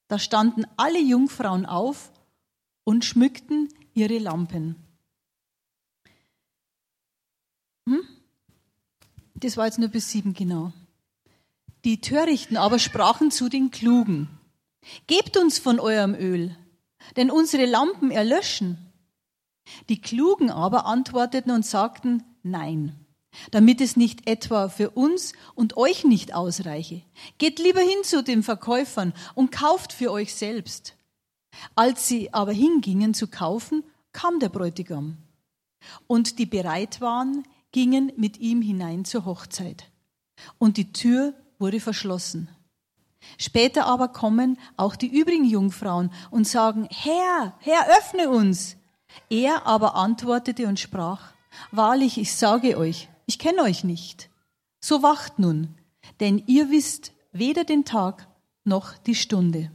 Da 0.07 0.19
standen 0.19 0.65
alle 0.75 0.99
Jungfrauen 0.99 1.65
auf 1.65 2.11
und 2.83 3.05
schmückten 3.05 3.69
ihre 3.93 4.17
Lampen. 4.17 4.82
Hm? 7.87 8.01
Das 9.35 9.57
war 9.57 9.65
jetzt 9.65 9.79
nur 9.79 9.89
bis 9.89 10.09
sieben 10.09 10.33
genau. 10.33 10.71
Die 11.83 11.99
Törichten 11.99 12.55
aber 12.55 12.79
sprachen 12.79 13.29
zu 13.29 13.49
den 13.49 13.71
Klugen. 13.71 14.29
Gebt 15.07 15.37
uns 15.37 15.59
von 15.59 15.79
eurem 15.79 16.15
Öl, 16.15 16.55
denn 17.15 17.29
unsere 17.29 17.65
Lampen 17.65 18.11
erlöschen. 18.11 18.77
Die 19.89 19.99
Klugen 19.99 20.49
aber 20.49 20.85
antworteten 20.85 21.51
und 21.51 21.65
sagten, 21.65 22.23
nein, 22.41 23.05
damit 23.51 23.81
es 23.81 23.95
nicht 23.95 24.27
etwa 24.29 24.69
für 24.69 24.91
uns 24.91 25.33
und 25.55 25.77
euch 25.77 26.03
nicht 26.03 26.33
ausreiche. 26.33 27.01
Geht 27.37 27.59
lieber 27.59 27.81
hin 27.81 28.03
zu 28.03 28.23
den 28.23 28.43
Verkäufern 28.43 29.13
und 29.35 29.51
kauft 29.51 29.93
für 29.93 30.11
euch 30.11 30.33
selbst. 30.35 30.95
Als 31.75 32.07
sie 32.07 32.33
aber 32.33 32.51
hingingen 32.51 33.13
zu 33.13 33.27
kaufen, 33.27 33.83
kam 34.11 34.39
der 34.39 34.49
Bräutigam. 34.49 35.17
Und 36.07 36.39
die 36.39 36.45
bereit 36.45 37.01
waren, 37.01 37.43
gingen 37.73 38.13
mit 38.15 38.37
ihm 38.37 38.61
hinein 38.61 39.03
zur 39.03 39.25
Hochzeit. 39.25 39.91
Und 40.57 40.77
die 40.77 40.93
Tür 40.93 41.33
wurde 41.59 41.81
verschlossen. 41.81 42.47
Später 43.37 43.85
aber 43.85 44.07
kommen 44.07 44.57
auch 44.77 44.95
die 44.95 45.07
übrigen 45.07 45.45
Jungfrauen 45.45 46.11
und 46.31 46.47
sagen, 46.47 46.87
Herr, 46.89 47.57
Herr, 47.59 47.87
öffne 47.97 48.29
uns. 48.29 48.77
Er 49.29 49.65
aber 49.65 49.95
antwortete 49.95 50.67
und 50.67 50.79
sprach, 50.79 51.33
Wahrlich, 51.71 52.17
ich 52.17 52.33
sage 52.33 52.77
euch, 52.77 53.09
ich 53.25 53.39
kenne 53.39 53.61
euch 53.61 53.83
nicht. 53.83 54.29
So 54.79 55.03
wacht 55.03 55.39
nun, 55.39 55.75
denn 56.19 56.43
ihr 56.47 56.69
wisst 56.71 57.13
weder 57.31 57.63
den 57.63 57.85
Tag 57.85 58.27
noch 58.63 58.97
die 58.97 59.15
Stunde. 59.15 59.71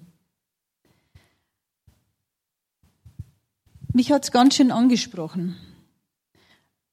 Mich 3.92 4.12
hat's 4.12 4.30
ganz 4.30 4.54
schön 4.54 4.70
angesprochen. 4.70 5.56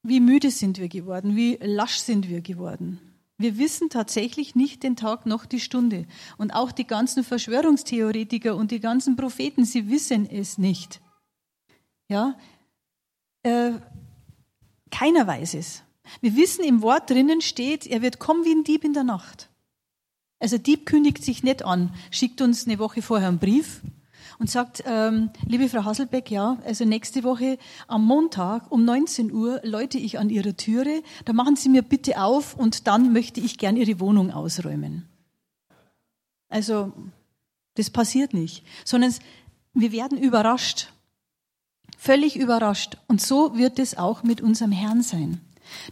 Wie 0.08 0.20
müde 0.20 0.52
sind 0.52 0.78
wir 0.78 0.88
geworden, 0.88 1.36
wie 1.36 1.58
lasch 1.62 1.98
sind 1.98 2.30
wir 2.30 2.42
geworden. 2.42 3.00
Wir 3.40 3.58
wissen 3.58 3.90
tatsächlich 3.90 4.54
nicht 4.54 4.84
den 4.84 4.96
Tag 4.96 5.26
noch 5.26 5.48
die 5.48 5.60
Stunde. 5.60 6.06
Und 6.38 6.52
auch 6.52 6.72
die 6.72 6.86
ganzen 6.86 7.24
Verschwörungstheoretiker 7.24 8.56
und 8.56 8.70
die 8.70 8.80
ganzen 8.80 9.16
Propheten, 9.16 9.66
sie 9.66 9.90
wissen 9.90 10.30
es 10.30 10.60
nicht. 10.60 11.02
Ja, 12.08 12.38
äh, 13.42 13.72
keiner 14.92 15.26
weiß 15.26 15.56
es. 15.56 15.82
Wir 16.22 16.36
wissen, 16.36 16.64
im 16.64 16.84
Wort 16.84 17.10
drinnen 17.10 17.42
steht, 17.42 17.88
er 17.88 18.04
wird 18.04 18.20
kommen 18.20 18.46
wie 18.46 18.54
ein 18.54 18.64
Dieb 18.64 18.84
in 18.84 18.94
der 18.94 19.04
Nacht. 19.04 19.50
Also 20.40 20.60
Dieb 20.60 20.86
kündigt 20.86 21.24
sich 21.24 21.42
nicht 21.42 21.66
an, 21.66 21.92
schickt 22.12 22.42
uns 22.42 22.68
eine 22.68 22.78
Woche 22.78 23.02
vorher 23.02 23.30
einen 23.30 23.40
Brief 23.40 23.82
und 24.40 24.50
sagt, 24.50 24.84
ähm, 24.86 25.30
liebe 25.48 25.70
Frau 25.70 25.84
Hasselbeck, 25.86 26.32
ja, 26.32 26.58
also 26.66 26.86
nächste 26.86 27.24
Woche 27.24 27.58
am 27.88 28.06
Montag 28.06 28.72
um 28.72 28.86
19 28.86 29.32
Uhr 29.32 29.62
läute 29.64 29.98
ich 29.98 30.20
an 30.20 30.30
Ihrer 30.30 30.56
Türe, 30.56 31.02
da 31.26 31.34
machen 31.34 31.56
Sie 31.56 31.70
mir 31.70 31.82
bitte 31.82 32.22
auf 32.22 32.56
und 32.56 32.88
dann 32.88 33.14
möchte 33.14 33.40
ich 33.40 33.58
gern 33.58 33.78
Ihre 33.78 34.00
Wohnung 34.00 34.32
ausräumen. 34.32 35.08
Also 36.50 36.94
das 37.76 37.90
passiert 37.90 38.34
nicht, 38.34 38.64
sondern 38.86 39.14
wir 39.74 39.92
werden 39.92 40.18
überrascht, 40.18 40.90
völlig 41.98 42.38
überrascht. 42.38 42.98
Und 43.08 43.22
so 43.22 43.58
wird 43.58 43.80
es 43.80 43.98
auch 43.98 44.24
mit 44.24 44.42
unserem 44.42 44.72
Herrn 44.72 45.02
sein. 45.02 45.42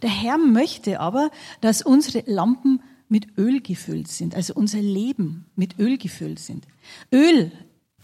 Der 0.02 0.10
Herr 0.10 0.38
möchte 0.38 1.00
aber, 1.00 1.32
dass 1.62 1.82
unsere 1.82 2.24
Lampen 2.32 2.82
mit 3.10 3.38
Öl 3.38 3.62
gefüllt 3.62 4.08
sind, 4.08 4.36
also 4.36 4.54
unser 4.54 4.82
Leben 4.82 5.46
mit 5.56 5.80
Öl 5.80 5.98
gefüllt 5.98 6.40
sind. 6.40 6.66
Öl 7.12 7.52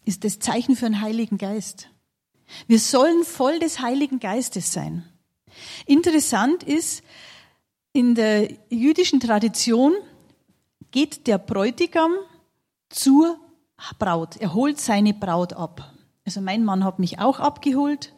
ist 0.09 0.23
das 0.23 0.39
Zeichen 0.39 0.75
für 0.75 0.85
den 0.85 1.01
Heiligen 1.01 1.37
Geist. 1.37 1.87
Wir 2.65 2.79
sollen 2.79 3.23
voll 3.23 3.59
des 3.59 3.79
Heiligen 3.79 4.19
Geistes 4.19 4.73
sein. 4.73 5.07
Interessant 5.85 6.63
ist, 6.63 7.03
in 7.93 8.15
der 8.15 8.51
jüdischen 8.71 9.19
Tradition 9.19 9.93
geht 10.89 11.27
der 11.27 11.37
Bräutigam 11.37 12.11
zur 12.89 13.39
Braut. 13.99 14.37
Er 14.37 14.55
holt 14.55 14.81
seine 14.81 15.13
Braut 15.13 15.53
ab. 15.53 15.93
Also 16.25 16.41
mein 16.41 16.65
Mann 16.65 16.83
hat 16.83 16.97
mich 16.97 17.19
auch 17.19 17.39
abgeholt. 17.39 18.11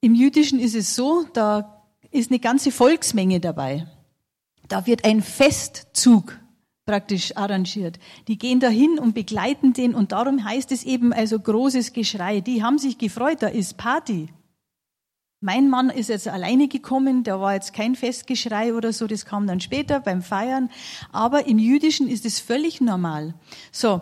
Im 0.00 0.14
Jüdischen 0.14 0.58
ist 0.58 0.74
es 0.74 0.94
so, 0.94 1.26
da 1.34 1.84
ist 2.10 2.30
eine 2.30 2.40
ganze 2.40 2.72
Volksmenge 2.72 3.38
dabei. 3.38 3.86
Da 4.68 4.86
wird 4.86 5.04
ein 5.04 5.20
Festzug 5.20 6.40
praktisch 6.86 7.36
arrangiert. 7.36 7.98
Die 8.28 8.38
gehen 8.38 8.60
dahin 8.60 8.98
und 8.98 9.14
begleiten 9.14 9.72
den 9.72 9.94
und 9.94 10.12
darum 10.12 10.44
heißt 10.44 10.70
es 10.72 10.84
eben 10.84 11.12
also 11.12 11.38
großes 11.38 11.92
Geschrei. 11.92 12.40
Die 12.40 12.62
haben 12.62 12.78
sich 12.78 12.98
gefreut, 12.98 13.38
da 13.40 13.48
ist 13.48 13.76
Party. 13.76 14.28
Mein 15.40 15.68
Mann 15.68 15.90
ist 15.90 16.08
jetzt 16.08 16.28
alleine 16.28 16.68
gekommen, 16.68 17.22
der 17.22 17.40
war 17.40 17.54
jetzt 17.54 17.74
kein 17.74 17.96
Festgeschrei 17.96 18.72
oder 18.72 18.94
so, 18.94 19.06
das 19.06 19.26
kam 19.26 19.46
dann 19.46 19.60
später 19.60 20.00
beim 20.00 20.22
Feiern, 20.22 20.70
aber 21.12 21.46
im 21.46 21.58
Jüdischen 21.58 22.08
ist 22.08 22.24
es 22.24 22.40
völlig 22.40 22.80
normal. 22.80 23.34
So. 23.70 24.00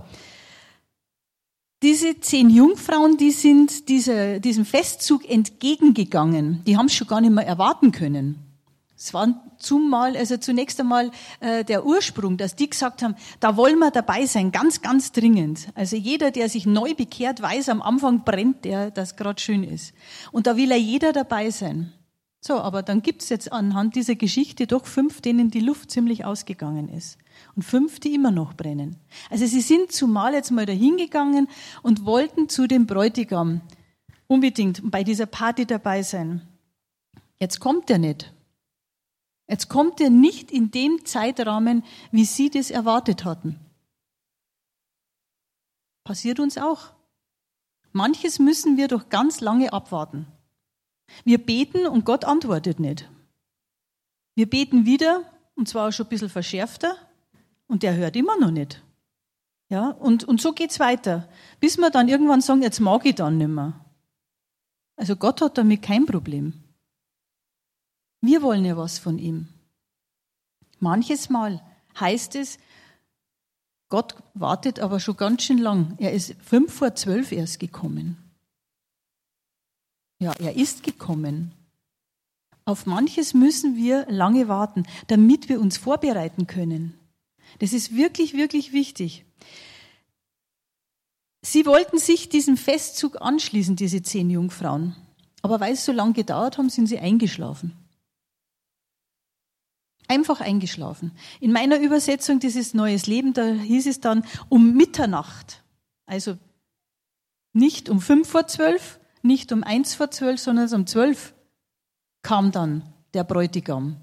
Diese 1.83 2.21
zehn 2.21 2.49
Jungfrauen, 2.49 3.17
die 3.17 3.33
sind 3.33 3.89
dieser, 3.89 4.39
diesem 4.39 4.65
Festzug 4.65 5.29
entgegengegangen. 5.29 6.63
Die 6.65 6.77
haben 6.77 6.87
es 6.87 6.95
schon 6.95 7.09
gar 7.09 7.21
nicht 7.21 7.33
mehr 7.33 7.47
erwarten 7.47 7.91
können. 7.91 8.52
Es 9.05 9.13
war 9.13 9.35
zumal, 9.59 10.17
also 10.17 10.37
zunächst 10.37 10.79
einmal 10.79 11.11
äh, 11.41 11.65
der 11.65 11.85
Ursprung, 11.85 12.37
dass 12.37 12.55
die 12.55 12.71
gesagt 12.71 13.03
haben, 13.03 13.17
da 13.41 13.57
wollen 13.57 13.81
wir 13.81 13.91
dabei 13.91 14.27
sein, 14.27 14.53
ganz, 14.53 14.81
ganz 14.81 15.11
dringend. 15.11 15.71
Also 15.75 15.97
jeder, 15.97 16.31
der 16.31 16.49
sich 16.49 16.67
neu 16.67 16.95
bekehrt, 16.95 17.43
weiß, 17.43 17.69
am 17.71 17.83
Anfang 17.83 18.23
brennt 18.23 18.65
der, 18.65 18.93
das 18.93 19.17
gerade 19.17 19.43
schön 19.43 19.65
ist. 19.65 19.93
Und 20.31 20.47
da 20.47 20.57
will 20.57 20.71
ja 20.71 20.77
jeder 20.77 21.13
dabei 21.13 21.51
sein. 21.51 21.93
So, 22.41 22.61
aber 22.61 22.85
dann 22.85 23.03
gibt's 23.03 23.29
jetzt 23.29 23.53
anhand 23.53 23.97
dieser 23.97 24.15
Geschichte 24.15 24.69
doch 24.69 24.87
fünf, 24.87 25.21
denen 25.21 25.51
die 25.51 25.59
Luft 25.59 25.91
ziemlich 25.91 26.25
ausgegangen 26.25 26.89
ist. 26.89 27.19
Und 27.57 27.65
fünf, 27.65 27.99
die 27.99 28.15
immer 28.15 28.31
noch 28.31 28.55
brennen. 28.55 29.01
Also 29.31 29.47
sie 29.47 29.63
sind 29.63 29.91
zumal 29.91 30.33
jetzt 30.33 30.53
mal 30.53 30.65
dahin 30.65 30.97
gegangen 30.97 31.49
und 31.83 32.05
wollten 32.05 32.49
zu 32.49 32.69
dem 32.69 32.87
Bräutigam 32.87 33.63
unbedingt 34.29 34.81
bei 34.93 35.03
dieser 35.03 35.27
Party 35.27 35.67
dabei 35.67 36.05
sein. 36.05 36.43
Jetzt 37.41 37.59
kommt 37.59 37.91
er 37.91 37.99
nicht. 37.99 38.32
Jetzt 39.49 39.69
kommt 39.69 40.01
er 40.01 40.11
nicht 40.11 40.51
in 40.51 40.71
dem 40.71 41.05
Zeitrahmen, 41.05 41.85
wie 42.11 42.25
Sie 42.25 42.51
das 42.51 42.71
erwartet 42.71 43.25
hatten. 43.25 43.59
Passiert 46.05 46.41
uns 46.41 46.59
auch. 46.59 46.93
Manches 47.93 48.39
müssen 48.39 48.77
wir 48.77 48.89
doch 48.89 49.09
ganz 49.09 49.41
lange 49.41 49.73
abwarten. 49.73 50.27
Wir 51.25 51.39
beten 51.39 51.87
und 51.87 52.05
Gott 52.05 52.25
antwortet 52.25 52.81
nicht. 52.81 53.09
Wir 54.35 54.49
beten 54.49 54.87
wieder, 54.87 55.23
und 55.55 55.69
zwar 55.69 55.89
auch 55.89 55.93
schon 55.93 56.07
ein 56.07 56.09
bisschen 56.09 56.31
verschärfter, 56.31 56.97
und 57.67 57.83
der 57.83 57.95
hört 57.95 58.17
immer 58.17 58.39
noch 58.39 58.51
nicht. 58.51 58.83
Ja, 59.69 59.91
und, 59.91 60.25
und 60.25 60.41
so 60.41 60.53
geht's 60.53 60.81
weiter, 60.81 61.29
bis 61.61 61.79
wir 61.79 61.91
dann 61.91 62.09
irgendwann 62.09 62.41
sagen, 62.41 62.63
jetzt 62.63 62.81
mag 62.81 63.05
ich 63.05 63.15
dann 63.15 63.39
nicht 63.39 63.49
mehr. 63.49 63.75
Also 64.97 65.17
Gott 65.17 65.41
hat 65.41 65.59
damit 65.59 65.83
kein 65.83 66.07
Problem. 66.07 66.62
Wir 68.23 68.41
wollen 68.41 68.65
ja 68.65 68.77
was 68.77 68.99
von 68.99 69.19
ihm. 69.19 69.49
Manches 70.79 71.29
Mal 71.29 71.61
heißt 71.99 72.37
es, 72.37 72.59
Gott 73.89 74.15
wartet 74.33 74.81
aber 74.81 75.01
schon 75.01 75.17
ganz 75.17 75.43
schön 75.43 75.59
lang. 75.59 75.97
Er 75.99 76.13
ist 76.13 76.35
fünf 76.41 76.73
vor 76.73 76.95
zwölf 76.95 77.31
erst 77.31 77.61
gekommen. 77.61 78.17
Ja, 80.19 80.33
er 80.39 80.57
ist 80.57 80.83
gekommen. 80.83 81.53
Auf 82.65 82.87
manches 82.87 83.35
müssen 83.35 83.77
wir 83.77 84.07
lange 84.09 84.49
warten, 84.49 84.85
damit 85.09 85.49
wir 85.49 85.61
uns 85.61 85.77
vorbereiten 85.77 86.47
können. 86.47 86.95
Das 87.59 87.73
ist 87.73 87.95
wirklich, 87.95 88.35
wirklich 88.35 88.73
wichtig. 88.73 89.25
Sie 91.43 91.67
wollten 91.67 91.99
sich 91.99 92.29
diesem 92.29 92.57
Festzug 92.57 93.21
anschließen, 93.21 93.75
diese 93.75 94.01
zehn 94.01 94.31
Jungfrauen. 94.31 94.95
Aber 95.43 95.59
weil 95.59 95.73
es 95.73 95.85
so 95.85 95.91
lange 95.91 96.13
gedauert 96.13 96.57
haben, 96.57 96.71
sind 96.71 96.87
sie 96.87 97.01
eingeschlafen. 97.01 97.77
Einfach 100.13 100.43
eingeschlafen. 100.43 101.13
In 101.41 101.53
meiner 101.53 101.79
Übersetzung 101.79 102.39
dieses 102.39 102.75
Neues 102.75 103.07
Leben, 103.07 103.33
da 103.33 103.47
hieß 103.47 103.87
es 103.87 103.99
dann 103.99 104.27
um 104.51 104.75
Mitternacht. 104.75 105.63
Also 106.05 106.37
nicht 107.55 107.89
um 107.89 107.99
fünf 107.99 108.29
vor 108.29 108.47
zwölf, 108.47 109.01
nicht 109.23 109.53
um 109.53 109.65
eins 109.65 109.95
vor 109.95 110.11
zwölf, 110.11 110.39
sondern 110.39 110.71
um 110.75 110.87
zwölf 110.87 111.33
kam 112.21 112.53
dann 112.53 112.93
der 113.15 113.25
Bräutigam. 113.25 113.97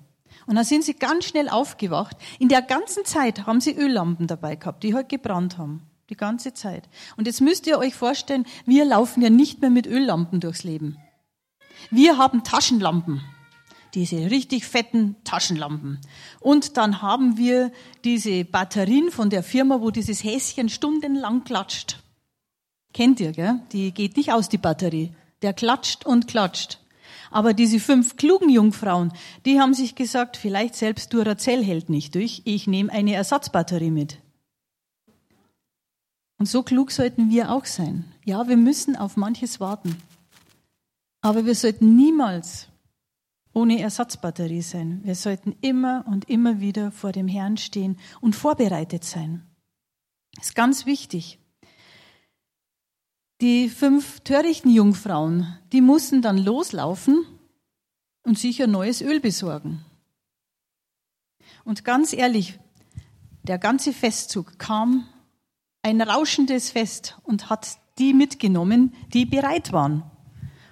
Und 0.47 0.55
dann 0.55 0.66
sind 0.66 0.84
sie 0.84 0.95
ganz 0.95 1.26
schnell 1.26 1.47
aufgewacht. 1.47 2.18
In 2.39 2.49
der 2.49 2.64
ganzen 2.64 3.05
Zeit 3.05 3.45
haben 3.45 3.62
sie 3.62 3.78
Öllampen 3.78 4.26
dabei 4.26 4.55
gehabt, 4.55 4.82
die 4.82 4.95
halt 4.95 5.10
gebrannt 5.10 5.60
haben. 5.60 5.84
Die 6.10 6.18
ganze 6.18 6.55
Zeit. 6.55 6.89
Und 7.18 7.28
jetzt 7.28 7.39
müsst 7.39 7.68
ihr 7.68 7.78
euch 7.78 7.93
vorstellen, 7.93 8.47
wir 8.66 8.84
laufen 8.84 9.22
ja 9.22 9.30
nicht 9.30 9.62
mehr 9.62 9.70
mit 9.70 9.86
Öllampen 9.86 10.39
durchs 10.39 10.64
Leben. 10.64 10.97
Wir 11.91 12.18
haben 12.18 12.43
Taschenlampen 12.43 13.22
diese 13.94 14.30
richtig 14.30 14.66
fetten 14.66 15.16
Taschenlampen. 15.24 16.00
Und 16.40 16.78
dann 16.78 17.02
haben 17.02 17.38
wir 17.38 17.72
diese 18.04 18.46
Batterien 18.46 19.12
von 19.12 19.30
der 19.30 19.44
Firma, 19.44 19.82
wo 19.82 19.92
dieses 19.92 20.24
Häschen 20.24 20.70
stundenlang 20.70 21.44
klatscht. 21.44 22.00
Kennt 22.94 23.20
ihr, 23.20 23.32
gell? 23.32 23.62
Die 23.72 23.92
geht 23.94 24.18
nicht 24.18 24.32
aus, 24.32 24.50
die 24.50 24.58
Batterie. 24.58 25.14
Der 25.42 25.54
klatscht 25.54 26.06
und 26.06 26.28
klatscht. 26.28 26.80
Aber 27.32 27.54
diese 27.54 27.80
fünf 27.80 28.16
klugen 28.16 28.50
Jungfrauen, 28.50 29.14
die 29.46 29.60
haben 29.60 29.74
sich 29.74 29.96
gesagt, 29.96 30.38
vielleicht 30.38 30.76
selbst 30.76 31.14
Duracell 31.14 31.64
hält 31.64 31.90
nicht 31.90 32.16
durch, 32.16 32.42
ich 32.46 32.66
nehme 32.68 32.92
eine 32.92 33.14
Ersatzbatterie 33.14 33.92
mit. 33.92 34.18
Und 36.40 36.48
so 36.48 36.64
klug 36.64 36.92
sollten 36.92 37.30
wir 37.30 37.52
auch 37.52 37.66
sein. 37.66 38.06
Ja, 38.26 38.48
wir 38.48 38.58
müssen 38.58 38.96
auf 38.96 39.18
manches 39.18 39.60
warten. 39.60 39.98
Aber 41.22 41.46
wir 41.46 41.54
sollten 41.54 41.96
niemals 41.96 42.68
ohne 43.60 43.82
Ersatzbatterie 43.82 44.62
sein. 44.62 45.01
Wir 45.03 45.16
sollten 45.16 45.55
immer 45.60 46.05
und 46.07 46.30
immer 46.30 46.62
wieder 46.62 46.91
vor 46.91 47.12
dem 47.12 47.28
Herrn 47.28 47.57
stehen 47.57 47.99
und 48.22 48.36
vorbereitet 48.36 49.03
sein. 49.03 49.45
Das 50.36 50.47
ist 50.47 50.55
ganz 50.55 50.86
wichtig. 50.86 51.39
Die 53.41 53.68
fünf 53.70 54.22
törichten 54.22 54.72
Jungfrauen, 54.72 55.57
die 55.74 55.82
mussten 55.82 56.22
dann 56.22 56.38
loslaufen 56.38 57.26
und 58.24 58.39
sich 58.39 58.64
ein 58.64 58.72
neues 58.72 59.01
Öl 59.01 59.20
besorgen. 59.20 59.84
Und 61.66 61.84
ganz 61.84 62.14
ehrlich, 62.14 62.60
der 63.43 63.57
ganze 63.57 63.91
Festzug 63.91 64.57
kam 64.57 65.05
ein 65.82 66.01
rauschendes 66.01 66.70
Fest 66.72 67.18
und 67.24 67.49
hat 67.49 67.78
die 67.97 68.14
mitgenommen, 68.14 68.93
die 69.14 69.26
bereit 69.26 69.74
waren. 69.74 70.03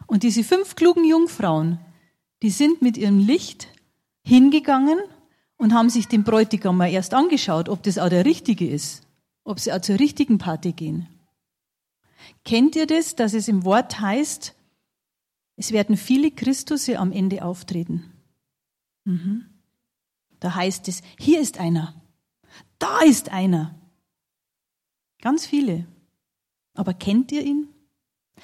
Und 0.05 0.23
diese 0.23 0.43
fünf 0.43 0.75
klugen 0.75 1.03
Jungfrauen, 1.03 1.79
die 2.41 2.49
sind 2.49 2.81
mit 2.81 2.97
ihrem 2.97 3.19
Licht 3.19 3.67
hingegangen 4.23 4.99
und 5.57 5.73
haben 5.73 5.89
sich 5.89 6.07
den 6.07 6.23
Bräutigam 6.23 6.77
mal 6.77 6.91
erst 6.91 7.13
angeschaut, 7.13 7.69
ob 7.69 7.83
das 7.83 7.97
auch 7.97 8.09
der 8.09 8.25
richtige 8.25 8.69
ist, 8.69 9.03
ob 9.43 9.59
sie 9.59 9.71
auch 9.73 9.81
zur 9.81 9.99
richtigen 9.99 10.37
Party 10.37 10.73
gehen. 10.73 11.07
Kennt 12.45 12.75
ihr 12.75 12.87
das, 12.87 13.15
dass 13.15 13.33
es 13.33 13.47
im 13.47 13.65
Wort 13.65 13.99
heißt, 13.99 14.53
es 15.55 15.71
werden 15.71 15.97
viele 15.97 16.31
Christusse 16.31 16.99
am 16.99 17.11
Ende 17.11 17.43
auftreten? 17.43 18.11
Mhm. 19.05 19.45
Da 20.39 20.53
heißt 20.53 20.87
es, 20.87 21.01
hier 21.17 21.39
ist 21.39 21.59
einer, 21.59 21.99
da 22.79 22.99
ist 22.99 23.29
einer. 23.29 23.75
Ganz 25.21 25.47
viele. 25.47 25.87
Aber 26.75 26.93
kennt 26.93 27.31
ihr 27.31 27.43
ihn? 27.43 27.69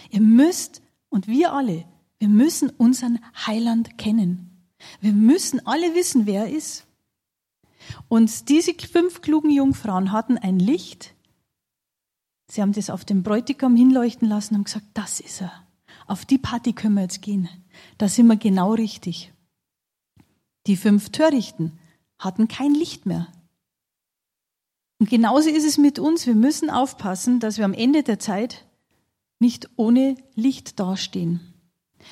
Ihr 0.10 0.22
müsst, 0.22 0.82
und 1.10 1.28
wir 1.28 1.54
alle, 1.54 1.86
wir 2.24 2.30
müssen 2.30 2.70
unseren 2.70 3.20
Heiland 3.36 3.98
kennen. 3.98 4.50
Wir 5.02 5.12
müssen 5.12 5.68
alle 5.68 5.94
wissen, 5.94 6.26
wer 6.26 6.46
er 6.46 6.56
ist. 6.56 6.88
Und 8.08 8.48
diese 8.48 8.74
fünf 8.76 9.20
klugen 9.20 9.50
Jungfrauen 9.50 10.14
hatten 10.14 10.38
ein 10.38 10.58
Licht. 10.58 11.16
Sie 12.50 12.62
haben 12.62 12.72
das 12.72 12.90
auf 12.90 13.04
den 13.04 13.24
Bräutigam 13.24 13.76
hinleuchten 13.76 14.30
lassen 14.30 14.56
und 14.56 14.64
gesagt, 14.64 14.86
das 14.94 15.20
ist 15.20 15.42
er. 15.42 15.52
Auf 16.08 16.24
die 16.24 16.38
Party 16.38 16.72
können 16.72 16.96
wir 16.96 17.02
jetzt 17.02 17.22
gehen. 17.22 17.50
Da 17.98 18.08
sind 18.08 18.28
wir 18.28 18.38
genau 18.38 18.72
richtig. 18.74 19.34
Die 20.66 20.78
fünf 20.78 21.10
Törichten 21.10 21.78
hatten 22.20 22.48
kein 22.48 22.74
Licht 22.74 23.06
mehr. 23.06 23.28
Und 25.02 25.10
genauso 25.10 25.50
ist 25.50 25.66
es 25.66 25.78
mit 25.78 26.00
uns. 26.00 26.26
Wir 26.26 26.36
müssen 26.36 26.70
aufpassen, 26.70 27.42
dass 27.42 27.58
wir 27.58 27.66
am 27.66 27.74
Ende 27.74 28.02
der 28.02 28.20
Zeit 28.20 28.66
nicht 29.40 29.72
ohne 29.76 30.16
Licht 30.36 30.80
dastehen. 30.80 31.53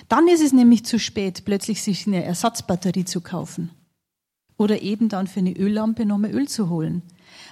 Dann 0.08 0.28
ist 0.28 0.42
es 0.42 0.54
nämlich 0.54 0.86
zu 0.86 1.00
spät, 1.00 1.46
plötzlich 1.46 1.82
sich 1.82 2.08
eine 2.08 2.24
Ersatzbatterie 2.24 3.06
zu 3.06 3.22
kaufen. 3.22 3.72
Oder 4.58 4.82
eben 4.82 5.10
dann 5.10 5.28
für 5.28 5.40
eine 5.40 5.54
Öllampe 5.54 6.06
nochmal 6.06 6.32
Öl 6.32 6.48
zu 6.48 6.70
holen. 6.70 7.02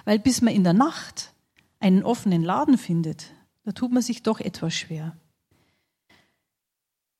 Weil 0.04 0.18
bis 0.18 0.42
man 0.42 0.54
in 0.54 0.64
der 0.64 0.72
Nacht 0.72 1.32
einen 1.80 2.04
offenen 2.04 2.42
Laden 2.42 2.78
findet, 2.78 3.26
da 3.64 3.72
tut 3.72 3.92
man 3.92 4.02
sich 4.02 4.22
doch 4.22 4.40
etwas 4.40 4.74
schwer. 4.74 5.16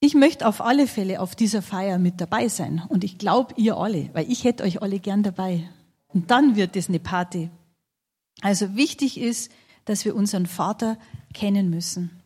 Ich 0.00 0.14
möchte 0.14 0.46
auf 0.46 0.62
alle 0.62 0.86
Fälle 0.86 1.20
auf 1.20 1.36
dieser 1.36 1.60
Feier 1.60 1.98
mit 1.98 2.20
dabei 2.20 2.48
sein. 2.48 2.82
Und 2.88 3.04
ich 3.04 3.18
glaube, 3.18 3.54
ihr 3.56 3.76
alle, 3.76 4.08
weil 4.14 4.30
ich 4.30 4.44
hätte 4.44 4.64
euch 4.64 4.80
alle 4.80 4.98
gern 4.98 5.22
dabei. 5.22 5.68
Und 6.08 6.30
dann 6.30 6.56
wird 6.56 6.74
es 6.76 6.88
eine 6.88 7.00
Party. 7.00 7.50
Also 8.40 8.76
wichtig 8.76 9.20
ist, 9.20 9.52
dass 9.84 10.04
wir 10.04 10.14
unseren 10.14 10.46
Vater 10.46 10.98
kennen 11.34 11.68
müssen. 11.68 12.19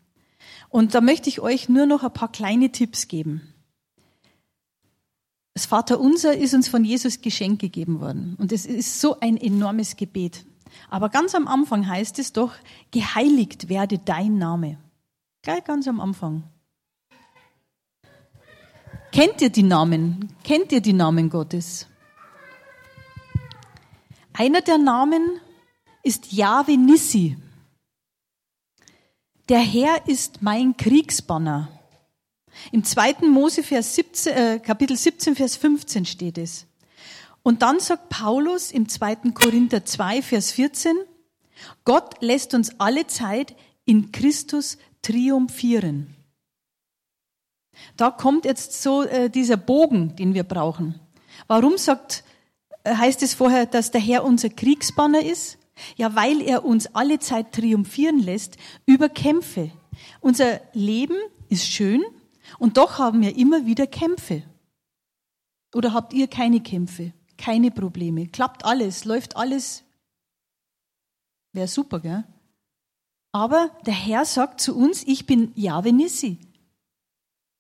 Und 0.75 0.97
da 0.97 1.01
möchte 1.01 1.29
ich 1.29 1.39
euch 1.39 1.68
nur 1.68 1.87
noch 1.87 2.03
ein 2.03 2.12
paar 2.12 2.33
kleine 2.33 2.72
Tipps 2.72 3.07
geben. 3.07 3.55
Das 5.53 5.66
Vaterunser 5.66 6.37
ist 6.37 6.53
uns 6.53 6.66
von 6.66 6.85
Jesus 6.85 7.20
Geschenk 7.20 7.61
gegeben 7.61 8.01
worden. 8.01 8.35
Und 8.41 8.51
es 8.51 8.66
ist 8.66 9.01
so 9.01 9.20
ein 9.20 9.37
enormes 9.37 9.95
Gebet. 9.95 10.45
Aber 10.91 11.11
ganz 11.11 11.37
am 11.37 11.47
Anfang 11.47 11.87
heißt 11.87 12.18
es 12.18 12.33
doch, 12.33 12.55
geheiligt 12.91 13.68
werde 13.68 13.99
dein 13.99 14.37
Name. 14.39 14.77
Gleich 15.43 15.62
ganz 15.62 15.87
am 15.87 16.01
Anfang. 16.01 16.43
Kennt 19.12 19.41
ihr 19.43 19.51
die 19.51 19.62
Namen? 19.62 20.35
Kennt 20.43 20.72
ihr 20.72 20.81
die 20.81 20.93
Namen 20.93 21.31
Gottes? 21.31 21.87
Einer 24.33 24.61
der 24.61 24.79
Namen 24.79 25.39
ist 26.03 26.33
Yahweh 26.33 26.77
Nissi. 26.77 27.37
Der 29.51 29.59
Herr 29.59 30.09
ist 30.09 30.40
mein 30.40 30.74
Kriegsbanner. 30.74 31.68
Im 32.72 32.82
zweiten 32.82 33.28
Mose 33.28 33.62
Vers 33.62 33.95
17, 33.95 34.32
äh, 34.32 34.59
Kapitel 34.59 34.97
17, 34.97 35.36
Vers 35.36 35.57
15 35.57 36.07
steht 36.07 36.38
es. 36.38 36.66
Und 37.42 37.61
dann 37.61 37.78
sagt 37.78 38.09
Paulus 38.09 38.72
im 38.72 38.88
zweiten 38.88 39.34
Korinther 39.34 39.84
2, 39.84 40.22
Vers 40.22 40.53
14, 40.53 40.97
Gott 41.84 42.22
lässt 42.22 42.55
uns 42.55 42.80
alle 42.80 43.07
Zeit 43.07 43.55
in 43.84 44.12
Christus 44.12 44.78
triumphieren. 45.03 46.16
Da 47.99 48.11
kommt 48.11 48.47
jetzt 48.47 48.82
so 48.82 49.03
äh, 49.03 49.28
dieser 49.28 49.59
Bogen, 49.59 50.16
den 50.16 50.32
wir 50.32 50.45
brauchen. 50.45 51.01
Warum 51.49 51.76
sagt, 51.76 52.24
äh, 52.84 52.95
heißt 52.95 53.22
es 53.22 53.34
vorher, 53.34 53.66
dass 53.66 53.90
der 53.90 54.01
Herr 54.01 54.24
unser 54.24 54.49
Kriegsbanner 54.49 55.22
ist? 55.22 55.59
Ja, 55.97 56.14
weil 56.14 56.41
er 56.41 56.64
uns 56.64 56.87
alle 56.95 57.18
Zeit 57.18 57.53
triumphieren 57.53 58.18
lässt 58.18 58.57
über 58.87 59.09
Kämpfe. 59.09 59.70
Unser 60.20 60.61
Leben 60.72 61.16
ist 61.49 61.66
schön 61.66 62.03
und 62.59 62.77
doch 62.77 62.99
haben 62.99 63.20
wir 63.22 63.37
immer 63.37 63.66
wieder 63.66 63.87
Kämpfe. 63.87 64.43
Oder 65.75 65.93
habt 65.93 66.12
ihr 66.12 66.29
keine 66.29 66.61
Kämpfe, 66.61 67.12
keine 67.37 67.70
Probleme? 67.70 68.29
Klappt 68.29 68.64
alles, 68.64 69.05
läuft 69.05 69.37
alles? 69.37 69.83
Wäre 71.53 71.68
super, 71.68 72.01
gell? 72.01 72.25
Aber 73.33 73.70
der 73.87 73.95
Herr 73.95 74.25
sagt 74.25 74.61
zu 74.61 74.77
uns, 74.77 75.03
ich 75.05 75.27
bin 75.27 75.53
Jahwe 75.57 75.93
Nissi. 75.93 76.39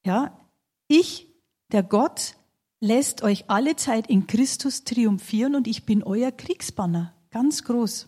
Ja, 0.04 0.38
ich, 0.86 1.26
der 1.72 1.82
Gott, 1.82 2.36
lässt 2.80 3.22
euch 3.22 3.48
alle 3.48 3.74
Zeit 3.76 4.08
in 4.08 4.26
Christus 4.26 4.84
triumphieren 4.84 5.54
und 5.54 5.66
ich 5.66 5.86
bin 5.86 6.02
euer 6.02 6.30
Kriegsbanner. 6.30 7.13
Ganz 7.34 7.64
groß. 7.64 8.06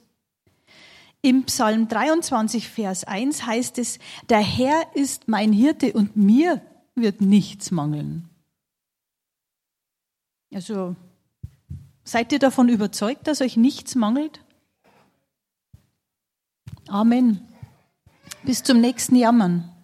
Im 1.20 1.46
Psalm 1.46 1.88
23, 1.88 2.68
Vers 2.68 3.02
1 3.02 3.44
heißt 3.44 3.76
es, 3.78 3.98
der 4.28 4.38
Herr 4.38 4.94
ist 4.94 5.26
mein 5.26 5.52
Hirte 5.52 5.94
und 5.94 6.16
mir 6.16 6.62
wird 6.94 7.20
nichts 7.20 7.72
mangeln. 7.72 8.30
Also, 10.54 10.94
seid 12.04 12.30
ihr 12.30 12.38
davon 12.38 12.68
überzeugt, 12.68 13.26
dass 13.26 13.40
euch 13.40 13.56
nichts 13.56 13.96
mangelt? 13.96 14.44
Amen. 16.86 17.48
Bis 18.44 18.62
zum 18.62 18.80
nächsten 18.80 19.16
Jammern. 19.16 19.74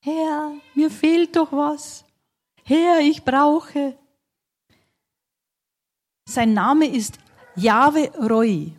Herr, 0.00 0.52
mir 0.74 0.90
fehlt 0.90 1.36
doch 1.36 1.52
was. 1.52 2.04
Herr, 2.64 2.98
ich 3.02 3.22
brauche. 3.22 3.96
Sein 6.28 6.54
Name 6.54 6.88
ist 6.88 7.20
Jahwe 7.58 8.12
Roy. 8.18 8.72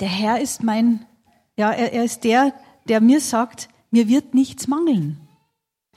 Der 0.00 0.08
Herr 0.08 0.40
ist 0.40 0.62
mein, 0.62 1.06
ja, 1.56 1.70
er, 1.70 1.92
er 1.92 2.04
ist 2.04 2.24
der, 2.24 2.54
der 2.88 3.00
mir 3.00 3.20
sagt, 3.20 3.68
mir 3.90 4.08
wird 4.08 4.34
nichts 4.34 4.66
mangeln. 4.68 5.20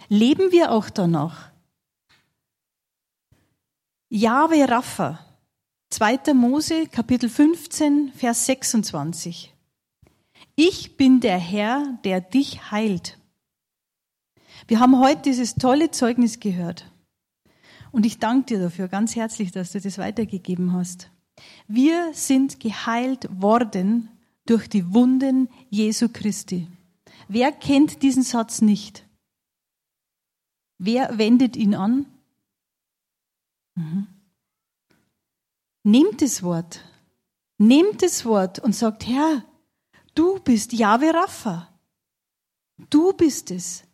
Leben 0.10 0.52
wir 0.52 0.72
auch 0.72 0.90
danach? 0.90 1.50
Jahwe 4.10 4.70
Rapha, 4.70 5.20
2. 5.90 6.34
Mose, 6.34 6.88
Kapitel 6.88 7.30
15, 7.30 8.12
Vers 8.14 8.46
26. 8.46 9.54
Ich 10.56 10.98
bin 10.98 11.22
der 11.22 11.38
Herr, 11.38 11.98
der 12.04 12.20
dich 12.22 12.72
heilt. 12.72 13.18
Wir 14.68 14.80
haben 14.80 15.00
heute 15.00 15.22
dieses 15.24 15.56
tolle 15.56 15.92
Zeugnis 15.92 16.40
gehört. 16.40 16.92
Und 17.92 18.06
ich 18.06 18.20
danke 18.20 18.46
dir 18.46 18.60
dafür 18.60 18.88
ganz 18.88 19.16
herzlich, 19.16 19.52
dass 19.52 19.72
du 19.72 19.82
das 19.82 19.98
weitergegeben 19.98 20.74
hast. 20.74 21.10
Wir 21.68 22.14
sind 22.14 22.60
geheilt 22.60 23.28
worden 23.42 24.10
durch 24.46 24.68
die 24.68 24.94
Wunden 24.94 25.50
Jesu 25.70 26.10
Christi. 26.12 26.68
Wer 27.28 27.52
kennt 27.52 28.02
diesen 28.04 28.24
Satz 28.24 28.62
nicht? 28.62 29.06
Wer 30.78 31.18
wendet 31.18 31.56
ihn 31.56 31.76
an? 31.76 32.06
Mhm. 33.76 34.08
Nehmt 35.84 36.22
das 36.22 36.44
Wort. 36.44 36.84
Nehmt 37.58 38.02
das 38.02 38.26
Wort 38.26 38.60
und 38.60 38.76
sagt, 38.76 39.08
Herr, 39.08 39.44
du 40.16 40.40
bist 40.40 40.74
Jahwe 40.74 41.14
Rapha. 41.14 41.74
Du 42.90 43.14
bist 43.14 43.52
es. 43.52 43.87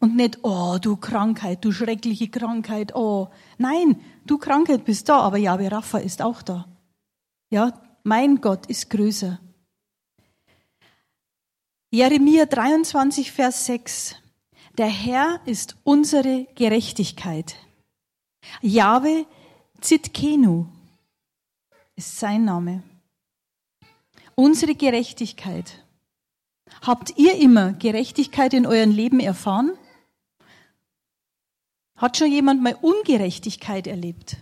Und 0.00 0.16
nicht, 0.16 0.38
oh, 0.42 0.78
du 0.80 0.96
Krankheit, 0.96 1.62
du 1.64 1.72
schreckliche 1.72 2.28
Krankheit, 2.28 2.94
oh. 2.94 3.28
Nein, 3.58 4.00
du 4.24 4.38
Krankheit 4.38 4.84
bist 4.86 5.08
da, 5.10 5.20
aber 5.20 5.36
Yahweh 5.36 5.68
Rapha 5.68 5.98
ist 5.98 6.22
auch 6.22 6.40
da. 6.40 6.66
Ja, 7.50 7.78
mein 8.02 8.40
Gott 8.40 8.66
ist 8.66 8.88
größer. 8.88 9.38
Jeremia 11.90 12.46
23, 12.46 13.30
Vers 13.30 13.66
6. 13.66 14.16
Der 14.78 14.86
Herr 14.86 15.40
ist 15.44 15.76
unsere 15.84 16.46
Gerechtigkeit. 16.54 17.56
Jahwe 18.62 19.26
Zitkenu 19.80 20.66
ist 21.96 22.18
sein 22.18 22.44
Name. 22.44 22.82
Unsere 24.34 24.74
Gerechtigkeit. 24.74 25.84
Habt 26.80 27.18
ihr 27.18 27.36
immer 27.36 27.72
Gerechtigkeit 27.74 28.54
in 28.54 28.66
euren 28.66 28.92
Leben 28.92 29.20
erfahren? 29.20 29.72
Hat 32.00 32.16
schon 32.16 32.32
jemand 32.32 32.62
mal 32.62 32.78
Ungerechtigkeit 32.80 33.86
erlebt? 33.86 34.38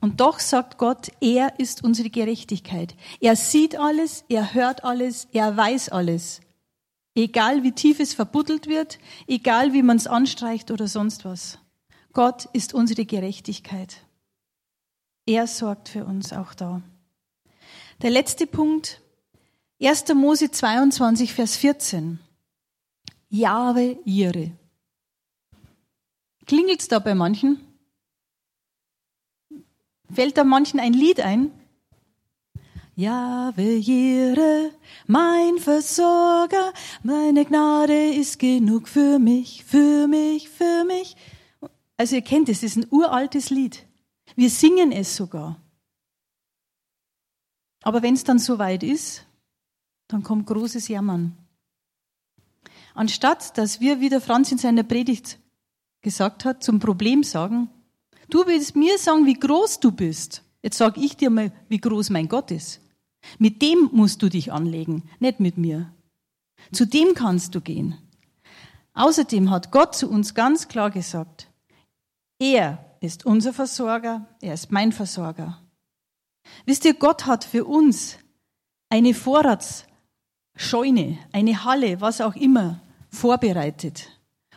Und 0.00 0.22
doch 0.22 0.38
sagt 0.38 0.78
Gott, 0.78 1.10
er 1.20 1.60
ist 1.60 1.84
unsere 1.84 2.08
Gerechtigkeit. 2.08 2.94
Er 3.20 3.36
sieht 3.36 3.76
alles, 3.76 4.24
er 4.30 4.54
hört 4.54 4.82
alles, 4.82 5.28
er 5.32 5.54
weiß 5.54 5.90
alles. 5.90 6.40
Egal 7.14 7.62
wie 7.64 7.72
tief 7.72 8.00
es 8.00 8.14
verbuddelt 8.14 8.66
wird, 8.66 8.98
egal 9.26 9.74
wie 9.74 9.82
man 9.82 9.98
es 9.98 10.06
anstreicht 10.06 10.70
oder 10.70 10.88
sonst 10.88 11.26
was. 11.26 11.58
Gott 12.14 12.48
ist 12.54 12.72
unsere 12.72 13.04
Gerechtigkeit. 13.04 13.98
Er 15.26 15.46
sorgt 15.46 15.90
für 15.90 16.06
uns 16.06 16.32
auch 16.32 16.54
da. 16.54 16.80
Der 18.00 18.10
letzte 18.10 18.46
Punkt, 18.46 19.02
1. 19.82 20.14
Mose 20.14 20.50
22, 20.50 21.34
Vers 21.34 21.56
14. 21.56 22.20
Jahwe 23.28 23.98
Jire. 24.06 24.52
Klingelt's 26.46 26.88
da 26.88 27.00
bei 27.00 27.14
manchen? 27.14 27.60
Fällt 30.12 30.36
da 30.36 30.44
manchen 30.44 30.78
ein 30.78 30.92
Lied 30.92 31.20
ein? 31.20 31.50
Jahwe 32.94 33.76
Jire, 33.76 34.70
mein 35.06 35.58
Versorger, 35.58 36.72
meine 37.02 37.44
Gnade 37.44 38.14
ist 38.14 38.38
genug 38.38 38.88
für 38.88 39.18
mich, 39.18 39.64
für 39.64 40.06
mich, 40.06 40.48
für 40.48 40.84
mich. 40.84 41.14
Also 41.98 42.16
ihr 42.16 42.22
kennt 42.22 42.48
es, 42.48 42.58
es 42.62 42.74
ist 42.74 42.76
ein 42.76 42.86
uraltes 42.90 43.50
Lied. 43.50 43.84
Wir 44.34 44.48
singen 44.48 44.92
es 44.92 45.14
sogar. 45.14 45.60
Aber 47.82 48.02
wenn 48.02 48.14
es 48.14 48.24
dann 48.24 48.38
soweit 48.38 48.82
ist, 48.82 49.26
dann 50.08 50.22
kommt 50.22 50.46
großes 50.46 50.88
Jammern. 50.88 51.36
Anstatt 52.94 53.58
dass 53.58 53.80
wir, 53.80 54.00
wie 54.00 54.08
der 54.08 54.22
Franz 54.22 54.50
in 54.52 54.58
seiner 54.58 54.84
Predigt 54.84 55.38
gesagt 56.06 56.44
hat, 56.44 56.62
zum 56.62 56.78
Problem 56.78 57.24
sagen, 57.24 57.68
du 58.30 58.46
willst 58.46 58.76
mir 58.76 58.96
sagen, 58.96 59.26
wie 59.26 59.34
groß 59.34 59.80
du 59.80 59.90
bist. 59.90 60.44
Jetzt 60.62 60.78
sag 60.78 60.96
ich 60.98 61.16
dir 61.16 61.30
mal, 61.30 61.50
wie 61.68 61.80
groß 61.80 62.10
mein 62.10 62.28
Gott 62.28 62.52
ist. 62.52 62.80
Mit 63.40 63.60
dem 63.60 63.90
musst 63.90 64.22
du 64.22 64.28
dich 64.28 64.52
anlegen, 64.52 65.02
nicht 65.18 65.40
mit 65.40 65.58
mir. 65.58 65.92
Zu 66.70 66.86
dem 66.86 67.14
kannst 67.14 67.56
du 67.56 67.60
gehen. 67.60 67.98
Außerdem 68.94 69.50
hat 69.50 69.72
Gott 69.72 69.96
zu 69.96 70.08
uns 70.08 70.34
ganz 70.34 70.68
klar 70.68 70.92
gesagt, 70.92 71.48
er 72.38 72.96
ist 73.00 73.26
unser 73.26 73.52
Versorger, 73.52 74.28
er 74.40 74.54
ist 74.54 74.70
mein 74.70 74.92
Versorger. 74.92 75.60
Wisst 76.66 76.84
ihr, 76.84 76.94
Gott 76.94 77.26
hat 77.26 77.42
für 77.42 77.64
uns 77.64 78.16
eine 78.90 79.12
Vorratsscheune, 79.12 81.18
eine 81.32 81.64
Halle, 81.64 82.00
was 82.00 82.20
auch 82.20 82.36
immer, 82.36 82.80
vorbereitet 83.10 84.15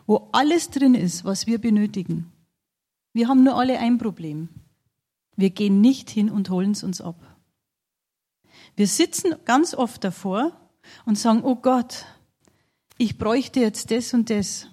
wo 0.10 0.28
alles 0.32 0.72
drin 0.72 0.95
ist, 0.95 1.24
was 1.24 1.45
wir 1.45 1.62
benötigen. 1.62 2.32
Wir 3.14 3.28
haben 3.28 3.43
nur 3.43 3.60
alle 3.60 3.78
ein 3.78 3.99
Problem. 3.99 4.49
Wir 5.36 5.51
gehen 5.51 5.82
nicht 5.82 6.10
hin 6.10 6.32
und 6.32 6.49
holen 6.49 6.72
es 6.72 6.82
uns 6.82 6.99
ab. 6.99 7.38
Wir 8.76 8.88
sitzen 8.88 9.36
ganz 9.45 9.76
oft 9.76 10.03
davor 10.03 10.51
und 11.05 11.20
sagen, 11.20 11.43
oh 11.43 11.53
Gott, 11.53 12.07
ich 12.97 13.20
bräuchte 13.20 13.60
jetzt 13.60 13.91
das 13.91 14.12
und 14.16 14.32
das. 14.32 14.66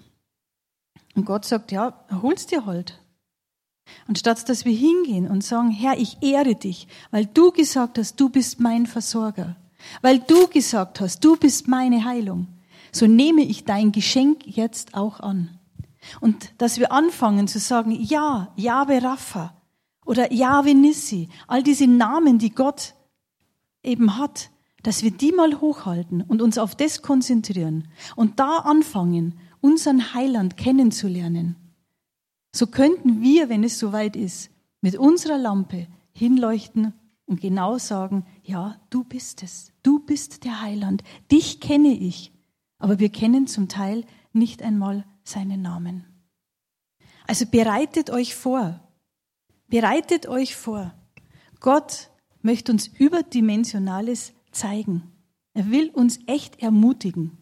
Und 1.13 1.25
Gott 1.25 1.45
sagt, 1.45 1.71
ja, 1.71 2.03
hol's 2.23 2.47
dir 2.47 2.65
halt. 2.65 2.99
Anstatt 4.07 4.49
dass 4.49 4.65
wir 4.65 4.75
hingehen 4.75 5.29
und 5.29 5.43
sagen, 5.43 5.69
Herr, 5.69 5.99
ich 5.99 6.17
ehre 6.23 6.55
dich, 6.55 6.87
weil 7.11 7.27
du 7.27 7.51
gesagt 7.51 7.99
hast, 7.99 8.19
du 8.19 8.29
bist 8.29 8.59
mein 8.59 8.87
Versorger, 8.87 9.55
weil 10.01 10.17
du 10.17 10.47
gesagt 10.47 10.99
hast, 10.99 11.23
du 11.23 11.37
bist 11.37 11.67
meine 11.67 12.05
Heilung 12.05 12.56
so 12.91 13.07
nehme 13.07 13.41
ich 13.41 13.65
dein 13.65 13.91
Geschenk 13.91 14.45
jetzt 14.45 14.93
auch 14.93 15.19
an. 15.19 15.59
Und 16.21 16.53
dass 16.57 16.79
wir 16.79 16.91
anfangen 16.91 17.47
zu 17.47 17.59
sagen, 17.59 17.91
ja, 17.91 18.53
Jahwe 18.55 19.03
Rapha 19.03 19.53
oder 20.05 20.31
Jahwe 20.31 20.73
Nissi, 20.73 21.29
all 21.47 21.63
diese 21.63 21.87
Namen, 21.87 22.39
die 22.39 22.51
Gott 22.51 22.93
eben 23.83 24.17
hat, 24.17 24.49
dass 24.83 25.03
wir 25.03 25.11
die 25.11 25.31
mal 25.31 25.59
hochhalten 25.59 26.21
und 26.21 26.41
uns 26.41 26.57
auf 26.57 26.75
das 26.75 27.01
konzentrieren 27.01 27.89
und 28.15 28.39
da 28.39 28.59
anfangen, 28.59 29.39
unseren 29.59 30.13
Heiland 30.13 30.55
kennenzulernen. 30.55 31.55
So 32.53 32.67
könnten 32.67 33.21
wir, 33.21 33.49
wenn 33.49 33.63
es 33.63 33.79
soweit 33.79 34.15
ist, 34.15 34.49
mit 34.81 34.95
unserer 34.95 35.37
Lampe 35.37 35.87
hinleuchten 36.13 36.93
und 37.25 37.41
genau 37.41 37.77
sagen, 37.77 38.25
ja, 38.43 38.79
du 38.89 39.03
bist 39.03 39.43
es, 39.43 39.73
du 39.83 39.99
bist 39.99 40.43
der 40.45 40.61
Heiland, 40.61 41.03
dich 41.31 41.59
kenne 41.59 41.93
ich. 41.93 42.31
Aber 42.79 42.99
wir 42.99 43.09
kennen 43.09 43.47
zum 43.47 43.67
Teil 43.67 44.05
nicht 44.33 44.61
einmal 44.61 45.05
seinen 45.23 45.61
Namen. 45.61 46.05
Also 47.25 47.45
bereitet 47.45 48.09
euch 48.09 48.35
vor, 48.35 48.79
bereitet 49.67 50.27
euch 50.27 50.55
vor. 50.55 50.93
Gott 51.59 52.09
möchte 52.41 52.71
uns 52.71 52.87
überdimensionales 52.87 54.33
zeigen. 54.51 55.11
Er 55.53 55.69
will 55.71 55.89
uns 55.89 56.19
echt 56.27 56.61
ermutigen. 56.61 57.37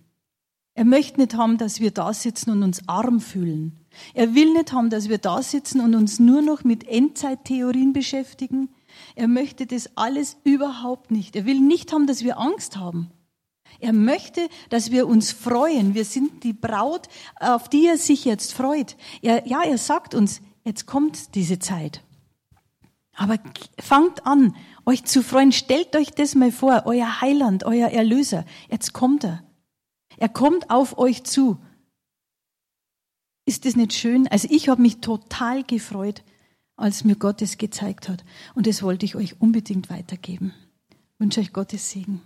Er 0.74 0.86
möchte 0.86 1.22
nicht 1.22 1.36
haben, 1.36 1.58
dass 1.58 1.80
wir 1.80 1.92
da 1.92 2.14
sitzen 2.14 2.50
und 2.50 2.64
uns 2.64 2.88
arm 2.88 3.22
fühlen. 3.22 3.86
Er 4.14 4.36
will 4.36 4.52
nicht 4.54 4.74
haben, 4.74 4.90
dass 4.90 5.08
wir 5.08 5.18
da 5.18 5.42
sitzen 5.42 5.80
und 5.80 5.96
uns 5.96 6.20
nur 6.20 6.42
noch 6.42 6.64
mit 6.66 6.86
Endzeittheorien 6.86 7.94
beschäftigen. 7.94 8.70
Er 9.16 9.30
möchte 9.30 9.68
das 9.68 9.96
alles 9.96 10.38
überhaupt 10.44 11.12
nicht. 11.12 11.36
Er 11.36 11.46
will 11.46 11.62
nicht 11.62 11.94
haben, 11.94 12.08
dass 12.08 12.24
wir 12.24 12.40
Angst 12.40 12.76
haben. 12.78 13.10
Er 13.80 13.94
möchte, 13.94 14.48
dass 14.70 14.92
wir 14.92 15.08
uns 15.08 15.32
freuen. 15.32 15.94
Wir 15.94 16.06
sind 16.06 16.44
die 16.44 16.54
Braut, 16.54 17.08
auf 17.40 17.70
die 17.70 17.88
er 17.88 17.98
sich 17.98 18.26
jetzt 18.26 18.54
freut. 18.54 18.96
Er, 19.22 19.48
ja, 19.48 19.64
er 19.64 19.78
sagt 19.78 20.16
uns, 20.16 20.42
jetzt 20.64 20.86
kommt 20.86 21.36
diese 21.36 21.60
Zeit. 21.60 22.02
Aber 23.16 23.40
fangt 23.80 24.26
an, 24.26 24.56
euch 24.86 25.06
zu 25.06 25.24
freuen. 25.24 25.52
Stellt 25.52 25.96
euch 25.96 26.12
das 26.12 26.36
mal 26.36 26.52
vor, 26.52 26.84
euer 26.86 27.22
Heiland, 27.22 27.64
euer 27.64 27.90
Erlöser. 27.90 28.46
Jetzt 28.70 28.94
kommt 28.94 29.24
er. 29.24 29.44
Er 30.18 30.30
kommt 30.30 30.70
auf 30.70 30.98
euch 30.98 31.24
zu. 31.24 31.58
Ist 33.46 33.66
das 33.66 33.76
nicht 33.76 33.94
schön? 33.94 34.28
Also 34.28 34.48
ich 34.52 34.70
habe 34.70 34.82
mich 34.82 35.02
total 35.02 35.64
gefreut, 35.64 36.24
als 36.76 37.04
mir 37.04 37.16
Gott 37.16 37.42
es 37.42 37.58
gezeigt 37.58 38.10
hat. 38.10 38.26
Und 38.54 38.68
das 38.68 38.84
wollte 38.84 39.06
ich 39.06 39.16
euch 39.16 39.40
unbedingt 39.40 39.90
weitergeben. 39.90 40.54
Ich 40.90 41.20
wünsche 41.20 41.40
euch 41.40 41.54
Gottes 41.54 41.92
Segen. 41.92 42.22